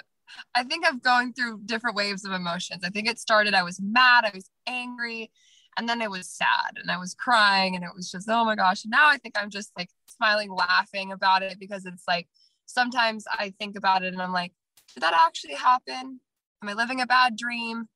I 0.55 0.63
think 0.63 0.85
I'm 0.85 0.99
going 0.99 1.33
through 1.33 1.61
different 1.65 1.95
waves 1.95 2.25
of 2.25 2.33
emotions. 2.33 2.83
I 2.83 2.89
think 2.89 3.07
it 3.07 3.19
started, 3.19 3.53
I 3.53 3.63
was 3.63 3.79
mad, 3.81 4.25
I 4.25 4.31
was 4.33 4.49
angry, 4.67 5.31
and 5.77 5.87
then 5.89 6.01
it 6.01 6.11
was 6.11 6.29
sad 6.29 6.77
and 6.77 6.91
I 6.91 6.97
was 6.97 7.13
crying 7.13 7.75
and 7.75 7.83
it 7.83 7.91
was 7.95 8.11
just, 8.11 8.29
oh 8.29 8.45
my 8.45 8.55
gosh. 8.55 8.83
And 8.83 8.91
now 8.91 9.07
I 9.07 9.17
think 9.17 9.35
I'm 9.37 9.49
just 9.49 9.71
like 9.77 9.89
smiling, 10.07 10.51
laughing 10.51 11.11
about 11.11 11.43
it 11.43 11.57
because 11.59 11.85
it's 11.85 12.03
like 12.07 12.27
sometimes 12.65 13.25
I 13.31 13.53
think 13.59 13.75
about 13.75 14.03
it 14.03 14.13
and 14.13 14.21
I'm 14.21 14.33
like, 14.33 14.53
did 14.93 15.03
that 15.03 15.13
actually 15.27 15.55
happen? 15.55 16.19
Am 16.61 16.69
I 16.69 16.73
living 16.73 17.01
a 17.01 17.07
bad 17.07 17.35
dream? 17.35 17.87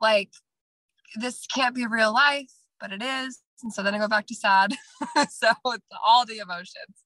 Like, 0.00 0.30
this 1.16 1.46
can't 1.46 1.74
be 1.74 1.86
real 1.86 2.12
life, 2.12 2.52
but 2.80 2.92
it 2.92 3.02
is. 3.02 3.40
And 3.62 3.72
so 3.72 3.82
then 3.82 3.94
I 3.94 3.98
go 3.98 4.08
back 4.08 4.26
to 4.26 4.34
sad. 4.34 4.74
so 5.30 5.52
it's 5.66 5.86
all 6.04 6.26
the 6.26 6.38
emotions. 6.38 7.04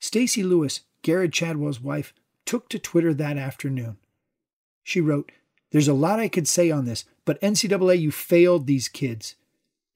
Stacy 0.00 0.42
Lewis, 0.42 0.82
Garrett 1.02 1.32
Chadwell's 1.32 1.80
wife, 1.80 2.12
took 2.44 2.68
to 2.68 2.78
Twitter 2.78 3.14
that 3.14 3.36
afternoon. 3.36 3.98
She 4.82 5.00
wrote, 5.00 5.32
There's 5.70 5.88
a 5.88 5.94
lot 5.94 6.18
I 6.18 6.28
could 6.28 6.48
say 6.48 6.70
on 6.70 6.84
this, 6.84 7.04
but 7.24 7.40
NCAA, 7.40 8.00
you 8.00 8.10
failed 8.10 8.66
these 8.66 8.88
kids. 8.88 9.36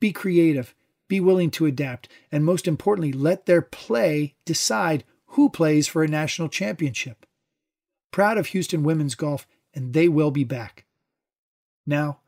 Be 0.01 0.13
creative, 0.13 0.75
be 1.09 1.21
willing 1.21 1.51
to 1.53 1.67
adapt, 1.67 2.09
and 2.31 2.45
most 2.45 2.69
importantly, 2.69 3.13
let 3.13 3.47
their 3.47 3.63
play 3.63 4.35
decide 4.45 5.05
who 5.27 5.49
plays 5.49 5.89
for 5.89 6.03
a 6.03 6.09
national 6.09 6.49
championship. 6.49 7.25
Proud 8.11 8.37
of 8.37 8.49
Houston 8.49 8.83
women's 8.83 9.15
golf, 9.15 9.47
and 9.73 9.95
they 9.95 10.09
will 10.09 10.31
be 10.31 10.45
back. 10.45 10.85
Now, 11.87 12.21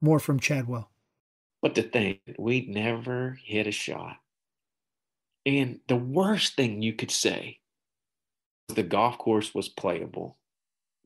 more 0.00 0.18
from 0.18 0.38
Chadwell. 0.38 0.90
But 1.62 1.74
the 1.74 1.82
thing, 1.82 2.18
we 2.38 2.66
never 2.66 3.38
hit 3.42 3.66
a 3.66 3.70
shot. 3.70 4.16
And 5.46 5.80
the 5.88 5.96
worst 5.96 6.56
thing 6.56 6.82
you 6.82 6.92
could 6.92 7.10
say 7.10 7.60
the 8.68 8.82
golf 8.82 9.18
course 9.18 9.54
was 9.54 9.68
playable, 9.68 10.38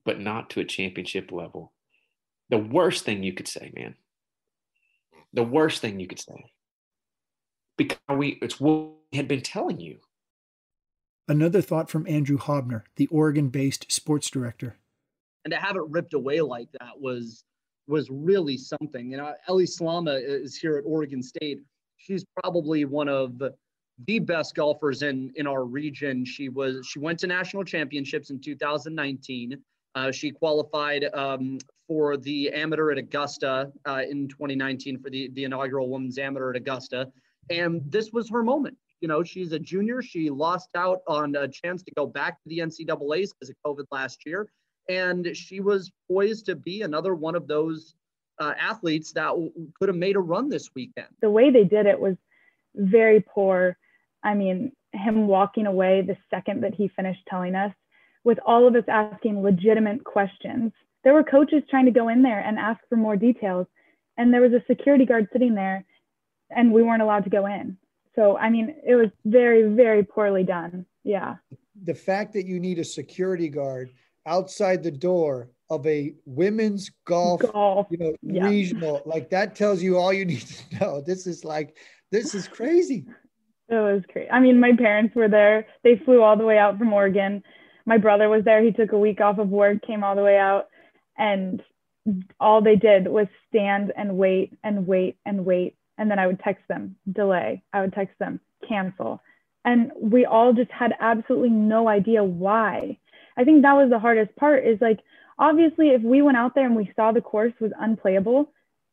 but 0.04 0.20
not 0.20 0.50
to 0.50 0.60
a 0.60 0.64
championship 0.64 1.32
level. 1.32 1.72
The 2.50 2.58
worst 2.58 3.04
thing 3.04 3.22
you 3.22 3.32
could 3.32 3.48
say, 3.48 3.72
man. 3.74 3.94
The 5.32 5.42
worst 5.42 5.80
thing 5.80 6.00
you 6.00 6.06
could 6.06 6.20
say. 6.20 6.44
Because 7.76 7.98
we 8.10 8.38
it's 8.40 8.60
what 8.60 8.92
we 9.12 9.18
had 9.18 9.28
been 9.28 9.42
telling 9.42 9.80
you. 9.80 9.98
Another 11.28 11.60
thought 11.60 11.90
from 11.90 12.06
Andrew 12.06 12.38
Hobner, 12.38 12.82
the 12.94 13.08
Oregon-based 13.08 13.90
sports 13.90 14.30
director. 14.30 14.76
And 15.44 15.52
to 15.52 15.58
have 15.58 15.76
it 15.76 15.82
ripped 15.88 16.14
away 16.14 16.40
like 16.40 16.68
that 16.80 17.00
was 17.00 17.44
was 17.88 18.08
really 18.10 18.56
something. 18.56 19.10
You 19.10 19.18
know, 19.18 19.34
Ellie 19.48 19.64
Slama 19.64 20.20
is 20.22 20.56
here 20.56 20.76
at 20.76 20.84
Oregon 20.86 21.22
State. 21.22 21.60
She's 21.98 22.24
probably 22.42 22.84
one 22.84 23.08
of 23.08 23.38
the 23.38 24.18
best 24.20 24.54
golfers 24.54 25.02
in 25.02 25.32
in 25.36 25.46
our 25.46 25.64
region. 25.64 26.24
She 26.24 26.48
was 26.48 26.86
she 26.86 26.98
went 26.98 27.18
to 27.20 27.26
national 27.26 27.64
championships 27.64 28.30
in 28.30 28.40
2019. 28.40 29.58
Uh, 29.94 30.12
she 30.12 30.30
qualified 30.30 31.04
um, 31.14 31.58
for 31.86 32.16
the 32.16 32.50
amateur 32.50 32.90
at 32.90 32.98
Augusta 32.98 33.70
uh, 33.86 34.02
in 34.08 34.28
2019 34.28 34.98
for 34.98 35.10
the 35.10 35.30
the 35.34 35.44
inaugural 35.44 35.88
women's 35.90 36.18
amateur 36.18 36.50
at 36.50 36.56
Augusta, 36.56 37.10
and 37.50 37.80
this 37.86 38.12
was 38.12 38.28
her 38.30 38.42
moment. 38.42 38.76
You 39.00 39.08
know, 39.08 39.22
she's 39.22 39.52
a 39.52 39.58
junior. 39.58 40.02
She 40.02 40.30
lost 40.30 40.70
out 40.74 41.00
on 41.06 41.36
a 41.36 41.46
chance 41.46 41.82
to 41.84 41.92
go 41.92 42.06
back 42.06 42.42
to 42.42 42.48
the 42.48 42.58
NCAA's 42.58 43.32
because 43.32 43.50
of 43.50 43.56
COVID 43.64 43.86
last 43.90 44.24
year, 44.26 44.48
and 44.88 45.36
she 45.36 45.60
was 45.60 45.92
poised 46.10 46.46
to 46.46 46.56
be 46.56 46.82
another 46.82 47.14
one 47.14 47.34
of 47.34 47.46
those 47.46 47.94
uh, 48.38 48.54
athletes 48.58 49.12
that 49.12 49.28
w- 49.28 49.52
could 49.78 49.88
have 49.88 49.96
made 49.96 50.16
a 50.16 50.20
run 50.20 50.48
this 50.48 50.70
weekend. 50.74 51.08
The 51.20 51.30
way 51.30 51.50
they 51.50 51.64
did 51.64 51.86
it 51.86 51.98
was 52.00 52.16
very 52.74 53.20
poor 53.20 53.76
I 54.26 54.34
mean, 54.34 54.72
him 54.92 55.28
walking 55.28 55.66
away 55.66 56.02
the 56.02 56.16
second 56.30 56.62
that 56.64 56.74
he 56.74 56.88
finished 56.88 57.20
telling 57.28 57.54
us, 57.54 57.72
with 58.24 58.38
all 58.44 58.66
of 58.66 58.74
us 58.74 58.84
asking 58.88 59.40
legitimate 59.40 60.02
questions. 60.02 60.72
There 61.06 61.14
were 61.14 61.22
coaches 61.22 61.62
trying 61.70 61.84
to 61.84 61.92
go 61.92 62.08
in 62.08 62.22
there 62.22 62.40
and 62.40 62.58
ask 62.58 62.80
for 62.88 62.96
more 62.96 63.14
details, 63.14 63.68
and 64.16 64.34
there 64.34 64.40
was 64.40 64.52
a 64.52 64.64
security 64.66 65.04
guard 65.06 65.28
sitting 65.32 65.54
there, 65.54 65.84
and 66.50 66.72
we 66.72 66.82
weren't 66.82 67.00
allowed 67.00 67.22
to 67.22 67.30
go 67.30 67.46
in. 67.46 67.76
So, 68.16 68.36
I 68.36 68.50
mean, 68.50 68.74
it 68.84 68.96
was 68.96 69.10
very, 69.24 69.72
very 69.72 70.02
poorly 70.02 70.42
done. 70.42 70.84
Yeah. 71.04 71.36
The 71.84 71.94
fact 71.94 72.32
that 72.32 72.44
you 72.44 72.58
need 72.58 72.80
a 72.80 72.84
security 72.84 73.48
guard 73.48 73.90
outside 74.26 74.82
the 74.82 74.90
door 74.90 75.48
of 75.70 75.86
a 75.86 76.12
women's 76.24 76.90
golf, 77.04 77.40
golf. 77.52 77.86
you 77.88 77.98
know, 77.98 78.16
yeah. 78.22 78.48
regional, 78.48 79.02
like 79.06 79.30
that 79.30 79.54
tells 79.54 79.80
you 79.80 79.98
all 79.98 80.12
you 80.12 80.24
need 80.24 80.40
to 80.40 80.64
know. 80.80 81.00
This 81.00 81.28
is 81.28 81.44
like, 81.44 81.76
this 82.10 82.34
is 82.34 82.48
crazy. 82.48 83.06
It 83.68 83.74
was 83.74 84.02
crazy. 84.10 84.28
I 84.28 84.40
mean, 84.40 84.58
my 84.58 84.72
parents 84.76 85.14
were 85.14 85.28
there. 85.28 85.68
They 85.84 86.02
flew 86.04 86.22
all 86.22 86.36
the 86.36 86.44
way 86.44 86.58
out 86.58 86.78
from 86.78 86.92
Oregon. 86.92 87.44
My 87.84 87.96
brother 87.96 88.28
was 88.28 88.42
there. 88.44 88.60
He 88.60 88.72
took 88.72 88.90
a 88.90 88.98
week 88.98 89.20
off 89.20 89.38
of 89.38 89.50
work, 89.50 89.86
came 89.86 90.02
all 90.02 90.16
the 90.16 90.24
way 90.24 90.36
out, 90.36 90.66
and 91.18 91.62
all 92.38 92.62
they 92.62 92.76
did 92.76 93.08
was 93.08 93.26
stand 93.48 93.92
and 93.96 94.16
wait 94.16 94.52
and 94.62 94.86
wait 94.86 95.16
and 95.24 95.44
wait. 95.44 95.76
And 95.98 96.10
then 96.10 96.18
I 96.18 96.26
would 96.26 96.40
text 96.40 96.62
them, 96.68 96.96
delay. 97.10 97.62
I 97.72 97.80
would 97.80 97.92
text 97.92 98.18
them, 98.18 98.40
cancel. 98.68 99.20
And 99.64 99.90
we 100.00 100.24
all 100.24 100.52
just 100.52 100.70
had 100.70 100.94
absolutely 101.00 101.50
no 101.50 101.88
idea 101.88 102.22
why. 102.22 102.98
I 103.36 103.44
think 103.44 103.62
that 103.62 103.72
was 103.72 103.90
the 103.90 103.98
hardest 103.98 104.36
part 104.36 104.66
is 104.66 104.78
like, 104.80 105.00
obviously, 105.38 105.88
if 105.88 106.02
we 106.02 106.22
went 106.22 106.36
out 106.36 106.54
there 106.54 106.66
and 106.66 106.76
we 106.76 106.92
saw 106.94 107.12
the 107.12 107.20
course 107.20 107.52
was 107.60 107.72
unplayable, 107.78 108.52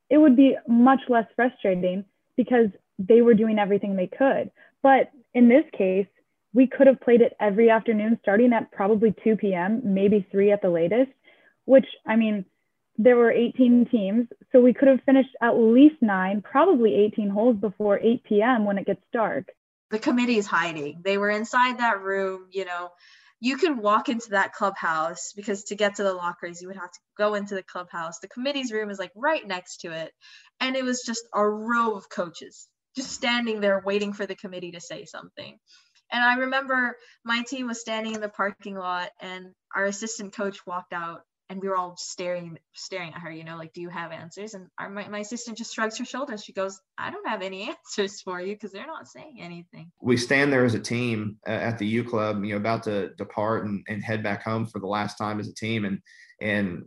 it 0.09 0.17
would 0.17 0.35
be 0.35 0.55
much 0.67 1.01
less 1.09 1.27
frustrating 1.35 2.05
because 2.35 2.67
they 2.97 3.21
were 3.21 3.33
doing 3.33 3.59
everything 3.59 3.95
they 3.95 4.07
could. 4.07 4.51
But 4.81 5.11
in 5.33 5.47
this 5.47 5.63
case, 5.77 6.07
we 6.53 6.67
could 6.67 6.87
have 6.87 7.01
played 7.01 7.21
it 7.21 7.35
every 7.39 7.69
afternoon 7.69 8.19
starting 8.21 8.53
at 8.53 8.71
probably 8.71 9.13
2 9.23 9.37
p.m., 9.37 9.81
maybe 9.83 10.25
3 10.31 10.51
at 10.51 10.61
the 10.61 10.69
latest, 10.69 11.11
which 11.65 11.85
I 12.05 12.15
mean, 12.15 12.45
there 12.97 13.17
were 13.17 13.31
18 13.31 13.87
teams. 13.91 14.27
So 14.51 14.61
we 14.61 14.73
could 14.73 14.87
have 14.87 15.01
finished 15.05 15.35
at 15.41 15.57
least 15.57 15.95
nine, 16.01 16.41
probably 16.41 16.95
18 16.95 17.29
holes 17.29 17.57
before 17.57 17.99
8 17.99 18.23
p.m. 18.23 18.65
when 18.65 18.77
it 18.77 18.85
gets 18.85 19.03
dark. 19.11 19.47
The 19.89 19.99
committee's 19.99 20.47
hiding. 20.47 21.01
They 21.03 21.17
were 21.17 21.29
inside 21.29 21.79
that 21.79 22.01
room, 22.01 22.47
you 22.51 22.65
know. 22.65 22.89
You 23.39 23.57
can 23.57 23.77
walk 23.77 24.07
into 24.07 24.29
that 24.29 24.53
clubhouse 24.53 25.33
because 25.35 25.65
to 25.65 25.75
get 25.75 25.95
to 25.95 26.03
the 26.03 26.13
lockers, 26.13 26.61
you 26.61 26.69
would 26.69 26.77
have 26.77 26.91
to 26.91 26.99
go 27.17 27.33
into 27.33 27.55
the 27.55 27.63
clubhouse. 27.63 28.19
The 28.19 28.29
committee's 28.29 28.71
room 28.71 28.89
is 28.89 28.99
like 28.99 29.11
right 29.15 29.45
next 29.45 29.81
to 29.81 29.91
it. 29.91 30.13
And 30.61 30.77
it 30.77 30.83
was 30.83 31.01
just 31.01 31.27
a 31.33 31.45
row 31.45 31.95
of 31.95 32.09
coaches 32.09 32.67
just 32.95 33.11
standing 33.11 33.59
there 33.59 33.81
waiting 33.85 34.13
for 34.13 34.25
the 34.25 34.35
committee 34.35 34.71
to 34.71 34.79
say 34.79 35.05
something. 35.05 35.57
And 36.11 36.23
I 36.23 36.35
remember 36.35 36.95
my 37.25 37.43
team 37.43 37.67
was 37.67 37.81
standing 37.81 38.13
in 38.13 38.21
the 38.21 38.29
parking 38.29 38.75
lot 38.75 39.09
and 39.19 39.47
our 39.75 39.85
assistant 39.85 40.35
coach 40.35 40.65
walked 40.65 40.93
out 40.93 41.21
and 41.53 41.61
we 41.61 41.67
were 41.67 41.77
all 41.77 41.95
staring 41.95 42.57
staring 42.73 43.13
at 43.13 43.21
her, 43.21 43.31
you 43.31 43.43
know, 43.43 43.55
like, 43.55 43.73
do 43.73 43.81
you 43.81 43.89
have 43.89 44.11
answers? 44.11 44.55
And 44.55 44.67
our, 44.79 44.89
my, 44.89 45.07
my 45.07 45.19
assistant 45.19 45.55
just 45.57 45.73
shrugs 45.73 45.97
her 45.99 46.05
shoulders. 46.05 46.43
She 46.43 46.51
goes, 46.51 46.79
I 46.97 47.11
don't 47.11 47.27
have 47.27 47.43
any 47.43 47.69
answers 47.69 48.21
for 48.21 48.41
you 48.41 48.55
because 48.55 48.71
they're 48.71 48.87
not 48.87 49.07
saying 49.07 49.37
anything. 49.39 49.91
We 50.01 50.17
stand 50.17 50.51
there 50.51 50.65
as 50.65 50.73
a 50.73 50.79
team 50.79 51.37
uh, 51.47 51.51
at 51.51 51.77
the 51.77 51.85
U 51.85 52.03
Club, 52.03 52.43
you 52.43 52.51
know, 52.51 52.57
about 52.57 52.83
to 52.83 53.09
depart 53.15 53.65
and, 53.65 53.85
and 53.87 54.03
head 54.03 54.23
back 54.23 54.43
home 54.43 54.65
for 54.65 54.79
the 54.79 54.87
last 54.87 55.17
time 55.17 55.39
as 55.39 55.47
a 55.47 55.53
team. 55.53 55.85
And, 55.85 55.99
and, 56.41 56.85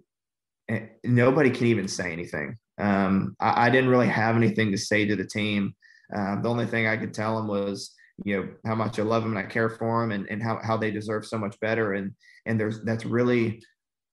and 0.68 0.90
nobody 1.04 1.50
can 1.50 1.68
even 1.68 1.86
say 1.86 2.12
anything. 2.12 2.58
Um, 2.78 3.36
I, 3.38 3.66
I 3.66 3.70
didn't 3.70 3.90
really 3.90 4.08
have 4.08 4.34
anything 4.34 4.72
to 4.72 4.78
say 4.78 5.06
to 5.06 5.14
the 5.16 5.26
team 5.26 5.74
uh, 6.14 6.40
the 6.40 6.48
only 6.48 6.66
thing 6.66 6.86
I 6.86 6.96
could 6.96 7.14
tell 7.14 7.36
them 7.36 7.48
was, 7.48 7.92
you 8.24 8.36
know, 8.36 8.48
how 8.64 8.74
much 8.74 8.98
I 8.98 9.02
love 9.02 9.22
them 9.22 9.36
and 9.36 9.46
I 9.46 9.48
care 9.48 9.68
for 9.68 10.00
them 10.00 10.12
and, 10.12 10.26
and 10.28 10.42
how, 10.42 10.60
how 10.62 10.76
they 10.76 10.90
deserve 10.90 11.26
so 11.26 11.38
much 11.38 11.58
better. 11.60 11.94
And, 11.94 12.12
and 12.46 12.58
there's, 12.58 12.82
that's 12.82 13.04
really, 13.04 13.62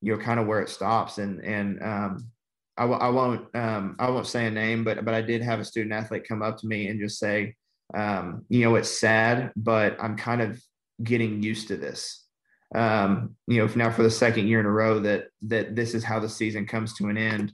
you 0.04 0.16
know, 0.16 0.22
kind 0.22 0.40
of 0.40 0.48
where 0.48 0.62
it 0.62 0.70
stops. 0.70 1.18
And, 1.18 1.44
and, 1.44 1.82
um, 1.82 2.28
I 2.76 2.84
w- 2.84 3.00
I 3.00 3.10
won't, 3.10 3.56
um, 3.56 3.96
I 4.00 4.10
won't 4.10 4.28
say 4.28 4.48
a 4.48 4.52
name, 4.52 4.84
but, 4.84 5.06
but 5.06 5.14
I 5.14 5.22
did 5.22 5.42
have 5.42 5.60
a 5.60 5.66
student 5.66 5.94
athlete 5.94 6.28
come 6.28 6.42
up 6.42 6.58
to 6.58 6.68
me 6.68 6.88
and 6.88 7.00
just 7.00 7.20
say, 7.20 7.56
um, 7.94 8.46
you 8.50 8.64
know, 8.64 8.76
it's 8.76 8.90
sad, 8.90 9.52
but 9.56 9.96
I'm 10.02 10.18
kind 10.18 10.42
of 10.42 10.62
getting 11.04 11.44
used 11.44 11.68
to 11.68 11.78
this. 11.78 12.26
Um, 12.74 13.36
you 13.46 13.60
know, 13.60 13.72
now 13.76 13.92
for 13.92 14.02
the 14.02 14.10
second 14.10 14.48
year 14.48 14.60
in 14.60 14.66
a 14.66 14.72
row 14.72 15.00
that 15.02 15.28
that 15.44 15.76
this 15.76 15.94
is 15.94 16.04
how 16.04 16.20
the 16.20 16.28
season 16.28 16.66
comes 16.66 16.96
to 16.96 17.08
an 17.08 17.18
end, 17.18 17.54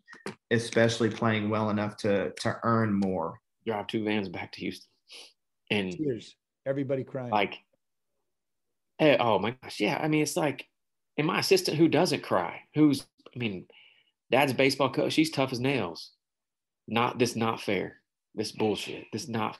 especially 0.49 1.09
playing 1.09 1.49
well 1.49 1.69
enough 1.69 1.97
to 1.97 2.31
to 2.31 2.55
earn 2.63 2.93
more 2.93 3.37
drive 3.65 3.87
two 3.87 4.05
vans 4.05 4.29
back 4.29 4.53
to 4.53 4.61
Houston. 4.61 4.89
And 5.69 5.91
tears, 5.91 6.35
everybody 6.65 7.03
crying. 7.03 7.31
Like, 7.31 7.57
hey, 8.97 9.17
oh 9.19 9.39
my 9.39 9.51
gosh, 9.61 9.81
yeah. 9.81 9.99
I 10.01 10.07
mean, 10.07 10.21
it's 10.21 10.37
like, 10.37 10.65
and 11.20 11.28
my 11.28 11.39
assistant 11.39 11.76
who 11.76 11.89
doesn't 11.89 12.24
cry, 12.24 12.61
who's, 12.74 13.05
I 13.36 13.38
mean, 13.38 13.65
dad's 14.32 14.53
baseball 14.53 14.89
coach, 14.89 15.11
she's 15.11 15.30
tough 15.30 15.51
as 15.51 15.59
nails. 15.59 16.11
Not 16.88 17.20
this, 17.20 17.36
not 17.36 17.59
fair. 17.59 17.97
This 18.36 18.53
bullshit. 18.53 19.03
This 19.11 19.28
not. 19.28 19.59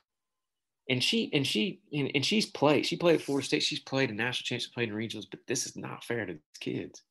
And 0.90 1.04
she 1.04 1.30
and 1.34 1.46
she 1.46 1.82
and, 1.92 2.12
and 2.16 2.26
she's 2.26 2.46
played. 2.46 2.86
She 2.86 2.96
played 2.96 3.16
at 3.16 3.22
Florida 3.22 3.46
State. 3.46 3.62
She's 3.62 3.82
played 3.82 4.10
in 4.10 4.16
national 4.16 4.46
championships, 4.46 4.74
played 4.74 4.88
in 4.88 4.96
regionals. 4.96 5.26
But 5.30 5.42
this 5.48 5.66
is 5.66 5.76
not 5.76 6.06
fair 6.06 6.26
to 6.26 6.34
these 6.34 6.42
kids. 6.62 7.04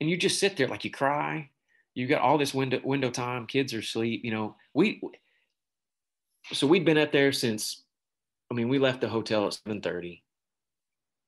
And 0.00 0.08
you 0.08 0.16
just 0.16 0.38
sit 0.38 0.56
there 0.56 0.68
like 0.68 0.84
you 0.84 0.92
cry. 0.92 1.50
You 1.94 2.06
got 2.06 2.22
all 2.22 2.38
this 2.38 2.54
window 2.54 2.80
window 2.84 3.10
time. 3.10 3.46
Kids 3.46 3.74
are 3.74 3.80
asleep. 3.80 4.20
You 4.22 4.30
know, 4.30 4.56
we 4.72 5.02
so 6.52 6.68
we'd 6.68 6.84
been 6.84 6.96
up 6.96 7.10
there 7.10 7.32
since 7.32 7.82
I 8.52 8.54
mean, 8.54 8.68
we 8.68 8.78
left 8.78 9.00
the 9.00 9.08
hotel 9.08 9.48
at 9.48 9.58
7:30. 9.66 10.22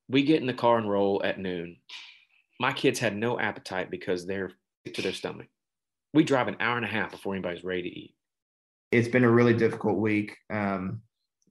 We 0.09 0.22
get 0.22 0.40
in 0.40 0.46
the 0.46 0.54
car 0.54 0.78
and 0.78 0.90
roll 0.90 1.22
at 1.24 1.38
noon. 1.38 1.76
My 2.61 2.72
kids 2.72 2.98
had 2.98 3.16
no 3.16 3.38
appetite 3.38 3.90
because 3.90 4.26
they're 4.26 4.52
to 4.94 5.02
their 5.02 5.12
stomach. 5.12 5.46
We 6.14 6.24
drive 6.24 6.48
an 6.48 6.56
hour 6.61 6.76
and 6.76 6.84
a 6.84 6.88
half 6.88 7.11
before 7.11 7.34
anybody's 7.34 7.64
ready 7.64 7.82
to 7.82 7.88
eat. 7.88 8.14
It's 8.90 9.09
been 9.09 9.24
a 9.24 9.30
really 9.30 9.54
difficult 9.54 9.98
week 9.98 10.36
um, 10.50 11.02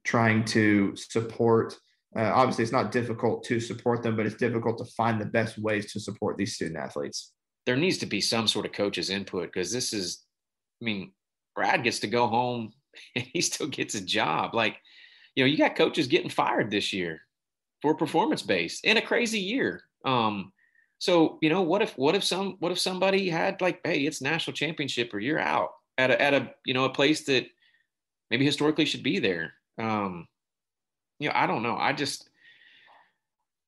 trying 0.03 0.43
to 0.45 0.95
support. 0.95 1.77
Uh, 2.15 2.31
obviously, 2.33 2.63
it's 2.63 2.71
not 2.71 2.91
difficult 2.91 3.43
to 3.45 3.59
support 3.59 4.01
them, 4.01 4.15
but 4.15 4.25
it's 4.25 4.35
difficult 4.35 4.79
to 4.79 4.85
find 4.97 5.21
the 5.21 5.25
best 5.25 5.57
ways 5.59 5.91
to 5.93 5.99
support 5.99 6.37
these 6.37 6.55
student 6.55 6.77
athletes. 6.77 7.33
There 7.65 7.75
needs 7.75 7.99
to 7.99 8.05
be 8.05 8.21
some 8.21 8.47
sort 8.47 8.65
of 8.65 8.71
coach's 8.71 9.09
input 9.09 9.51
because 9.53 9.71
this 9.71 9.93
is, 9.93 10.23
I 10.81 10.85
mean, 10.85 11.11
Brad 11.55 11.83
gets 11.83 11.99
to 11.99 12.07
go 12.07 12.27
home 12.27 12.71
and 13.15 13.25
he 13.31 13.41
still 13.41 13.67
gets 13.67 13.93
a 13.93 14.03
job. 14.03 14.55
Like, 14.55 14.77
you 15.35 15.43
know, 15.43 15.47
you 15.47 15.57
got 15.57 15.75
coaches 15.75 16.07
getting 16.07 16.29
fired 16.29 16.71
this 16.71 16.93
year 16.93 17.21
for 17.81 17.95
performance 17.95 18.41
based 18.41 18.85
in 18.85 18.97
a 18.97 19.01
crazy 19.01 19.39
year. 19.39 19.83
Um, 20.05 20.51
so 20.99 21.37
you 21.41 21.49
know, 21.49 21.61
what 21.61 21.81
if 21.81 21.97
what 21.97 22.15
if 22.15 22.23
some 22.23 22.57
what 22.59 22.71
if 22.71 22.79
somebody 22.79 23.29
had 23.29 23.61
like, 23.61 23.81
hey, 23.83 23.99
it's 24.01 24.21
national 24.21 24.55
championship 24.55 25.13
or 25.13 25.19
you're 25.19 25.39
out 25.39 25.69
at 25.97 26.11
a 26.11 26.21
at 26.21 26.33
a 26.33 26.53
you 26.65 26.73
know 26.73 26.85
a 26.85 26.89
place 26.89 27.25
that 27.25 27.45
maybe 28.29 28.45
historically 28.45 28.85
should 28.85 29.03
be 29.03 29.19
there. 29.19 29.53
Um, 29.79 30.27
you 31.19 31.29
know, 31.29 31.35
I 31.35 31.47
don't 31.47 31.63
know. 31.63 31.77
I 31.77 31.93
just 31.93 32.29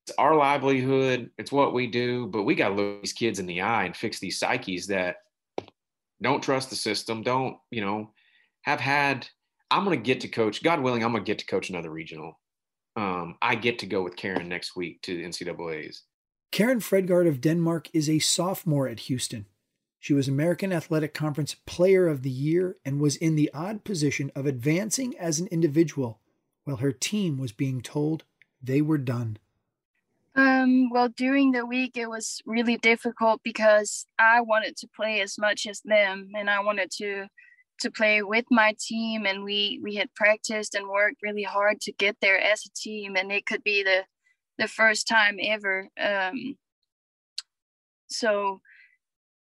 it's 0.07 0.17
our 0.17 0.35
livelihood. 0.35 1.29
It's 1.37 1.51
what 1.51 1.73
we 1.73 1.87
do, 1.87 2.27
but 2.27 2.43
we 2.43 2.55
got 2.55 2.69
to 2.69 2.75
look 2.75 3.01
these 3.01 3.13
kids 3.13 3.39
in 3.39 3.45
the 3.45 3.61
eye 3.61 3.85
and 3.85 3.95
fix 3.95 4.19
these 4.19 4.39
psyches 4.39 4.87
that 4.87 5.17
don't 6.21 6.43
trust 6.43 6.69
the 6.69 6.75
system. 6.75 7.21
Don't 7.21 7.57
you 7.71 7.81
know? 7.81 8.11
Have 8.63 8.79
had. 8.79 9.27
I'm 9.71 9.85
going 9.85 9.99
to 9.99 10.03
get 10.03 10.21
to 10.21 10.27
coach. 10.27 10.63
God 10.63 10.81
willing, 10.81 11.03
I'm 11.03 11.11
going 11.11 11.23
to 11.23 11.29
get 11.29 11.37
to 11.39 11.45
coach 11.45 11.69
another 11.69 11.91
regional. 11.91 12.39
Um, 12.99 13.37
I 13.41 13.55
get 13.55 13.79
to 13.79 13.85
go 13.85 14.03
with 14.03 14.17
Karen 14.17 14.49
next 14.49 14.75
week 14.75 15.01
to 15.03 15.15
the 15.15 15.23
NCAA's. 15.23 16.03
Karen 16.51 16.81
Fredgaard 16.81 17.29
of 17.29 17.39
Denmark 17.39 17.89
is 17.93 18.09
a 18.09 18.19
sophomore 18.19 18.89
at 18.89 19.01
Houston. 19.01 19.45
She 19.99 20.13
was 20.13 20.27
American 20.27 20.73
Athletic 20.73 21.13
Conference 21.13 21.55
Player 21.65 22.09
of 22.09 22.23
the 22.23 22.29
Year 22.29 22.75
and 22.83 22.99
was 22.99 23.15
in 23.15 23.35
the 23.35 23.49
odd 23.53 23.85
position 23.85 24.33
of 24.35 24.45
advancing 24.45 25.17
as 25.17 25.39
an 25.39 25.47
individual 25.47 26.19
while 26.65 26.77
her 26.77 26.91
team 26.91 27.37
was 27.37 27.53
being 27.53 27.79
told 27.79 28.25
they 28.61 28.81
were 28.81 28.97
done. 28.97 29.37
Um, 30.35 30.89
well, 30.89 31.07
during 31.07 31.53
the 31.53 31.65
week, 31.65 31.95
it 31.95 32.09
was 32.09 32.41
really 32.45 32.75
difficult 32.75 33.39
because 33.43 34.07
I 34.19 34.41
wanted 34.41 34.75
to 34.75 34.89
play 34.93 35.21
as 35.21 35.37
much 35.37 35.65
as 35.67 35.79
them 35.85 36.31
and 36.35 36.49
I 36.49 36.59
wanted 36.59 36.91
to 36.97 37.27
to 37.79 37.91
play 37.91 38.21
with 38.21 38.45
my 38.51 38.75
team 38.79 39.25
and 39.25 39.43
we 39.43 39.79
we 39.83 39.95
had 39.95 40.13
practiced 40.15 40.75
and 40.75 40.87
worked 40.87 41.21
really 41.23 41.43
hard 41.43 41.79
to 41.81 41.91
get 41.93 42.17
there 42.21 42.39
as 42.39 42.63
a 42.65 42.73
team 42.75 43.15
and 43.15 43.31
it 43.31 43.45
could 43.45 43.63
be 43.63 43.83
the 43.83 44.03
the 44.57 44.67
first 44.67 45.07
time 45.07 45.37
ever 45.41 45.87
um, 46.01 46.57
so 48.09 48.61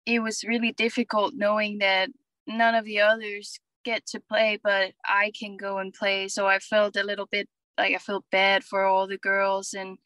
it 0.06 0.20
was 0.20 0.44
really 0.44 0.72
difficult 0.72 1.34
knowing 1.36 1.80
that 1.80 2.10
none 2.48 2.76
of 2.76 2.86
the 2.86 3.00
others 3.00 3.60
get 3.84 4.06
to 4.08 4.20
play, 4.20 4.60
but 4.64 4.94
I 5.06 5.32
can 5.38 5.58
go 5.58 5.78
and 5.78 5.94
play. 5.94 6.28
So 6.28 6.48
I 6.48 6.60
felt 6.60 6.96
a 6.96 7.04
little 7.04 7.28
bit 7.28 7.48
like 7.78 7.96
I 7.96 7.98
felt 7.98 8.26
bad 8.32 8.64
for 8.64 8.86
all 8.86 9.08
the 9.08 9.18
girls. 9.18 9.74
And 9.74 9.98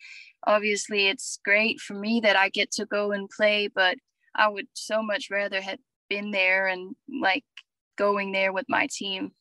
obviously, 0.46 1.08
it's 1.08 1.40
great 1.44 1.80
for 1.80 1.94
me 1.94 2.20
that 2.22 2.36
I 2.36 2.50
get 2.50 2.72
to 2.74 2.86
go 2.86 3.12
and 3.12 3.30
play, 3.30 3.68
but 3.74 3.98
I 4.36 4.48
would 4.50 4.68
so 4.74 5.02
much 5.02 5.30
rather 5.32 5.62
have 5.62 5.80
been 6.10 6.32
there 6.32 6.68
and 6.68 6.96
like 7.22 7.46
going 7.96 8.32
there 8.32 8.54
with 8.54 8.66
my 8.68 8.88
team. 8.92 9.32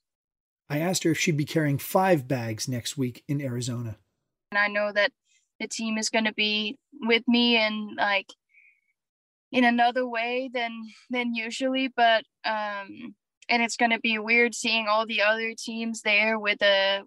I 0.68 0.78
asked 0.78 1.05
her 1.05 1.11
if 1.11 1.18
she'd 1.18 1.36
be 1.36 1.44
carrying 1.44 1.78
five 1.78 2.26
bags 2.26 2.68
next 2.68 2.96
week 2.96 3.22
in 3.28 3.40
Arizona. 3.40 3.96
And 4.50 4.59
I 4.59 4.68
know 4.68 4.92
that 4.92 5.12
the 5.61 5.68
team 5.68 5.98
is 5.98 6.11
going 6.11 6.24
to 6.24 6.32
be 6.32 6.78
with 7.00 7.22
me 7.28 7.57
and 7.57 7.96
like 7.96 8.28
in 9.52 9.64
another 9.64 10.07
way 10.07 10.50
than 10.52 10.72
than 11.11 11.34
usually 11.34 11.88
but 11.88 12.24
um 12.44 13.14
and 13.48 13.62
it's 13.62 13.76
going 13.76 13.90
to 13.90 14.00
be 14.00 14.18
weird 14.18 14.55
seeing 14.55 14.86
all 14.88 15.07
the 15.07 15.22
other 15.22 15.55
teams 15.57 16.02
there 16.02 16.38
with 16.38 16.61
a 16.62 17.02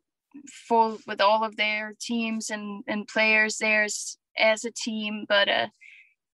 full 0.67 0.97
with 1.05 1.19
all 1.19 1.43
of 1.43 1.57
their 1.57 1.93
teams 1.99 2.49
and 2.49 2.83
and 2.87 3.07
players 3.07 3.57
there 3.57 3.83
as 3.83 4.17
as 4.37 4.63
a 4.63 4.71
team 4.71 5.25
but 5.27 5.49
uh 5.49 5.67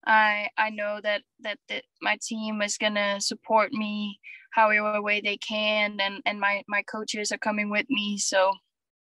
i 0.05 0.47
i 0.57 0.69
know 0.69 0.99
that 1.01 1.21
that, 1.39 1.57
that 1.67 1.83
my 2.01 2.17
team 2.21 2.61
is 2.61 2.77
going 2.77 2.95
to 2.95 3.19
support 3.19 3.71
me 3.71 4.19
however 4.53 5.01
way 5.01 5.21
they 5.21 5.37
can 5.37 5.99
and 5.99 6.21
and 6.25 6.39
my 6.39 6.63
my 6.67 6.81
coaches 6.83 7.31
are 7.31 7.37
coming 7.37 7.69
with 7.69 7.85
me 7.89 8.17
so 8.17 8.53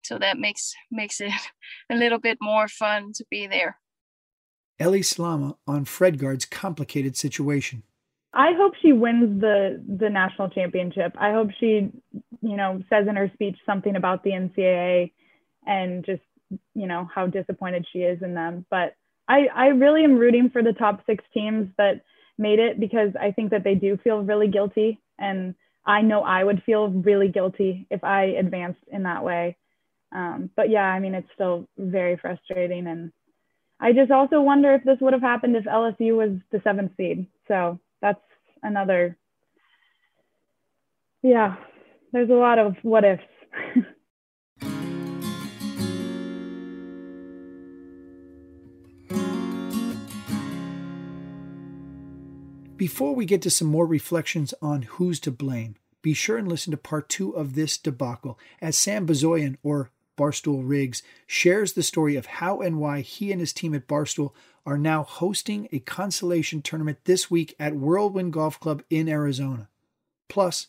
so 0.03 0.19
that 0.19 0.39
makes 0.39 0.75
makes 0.91 1.21
it 1.21 1.33
a 1.91 1.97
little 1.97 2.19
bit 2.19 2.39
more 2.41 2.69
fun 2.69 3.13
to 3.13 3.25
be 3.31 3.47
there 3.47 3.77
Ellie 4.79 5.03
Slama 5.03 5.57
on 5.67 5.85
Fredgaard's 5.85 6.45
complicated 6.45 7.17
situation. 7.17 7.85
I 8.35 8.53
hope 8.57 8.73
she 8.83 8.93
wins 8.93 9.41
the 9.41 9.83
the 9.87 10.09
national 10.09 10.49
championship. 10.49 11.15
I 11.19 11.33
hope 11.33 11.51
she, 11.61 11.91
you 12.41 12.57
know, 12.57 12.83
says 12.89 13.07
in 13.07 13.17
her 13.17 13.31
speech 13.35 13.59
something 13.67 13.95
about 13.95 14.25
the 14.25 14.31
NCAA 14.31 15.13
and 15.67 16.05
just, 16.05 16.23
you 16.75 16.87
know, 16.87 17.09
how 17.15 17.27
disappointed 17.27 17.87
she 17.93 18.01
is 18.01 18.23
in 18.23 18.35
them. 18.35 18.65
But 18.71 18.95
I 19.29 19.49
I 19.55 19.67
really 19.69 20.03
am 20.03 20.19
rooting 20.19 20.51
for 20.51 20.63
the 20.63 20.73
top 20.73 21.05
6 21.07 21.23
teams 21.35 21.69
that 21.77 22.03
made 22.39 22.59
it 22.59 22.81
because 22.81 23.11
I 23.21 23.31
think 23.33 23.51
that 23.51 23.65
they 23.65 23.75
do 23.75 23.99
feel 24.03 24.23
really 24.23 24.49
guilty 24.49 24.99
and 25.23 25.55
I 25.87 26.03
know 26.03 26.23
I 26.23 26.45
would 26.45 26.63
feel 26.65 26.89
really 26.89 27.29
guilty 27.29 27.87
if 27.91 28.05
I 28.05 28.25
advanced 28.25 28.83
in 28.91 29.05
that 29.05 29.25
way. 29.25 29.57
Um, 30.15 30.51
but 30.57 30.69
yeah, 30.71 30.85
I 30.85 31.01
mean, 31.01 31.15
it's 31.15 31.31
still 31.35 31.67
very 31.79 32.17
frustrating 32.17 32.87
and 32.87 33.13
I 33.81 33.93
just 33.93 34.13
also 34.13 34.41
wonder 34.41 34.75
if 34.75 34.85
this 34.85 34.99
would 35.01 35.13
have 35.13 35.23
happened 35.23 35.57
if 35.57 35.65
LSU 35.65 36.17
was 36.17 36.39
the 36.53 36.61
seventh 36.63 36.93
seed. 36.97 37.27
So 37.49 37.81
that's 38.01 38.21
another, 38.63 39.19
yeah, 41.23 41.57
there's 42.13 42.31
a 42.31 42.35
lot 42.35 42.61
of 42.61 42.77
what 42.83 43.05
ifs. 43.05 43.23
Before 52.83 53.15
we 53.15 53.27
get 53.27 53.43
to 53.43 53.49
some 53.49 53.69
more 53.69 53.87
reflections 53.87 54.53
on 54.61 54.83
who's 54.83 55.21
to 55.21 55.31
blame, 55.31 55.77
be 56.03 56.15
sure 56.15 56.37
and 56.37 56.49
listen 56.49 56.73
to 56.73 56.77
part 56.77 57.09
two 57.09 57.31
of 57.31 57.55
this 57.55 57.79
debacle 57.79 58.41
as 58.61 58.77
Sam 58.77 59.07
Bozoian, 59.07 59.57
or 59.63 59.93
Barstool 60.19 60.69
Riggs, 60.69 61.01
shares 61.25 61.75
the 61.75 61.85
story 61.85 62.17
of 62.17 62.27
how 62.27 62.61
and 62.61 62.81
why 62.81 63.03
he 63.03 63.31
and 63.31 63.39
his 63.39 63.53
team 63.53 63.73
at 63.73 63.87
Barstool 63.87 64.33
are 64.67 64.77
now 64.77 65.05
hosting 65.05 65.69
a 65.71 65.79
consolation 65.79 66.61
tournament 66.61 66.99
this 67.05 67.31
week 67.31 67.55
at 67.57 67.77
Whirlwind 67.77 68.33
Golf 68.33 68.59
Club 68.59 68.83
in 68.91 69.09
Arizona. 69.09 69.69
Plus, 70.29 70.67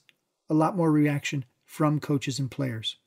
a 0.51 0.53
lot 0.53 0.77
more 0.77 0.91
reaction 0.91 1.45
from 1.65 1.99
coaches 1.99 2.37
and 2.37 2.51
players. 2.51 2.97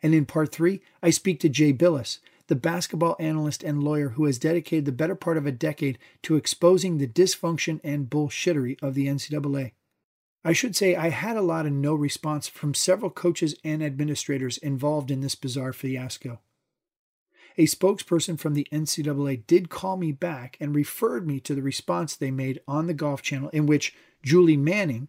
And 0.00 0.14
in 0.14 0.26
part 0.26 0.52
three, 0.52 0.80
I 1.02 1.10
speak 1.10 1.40
to 1.40 1.48
Jay 1.48 1.72
Bilas, 1.72 2.20
the 2.48 2.56
basketball 2.56 3.16
analyst 3.18 3.62
and 3.62 3.82
lawyer 3.82 4.10
who 4.10 4.24
has 4.26 4.38
dedicated 4.38 4.84
the 4.84 4.92
better 4.92 5.14
part 5.14 5.36
of 5.36 5.46
a 5.46 5.52
decade 5.52 5.98
to 6.22 6.36
exposing 6.36 6.98
the 6.98 7.08
dysfunction 7.08 7.80
and 7.82 8.10
bullshittery 8.10 8.80
of 8.82 8.94
the 8.94 9.06
NCAA. 9.06 9.72
I 10.44 10.52
should 10.52 10.76
say 10.76 10.94
I 10.94 11.08
had 11.08 11.36
a 11.36 11.42
lot 11.42 11.66
of 11.66 11.72
no 11.72 11.94
response 11.94 12.46
from 12.46 12.72
several 12.72 13.10
coaches 13.10 13.56
and 13.64 13.82
administrators 13.82 14.58
involved 14.58 15.10
in 15.10 15.20
this 15.20 15.34
bizarre 15.34 15.72
fiasco. 15.72 16.40
A 17.58 17.64
spokesperson 17.64 18.38
from 18.38 18.54
the 18.54 18.68
NCAA 18.70 19.46
did 19.46 19.70
call 19.70 19.96
me 19.96 20.12
back 20.12 20.56
and 20.60 20.74
referred 20.74 21.26
me 21.26 21.40
to 21.40 21.54
the 21.54 21.62
response 21.62 22.14
they 22.14 22.30
made 22.30 22.60
on 22.68 22.86
the 22.86 22.94
Golf 22.94 23.22
Channel, 23.22 23.48
in 23.48 23.66
which 23.66 23.94
Julie 24.22 24.56
Manning, 24.56 25.08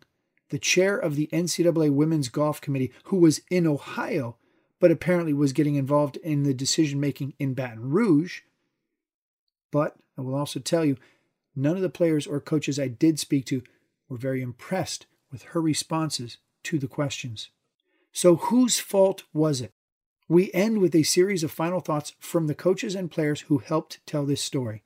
the 0.49 0.57
chair 0.57 0.97
of 0.97 1.15
the 1.15 1.27
NCAA 1.33 1.91
Women's 1.91 2.29
Golf 2.29 2.61
Committee, 2.61 2.93
who 3.05 3.17
was 3.17 3.41
in 3.51 3.67
Ohio 3.67 4.37
but 4.79 4.91
apparently 4.91 5.33
was 5.33 5.53
getting 5.53 5.75
involved 5.75 6.17
in 6.17 6.43
the 6.43 6.53
decision 6.53 6.99
making 6.99 7.33
in 7.39 7.53
Baton 7.53 7.89
Rouge. 7.89 8.41
But 9.71 9.95
I 10.17 10.21
will 10.21 10.35
also 10.35 10.59
tell 10.59 10.85
you, 10.85 10.97
none 11.55 11.75
of 11.75 11.81
the 11.81 11.89
players 11.89 12.27
or 12.27 12.39
coaches 12.39 12.79
I 12.79 12.87
did 12.87 13.19
speak 13.19 13.45
to 13.45 13.63
were 14.09 14.17
very 14.17 14.41
impressed 14.41 15.07
with 15.31 15.43
her 15.43 15.61
responses 15.61 16.37
to 16.63 16.79
the 16.79 16.87
questions. 16.87 17.49
So, 18.11 18.35
whose 18.35 18.79
fault 18.79 19.23
was 19.33 19.61
it? 19.61 19.71
We 20.29 20.51
end 20.53 20.79
with 20.79 20.95
a 20.95 21.03
series 21.03 21.43
of 21.43 21.51
final 21.51 21.79
thoughts 21.79 22.13
from 22.19 22.47
the 22.47 22.55
coaches 22.55 22.95
and 22.95 23.11
players 23.11 23.41
who 23.41 23.59
helped 23.59 24.05
tell 24.05 24.25
this 24.25 24.43
story. 24.43 24.83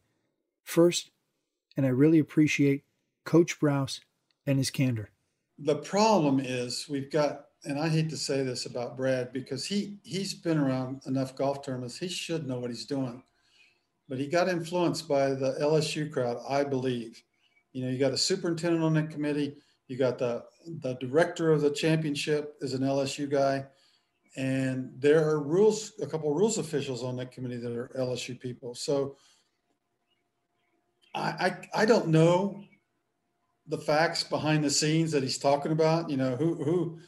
First, 0.63 1.09
and 1.75 1.85
I 1.85 1.89
really 1.89 2.19
appreciate 2.19 2.83
Coach 3.25 3.59
Brouse 3.59 4.01
and 4.45 4.57
his 4.57 4.69
candor. 4.69 5.09
The 5.57 5.75
problem 5.75 6.39
is 6.39 6.87
we've 6.89 7.11
got, 7.11 7.45
and 7.64 7.80
I 7.80 7.89
hate 7.89 8.09
to 8.09 8.18
say 8.18 8.43
this 8.43 8.66
about 8.66 8.97
Brad 8.97 9.32
because 9.32 9.66
he 9.66 9.97
he's 10.03 10.34
been 10.34 10.57
around 10.57 11.01
enough 11.05 11.36
golf 11.36 11.64
tournaments. 11.64 11.97
He 11.97 12.07
should 12.07 12.47
know 12.47 12.59
what 12.59 12.72
he's 12.72 12.86
doing, 12.86 13.24
but 14.09 14.18
he 14.18 14.28
got 14.28 14.49
influenced 14.49 15.07
by 15.07 15.30
the 15.30 15.57
LSU 15.62 16.12
crowd, 16.12 16.38
I 16.47 16.64
believe. 16.64 17.22
You 17.74 17.86
know, 17.86 17.91
you 17.91 17.97
got 17.97 18.14
a 18.14 18.18
superintendent 18.18 18.84
on 18.84 18.93
that 18.95 19.09
committee 19.09 19.55
you 19.91 19.97
got 19.97 20.18
the 20.18 20.45
the 20.80 20.93
director 21.01 21.51
of 21.51 21.59
the 21.59 21.70
championship 21.70 22.55
is 22.62 22.74
an 22.74 22.80
LSU 22.80 23.30
guy, 23.30 23.66
and 24.38 24.89
there 24.97 25.28
are 25.28 25.41
rules, 25.41 25.91
a 26.01 26.07
couple 26.07 26.32
of 26.32 26.38
rules 26.38 26.57
officials 26.57 27.03
on 27.03 27.18
that 27.18 27.34
committee 27.34 27.57
that 27.57 27.74
are 27.74 27.91
LSU 27.99 28.39
people. 28.39 28.74
So 28.74 29.18
I, 31.14 31.57
I 31.74 31.82
I 31.82 31.86
don't 31.86 32.07
know 32.07 32.64
the 33.68 33.80
facts 33.80 34.24
behind 34.24 34.64
the 34.64 34.70
scenes 34.70 35.12
that 35.12 35.24
he's 35.24 35.38
talking 35.38 35.74
about. 35.74 36.09
You 36.09 36.16
know 36.16 36.38
who 36.38 36.55
who 36.64 36.99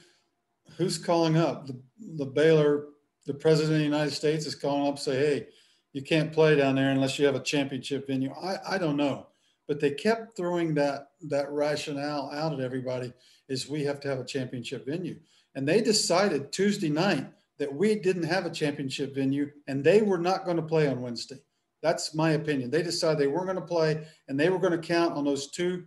who's 0.78 0.97
calling 0.97 1.38
up 1.38 1.68
the 1.68 1.80
the 2.18 2.26
Baylor 2.26 2.86
the 3.26 3.34
president 3.34 3.74
of 3.74 3.80
the 3.80 3.86
United 3.86 4.11
States 4.11 4.45
is 4.45 4.55
calling 4.55 4.88
up 4.88 4.99
say 4.99 5.16
hey 5.18 5.47
you 5.93 6.01
can't 6.01 6.34
play 6.34 6.55
down 6.55 6.76
there 6.76 6.91
unless 6.91 7.20
you 7.20 7.26
have 7.26 7.36
a 7.36 7.39
championship 7.39 8.07
venue. 8.07 8.32
I 8.34 8.57
I 8.68 8.78
don't 8.78 8.97
know 8.97 9.28
but 9.68 9.80
they 9.80 9.91
kept 9.91 10.36
throwing 10.36 10.74
that 10.76 11.09
that 11.30 11.51
rationale 11.51 12.30
out 12.34 12.53
at 12.53 12.59
everybody 12.59 13.14
is 13.49 13.70
we 13.70 13.84
have 13.84 13.99
to 14.01 14.07
have 14.07 14.20
a 14.20 14.26
championship 14.26 14.86
venue 14.86 15.20
and 15.55 15.68
they 15.68 15.82
decided 15.82 16.51
tuesday 16.51 16.89
night 16.89 17.28
that 17.59 17.74
we 17.74 17.95
didn't 17.95 18.24
have 18.24 18.45
a 18.45 18.49
championship 18.49 19.14
venue 19.14 19.49
and 19.68 19.84
they 19.84 20.01
were 20.01 20.18
not 20.18 20.45
going 20.45 20.57
to 20.57 20.64
play 20.64 20.88
on 20.88 21.01
wednesday 21.01 21.39
That's 21.84 22.16
my 22.16 22.32
opinion. 22.32 22.72
They 22.72 22.82
decided 22.82 23.20
they 23.20 23.28
weren't 23.28 23.47
going 23.47 23.57
to 23.57 23.61
play, 23.61 24.07
and 24.28 24.39
they 24.39 24.49
were 24.49 24.57
going 24.57 24.72
to 24.72 24.88
count 24.88 25.16
on 25.16 25.26
those 25.26 25.51
two 25.51 25.84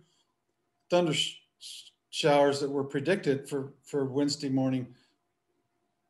thunder 0.91 1.13
showers 2.17 2.59
that 2.61 2.71
were 2.71 2.83
predicted 2.83 3.47
for 3.47 3.73
for 3.83 4.05
Wednesday 4.05 4.49
morning 4.49 4.87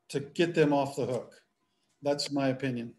to 0.08 0.22
get 0.22 0.56
them 0.56 0.72
off 0.72 0.96
the 0.96 1.06
hook. 1.06 1.34
That's 2.02 2.32
my 2.32 2.48
opinion. 2.48 2.94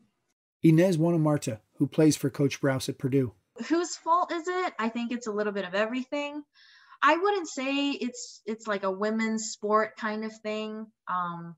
Inez 0.63 0.99
Wanamarta, 0.99 1.61
who 1.77 1.87
plays 1.87 2.17
for 2.17 2.29
Coach 2.29 2.61
Brouse 2.61 2.89
at 2.91 2.99
Purdue. 2.99 3.33
Whose 3.69 3.97
fault 3.97 4.31
is 4.31 4.47
it? 4.47 4.75
I 4.79 4.91
think 4.91 5.11
it's 5.11 5.27
a 5.27 5.33
little 5.33 5.55
bit 5.55 5.65
of 5.65 5.75
everything. 5.75 6.43
I 7.01 7.17
wouldn't 7.17 7.49
say 7.49 7.93
it's 7.93 8.43
it's 8.45 8.67
like 8.67 8.83
a 8.83 8.91
women's 8.91 9.47
sport 9.47 9.97
kind 9.97 10.25
of 10.25 10.33
thing. 10.43 10.87
Um, 11.09 11.57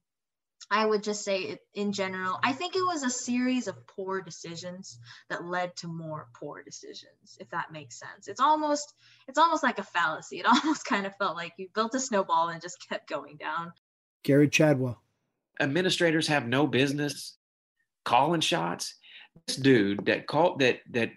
I 0.70 0.86
would 0.86 1.02
just 1.02 1.24
say 1.24 1.42
it 1.42 1.60
in 1.74 1.92
general. 1.92 2.38
I 2.44 2.52
think 2.52 2.76
it 2.76 2.86
was 2.86 3.02
a 3.02 3.10
series 3.10 3.66
of 3.66 3.86
poor 3.88 4.20
decisions 4.20 5.00
that 5.28 5.44
led 5.44 5.74
to 5.78 5.88
more 5.88 6.28
poor 6.34 6.62
decisions, 6.62 7.36
if 7.40 7.50
that 7.50 7.72
makes 7.72 7.98
sense. 7.98 8.28
It's 8.28 8.40
almost 8.40 8.94
it's 9.26 9.38
almost 9.38 9.64
like 9.64 9.78
a 9.80 9.84
fallacy. 9.84 10.38
It 10.38 10.46
almost 10.46 10.84
kind 10.84 11.06
of 11.06 11.16
felt 11.16 11.36
like 11.36 11.54
you 11.56 11.68
built 11.74 11.94
a 11.94 12.00
snowball 12.00 12.48
and 12.48 12.62
just 12.62 12.86
kept 12.88 13.08
going 13.08 13.36
down. 13.36 13.72
Gary 14.22 14.48
Chadwell. 14.48 15.02
Administrators 15.58 16.28
have 16.28 16.46
no 16.46 16.66
business 16.66 17.36
calling 18.04 18.40
shots. 18.40 18.94
This 19.46 19.56
dude 19.56 20.06
that 20.06 20.26
called 20.26 20.60
that 20.60 20.80
that 20.90 21.10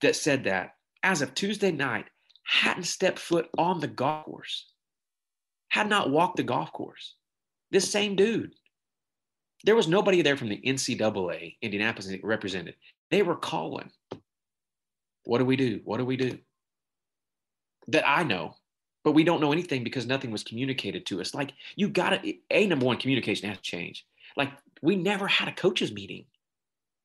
that 0.00 0.16
said 0.16 0.44
that 0.44 0.74
as 1.02 1.22
of 1.22 1.34
Tuesday 1.34 1.70
night 1.70 2.06
hadn't 2.44 2.84
stepped 2.84 3.18
foot 3.18 3.48
on 3.56 3.80
the 3.80 3.86
golf 3.86 4.24
course, 4.24 4.72
had 5.68 5.88
not 5.88 6.10
walked 6.10 6.36
the 6.36 6.42
golf 6.42 6.72
course. 6.72 7.14
This 7.70 7.90
same 7.90 8.16
dude. 8.16 8.54
There 9.64 9.76
was 9.76 9.88
nobody 9.88 10.22
there 10.22 10.36
from 10.36 10.48
the 10.48 10.60
NCAA, 10.60 11.56
Indianapolis 11.60 12.12
represented. 12.22 12.76
They 13.10 13.22
were 13.22 13.36
calling. 13.36 13.90
What 15.24 15.38
do 15.38 15.44
we 15.44 15.56
do? 15.56 15.80
What 15.84 15.98
do 15.98 16.04
we 16.04 16.16
do? 16.16 16.38
That 17.88 18.08
I 18.08 18.22
know, 18.22 18.56
but 19.04 19.12
we 19.12 19.24
don't 19.24 19.40
know 19.40 19.52
anything 19.52 19.84
because 19.84 20.06
nothing 20.06 20.30
was 20.30 20.44
communicated 20.44 21.06
to 21.06 21.20
us. 21.20 21.34
Like, 21.34 21.52
you 21.76 21.88
got 21.88 22.22
to, 22.22 22.34
A, 22.50 22.66
number 22.66 22.86
one, 22.86 22.96
communication 22.96 23.48
has 23.48 23.58
to 23.58 23.62
change. 23.62 24.06
Like, 24.36 24.50
we 24.80 24.96
never 24.96 25.28
had 25.28 25.48
a 25.48 25.52
coaches 25.52 25.92
meeting 25.92 26.24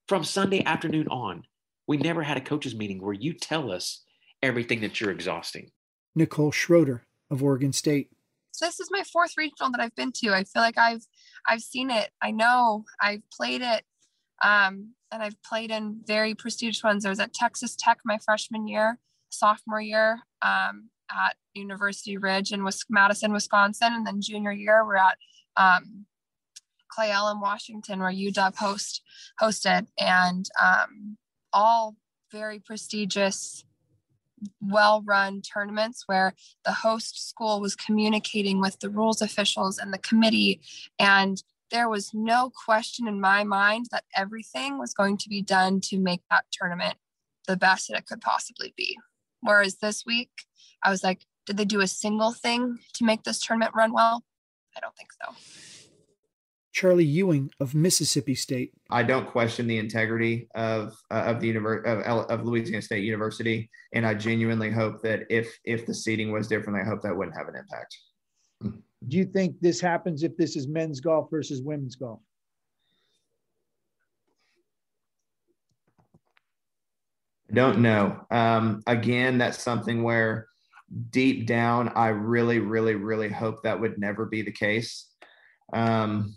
from 0.07 0.23
Sunday 0.23 0.63
afternoon 0.63 1.07
on. 1.07 1.43
We 1.87 1.97
never 1.97 2.23
had 2.23 2.37
a 2.37 2.41
coaches 2.41 2.75
meeting 2.75 3.01
where 3.01 3.13
you 3.13 3.33
tell 3.33 3.71
us 3.71 4.03
everything 4.41 4.81
that 4.81 5.01
you're 5.01 5.11
exhausting. 5.11 5.71
Nicole 6.15 6.51
Schroeder 6.51 7.03
of 7.29 7.43
Oregon 7.43 7.73
State. 7.73 8.11
So 8.55 8.65
this 8.65 8.79
is 8.79 8.89
my 8.89 9.03
fourth 9.03 9.33
regional 9.37 9.69
that 9.71 9.81
I've 9.81 9.95
been 9.95 10.13
to. 10.23 10.29
I 10.33 10.45
feel 10.45 10.61
like 10.61 10.77
I've 10.77 11.05
I've 11.47 11.61
seen 11.61 11.89
it. 11.91 12.09
I 12.21 12.31
know 12.31 12.85
I've 13.01 13.21
played 13.31 13.61
it. 13.61 13.83
Um, 14.41 14.93
and 15.11 15.21
I've 15.21 15.41
played 15.43 15.71
in 15.71 16.01
very 16.05 16.35
prestigious 16.35 16.83
ones. 16.83 17.05
I 17.05 17.09
was 17.09 17.19
at 17.19 17.33
Texas 17.33 17.75
Tech 17.77 17.99
my 18.05 18.17
freshman 18.17 18.67
year, 18.67 18.99
sophomore 19.29 19.81
year, 19.81 20.19
um, 20.41 20.89
at 21.11 21.35
University 21.53 22.17
Ridge 22.17 22.51
in 22.51 22.67
Madison, 22.89 23.31
Wisconsin, 23.31 23.93
and 23.93 24.05
then 24.07 24.21
junior 24.21 24.51
year 24.51 24.85
we're 24.85 24.97
at 24.97 25.17
um, 25.57 26.05
Cle 26.93 27.05
Elum, 27.05 27.41
Washington, 27.41 27.99
where 27.99 28.11
UW 28.11 28.55
host 28.55 29.01
hosted, 29.41 29.87
and 29.99 30.45
um, 30.61 31.17
all 31.53 31.95
very 32.31 32.59
prestigious 32.59 33.63
well 34.61 35.03
run 35.05 35.41
tournaments 35.41 36.03
where 36.05 36.33
the 36.63 36.71
host 36.71 37.27
school 37.27 37.59
was 37.59 37.75
communicating 37.75 38.59
with 38.59 38.79
the 38.79 38.89
rules 38.89 39.21
officials 39.21 39.77
and 39.77 39.93
the 39.93 39.97
committee. 39.97 40.61
And 40.99 41.41
there 41.71 41.89
was 41.89 42.13
no 42.13 42.51
question 42.65 43.07
in 43.07 43.19
my 43.19 43.43
mind 43.43 43.87
that 43.91 44.03
everything 44.15 44.77
was 44.77 44.93
going 44.93 45.17
to 45.17 45.29
be 45.29 45.41
done 45.41 45.81
to 45.81 45.97
make 45.97 46.21
that 46.29 46.45
tournament 46.51 46.95
the 47.47 47.57
best 47.57 47.87
that 47.87 47.97
it 47.97 48.07
could 48.07 48.21
possibly 48.21 48.73
be. 48.75 48.97
Whereas 49.41 49.75
this 49.75 50.05
week, 50.05 50.29
I 50.81 50.89
was 50.89 51.03
like, 51.03 51.25
did 51.45 51.57
they 51.57 51.65
do 51.65 51.81
a 51.81 51.87
single 51.87 52.31
thing 52.31 52.79
to 52.95 53.03
make 53.03 53.23
this 53.23 53.39
tournament 53.39 53.75
run 53.75 53.93
well? 53.93 54.23
I 54.75 54.79
don't 54.79 54.95
think 54.95 55.09
so. 55.13 55.74
Charlie 56.75 57.05
Ewing 57.05 57.49
of 57.61 57.73
Mississippi 57.73 58.35
State. 58.35 58.73
I 58.89 59.01
don't 59.01 59.25
question 59.25 59.65
the 59.65 59.77
integrity 59.77 60.49
of 60.55 60.93
uh, 61.09 61.23
of 61.25 61.39
the 61.39 61.53
univer- 61.53 61.85
of, 61.85 62.25
of 62.29 62.45
Louisiana 62.45 62.81
State 62.81 63.05
University, 63.05 63.69
and 63.93 64.05
I 64.05 64.13
genuinely 64.13 64.69
hope 64.69 65.01
that 65.03 65.21
if 65.29 65.57
if 65.63 65.85
the 65.85 65.93
seating 65.93 66.33
was 66.33 66.49
different, 66.49 66.77
I 66.77 66.83
hope 66.83 67.01
that 67.03 67.15
wouldn't 67.15 67.37
have 67.37 67.47
an 67.47 67.55
impact. 67.55 67.97
Do 69.07 69.17
you 69.17 69.23
think 69.23 69.55
this 69.61 69.79
happens 69.79 70.23
if 70.23 70.35
this 70.35 70.57
is 70.57 70.67
men's 70.67 70.99
golf 70.99 71.29
versus 71.31 71.61
women's 71.61 71.95
golf? 71.95 72.19
I 77.49 77.53
don't 77.53 77.79
know. 77.79 78.19
Um, 78.29 78.81
again, 78.85 79.37
that's 79.37 79.63
something 79.63 80.03
where 80.03 80.49
deep 81.09 81.47
down, 81.47 81.93
I 81.95 82.09
really, 82.09 82.59
really, 82.59 82.95
really 82.95 83.29
hope 83.29 83.63
that 83.63 83.79
would 83.79 83.97
never 83.97 84.25
be 84.25 84.41
the 84.41 84.51
case. 84.51 85.09
Um, 85.71 86.35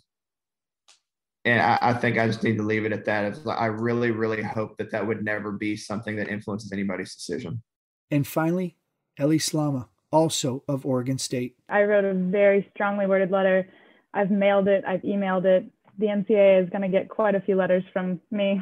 and 1.49 1.63
I, 1.63 1.79
I, 1.81 1.93
think 1.95 2.19
I 2.19 2.27
just 2.27 2.43
need 2.43 2.57
to 2.59 2.63
leave 2.63 2.85
it 2.85 2.93
at 2.93 3.05
that. 3.07 3.39
I 3.47 3.67
really, 3.67 4.11
really 4.11 4.43
hope 4.43 4.77
that 4.79 4.91
that 4.91 5.07
would 5.07 5.25
never 5.25 5.53
be 5.53 5.77
something 5.77 6.17
that 6.17 6.29
influences 6.29 6.73
anybody's 6.73 7.15
decision. 7.15 7.63
And 8.11 8.27
finally, 8.27 8.77
Ellie 9.19 9.39
Slama, 9.39 9.89
also 10.11 10.65
of 10.69 10.85
Oregon 10.87 11.19
State. 11.19 11.57
I 11.69 11.83
wrote 11.83 12.05
a 12.05 12.15
very 12.15 12.69
strongly 12.75 13.07
worded 13.07 13.31
letter. 13.31 13.69
I've 14.15 14.31
mailed 14.31 14.69
it. 14.69 14.85
I've 14.87 15.03
emailed 15.03 15.45
it. 15.45 15.67
The 15.99 16.07
NCAA 16.07 16.65
is 16.65 16.71
going 16.71 16.83
to 16.83 16.89
get 16.89 17.09
quite 17.09 17.35
a 17.35 17.41
few 17.41 17.57
letters 17.57 17.85
from 17.93 18.21
me. 18.31 18.61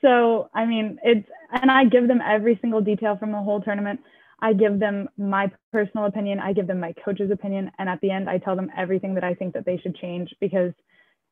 So, 0.00 0.48
I 0.54 0.64
mean, 0.64 0.98
it's, 1.02 1.28
and 1.52 1.70
I 1.70 1.84
give 1.84 2.06
them 2.06 2.20
every 2.24 2.58
single 2.60 2.80
detail 2.80 3.16
from 3.16 3.32
the 3.32 3.38
whole 3.38 3.60
tournament. 3.60 4.00
I 4.40 4.52
give 4.52 4.78
them 4.78 5.08
my 5.18 5.50
personal 5.72 6.06
opinion. 6.06 6.38
I 6.38 6.52
give 6.52 6.68
them 6.68 6.78
my 6.78 6.94
coach's 7.04 7.32
opinion. 7.32 7.72
And 7.78 7.88
at 7.88 8.00
the 8.00 8.12
end, 8.12 8.30
I 8.30 8.38
tell 8.38 8.54
them 8.54 8.70
everything 8.76 9.14
that 9.14 9.24
I 9.24 9.34
think 9.34 9.54
that 9.54 9.64
they 9.64 9.78
should 9.78 9.96
change 9.96 10.34
because– 10.40 10.72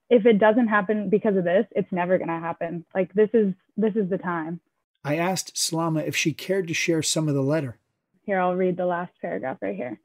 if 0.08 0.26
it 0.26 0.38
doesn't 0.38 0.68
happen 0.68 1.08
because 1.08 1.36
of 1.36 1.44
this, 1.44 1.66
it's 1.72 1.90
never 1.90 2.18
going 2.18 2.28
to 2.28 2.34
happen. 2.34 2.84
Like 2.94 3.12
this 3.14 3.30
is 3.34 3.54
this 3.76 3.94
is 3.96 4.08
the 4.08 4.18
time. 4.18 4.60
I 5.04 5.16
asked 5.16 5.54
Slama 5.54 6.06
if 6.06 6.16
she 6.16 6.32
cared 6.32 6.68
to 6.68 6.74
share 6.74 7.02
some 7.02 7.28
of 7.28 7.34
the 7.34 7.42
letter. 7.42 7.78
Here, 8.22 8.40
I'll 8.40 8.56
read 8.56 8.76
the 8.76 8.86
last 8.86 9.12
paragraph 9.20 9.58
right 9.60 9.76
here. 9.76 10.00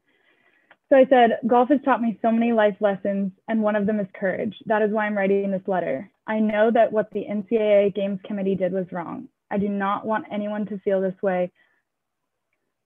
So 0.88 0.96
I 0.96 1.06
said, 1.08 1.38
Golf 1.46 1.70
has 1.70 1.80
taught 1.84 2.02
me 2.02 2.18
so 2.20 2.30
many 2.30 2.52
life 2.52 2.76
lessons, 2.78 3.32
and 3.48 3.62
one 3.62 3.76
of 3.76 3.86
them 3.86 3.98
is 3.98 4.06
courage. 4.14 4.54
That 4.66 4.82
is 4.82 4.90
why 4.90 5.06
I'm 5.06 5.16
writing 5.16 5.50
this 5.50 5.66
letter. 5.66 6.10
I 6.26 6.38
know 6.38 6.70
that 6.70 6.92
what 6.92 7.10
the 7.10 7.24
NCAA 7.24 7.94
Games 7.94 8.20
Committee 8.24 8.54
did 8.54 8.72
was 8.72 8.92
wrong. 8.92 9.28
I 9.50 9.58
do 9.58 9.68
not 9.68 10.06
want 10.06 10.26
anyone 10.30 10.66
to 10.66 10.78
feel 10.80 11.00
this 11.00 11.20
way. 11.22 11.50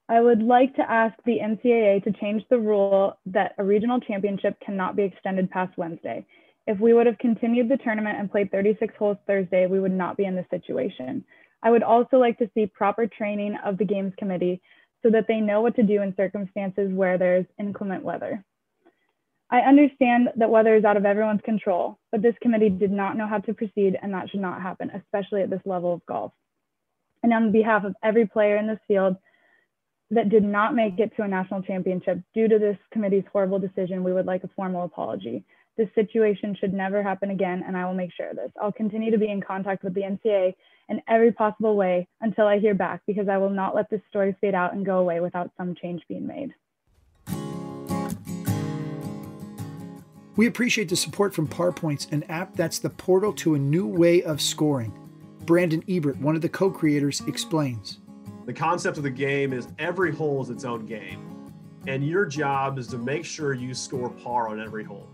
I 0.09 0.21
would 0.21 0.41
like 0.41 0.75
to 0.77 0.89
ask 0.89 1.15
the 1.25 1.39
NCAA 1.41 2.05
to 2.05 2.13
change 2.13 2.45
the 2.49 2.59
rule 2.59 3.19
that 3.27 3.57
a 3.59 3.65
regional 3.65 4.01
championship 4.01 4.57
cannot 4.65 4.95
be 4.95 5.03
extended 5.03 5.51
past 5.51 5.77
Wednesday. 5.77 6.25
If 6.67 6.81
we 6.81 6.93
would 6.93 7.07
have 7.07 7.19
continued 7.19 7.69
the 7.69 7.77
tournament 7.77 8.19
and 8.19 8.31
played 8.31 8.51
36 8.51 8.95
holes 8.99 9.19
Thursday, 9.27 9.67
we 9.67 9.81
would 9.81 9.93
not 9.93 10.17
be 10.17 10.25
in 10.25 10.35
this 10.35 10.47
situation. 10.51 11.25
I 11.63 11.71
would 11.71 11.83
also 11.83 12.19
like 12.19 12.39
to 12.39 12.51
see 12.55 12.67
proper 12.67 13.07
training 13.07 13.57
of 13.65 13.79
the 13.79 13.85
games 13.85 14.13
committee 14.19 14.61
so 15.03 15.11
that 15.11 15.27
they 15.29 15.41
know 15.41 15.61
what 15.61 15.77
to 15.77 15.83
do 15.83 16.03
in 16.03 16.15
circumstances 16.17 16.93
where 16.93 17.19
there's 17.19 17.47
inclement 17.59 18.03
weather. 18.03 18.45
I 19.49 19.61
understand 19.61 20.31
that 20.37 20.51
weather 20.51 20.75
is 20.75 20.85
out 20.85 20.97
of 20.97 21.07
everyone's 21.07 21.41
control, 21.43 22.01
but 22.11 22.21
this 22.21 22.35
committee 22.43 22.69
did 22.69 22.91
not 22.91 23.17
know 23.17 23.29
how 23.29 23.39
to 23.39 23.55
proceed 23.55 23.97
and 24.03 24.13
that 24.13 24.29
should 24.29 24.41
not 24.41 24.61
happen, 24.61 24.91
especially 24.91 25.43
at 25.43 25.51
this 25.51 25.61
level 25.65 25.95
of 25.95 26.07
golf. 26.07 26.33
And 27.23 27.33
on 27.33 27.53
behalf 27.53 27.85
of 27.85 27.95
every 28.03 28.27
player 28.27 28.57
in 28.57 28.67
this 28.67 28.81
field 28.89 29.17
that 30.11 30.29
did 30.29 30.43
not 30.43 30.75
make 30.75 30.99
it 30.99 31.15
to 31.17 31.23
a 31.23 31.29
national 31.29 31.63
championship 31.63 32.21
due 32.35 32.49
to 32.49 32.59
this 32.59 32.77
committee's 32.93 33.25
horrible 33.33 33.61
decision, 33.61 34.03
we 34.03 34.13
would 34.13 34.27
like 34.27 34.43
a 34.43 34.51
formal 34.57 34.85
apology. 34.85 35.45
This 35.77 35.89
situation 35.95 36.57
should 36.59 36.73
never 36.73 37.03
happen 37.03 37.31
again, 37.31 37.63
and 37.67 37.77
I 37.77 37.85
will 37.85 37.95
make 37.95 38.11
sure 38.15 38.31
of 38.31 38.37
this. 38.37 38.51
I'll 38.61 38.73
continue 38.73 39.11
to 39.11 39.19
be 39.19 39.31
in 39.31 39.43
contact 39.43 39.85
with 39.85 39.93
the 39.93 40.01
NCA 40.01 40.55
in 40.89 41.03
every 41.07 41.33
possible 41.33 41.77
way 41.77 42.09
until 42.23 42.47
I 42.47 42.59
hear 42.59 42.75
back 42.75 43.03
because 43.07 43.29
I 43.29 43.37
will 43.37 43.51
not 43.51 43.75
let 43.75 43.91
this 43.91 44.01
story 44.09 44.35
fade 44.41 44.55
out 44.55 44.73
and 44.73 44.87
go 44.87 44.99
away 44.99 45.21
without 45.21 45.51
some 45.59 45.75
change 45.75 46.03
being 46.09 46.27
made. 46.27 46.55
We 50.37 50.47
appreciate 50.47 50.89
the 50.89 50.97
support 50.97 51.35
from 51.35 51.49
ParPoints, 51.49 52.11
an 52.13 52.23
app 52.25 52.55
that's 52.57 52.79
the 52.79 52.91
portal 52.91 53.33
to 53.35 53.55
a 53.55 53.59
new 53.59 53.87
way 53.87 54.23
of 54.23 54.41
scoring. 54.41 54.93
Brandon 55.45 55.83
Ebert, 55.89 56.19
one 56.19 56.37
of 56.37 56.43
the 56.43 56.49
co 56.49 56.71
creators, 56.71 57.23
explains. 57.27 57.99
The 58.47 58.53
concept 58.53 58.97
of 58.97 59.03
the 59.03 59.11
game 59.11 59.53
is 59.53 59.69
every 59.79 60.15
hole 60.15 60.43
is 60.43 60.51
its 60.51 60.65
own 60.65 60.87
game, 60.87 61.51
and 61.87 62.07
your 62.07 62.25
job 62.27 62.79
is 62.79 62.87
to 62.89 62.99
make 62.99 63.25
sure 63.25 63.55
you 63.55 63.75
score 63.75 64.11
par 64.11 64.49
on 64.49 64.61
every 64.61 64.85
hole. 64.85 65.09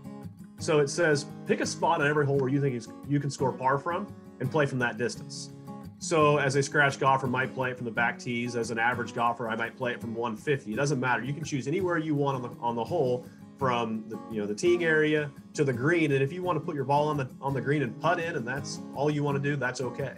So 0.63 0.79
it 0.79 0.89
says 0.89 1.25
pick 1.45 1.59
a 1.59 1.65
spot 1.65 1.99
on 1.99 2.07
every 2.07 2.25
hole 2.25 2.37
where 2.37 2.47
you 2.47 2.61
think 2.61 2.81
you 3.09 3.19
can 3.19 3.29
score 3.29 3.51
par 3.51 3.77
from 3.77 4.07
and 4.39 4.49
play 4.49 4.65
from 4.65 4.79
that 4.79 4.97
distance. 4.97 5.51
So 5.99 6.37
as 6.37 6.55
a 6.55 6.63
scratch 6.63 6.97
golfer 7.01 7.27
might 7.27 7.53
play 7.53 7.71
it 7.71 7.75
from 7.77 7.83
the 7.83 7.91
back 7.91 8.17
tees, 8.17 8.55
as 8.55 8.71
an 8.71 8.79
average 8.79 9.13
golfer 9.13 9.49
I 9.49 9.57
might 9.57 9.75
play 9.75 9.91
it 9.91 9.99
from 9.99 10.15
150. 10.15 10.71
It 10.71 10.75
doesn't 10.77 11.01
matter. 11.01 11.21
You 11.21 11.33
can 11.33 11.43
choose 11.43 11.67
anywhere 11.67 11.97
you 11.97 12.15
want 12.15 12.37
on 12.37 12.41
the 12.43 12.61
on 12.61 12.75
the 12.77 12.83
hole 12.83 13.25
from 13.59 14.05
the 14.07 14.17
you 14.31 14.39
know 14.39 14.47
the 14.47 14.55
teeing 14.55 14.85
area 14.85 15.29
to 15.53 15.65
the 15.65 15.73
green 15.73 16.13
and 16.13 16.23
if 16.23 16.31
you 16.31 16.41
want 16.41 16.57
to 16.57 16.65
put 16.65 16.75
your 16.75 16.85
ball 16.85 17.09
on 17.09 17.17
the 17.17 17.29
on 17.41 17.53
the 17.53 17.61
green 17.61 17.81
and 17.81 17.99
putt 17.99 18.21
in 18.21 18.37
and 18.37 18.47
that's 18.47 18.79
all 18.95 19.11
you 19.11 19.21
want 19.21 19.35
to 19.35 19.43
do, 19.43 19.57
that's 19.57 19.81
okay. 19.81 20.13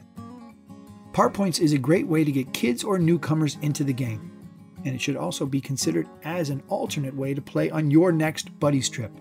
Par 1.11 1.31
points 1.31 1.57
is 1.57 1.73
a 1.73 1.79
great 1.79 2.05
way 2.05 2.23
to 2.23 2.31
get 2.31 2.53
kids 2.53 2.83
or 2.83 2.99
newcomers 2.99 3.57
into 3.63 3.83
the 3.83 3.93
game. 3.93 4.31
And 4.85 4.93
it 4.93 5.01
should 5.01 5.17
also 5.17 5.47
be 5.47 5.59
considered 5.59 6.07
as 6.23 6.51
an 6.51 6.61
alternate 6.67 7.15
way 7.15 7.33
to 7.33 7.41
play 7.41 7.71
on 7.71 7.89
your 7.89 8.11
next 8.11 8.59
buddy 8.59 8.81
trip. 8.81 9.11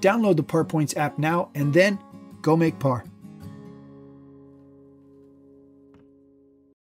Download 0.00 0.36
the 0.36 0.44
ParPoints 0.44 0.96
app 0.96 1.18
now 1.18 1.50
and 1.54 1.72
then 1.72 1.98
go 2.42 2.56
make 2.56 2.78
par. 2.78 3.04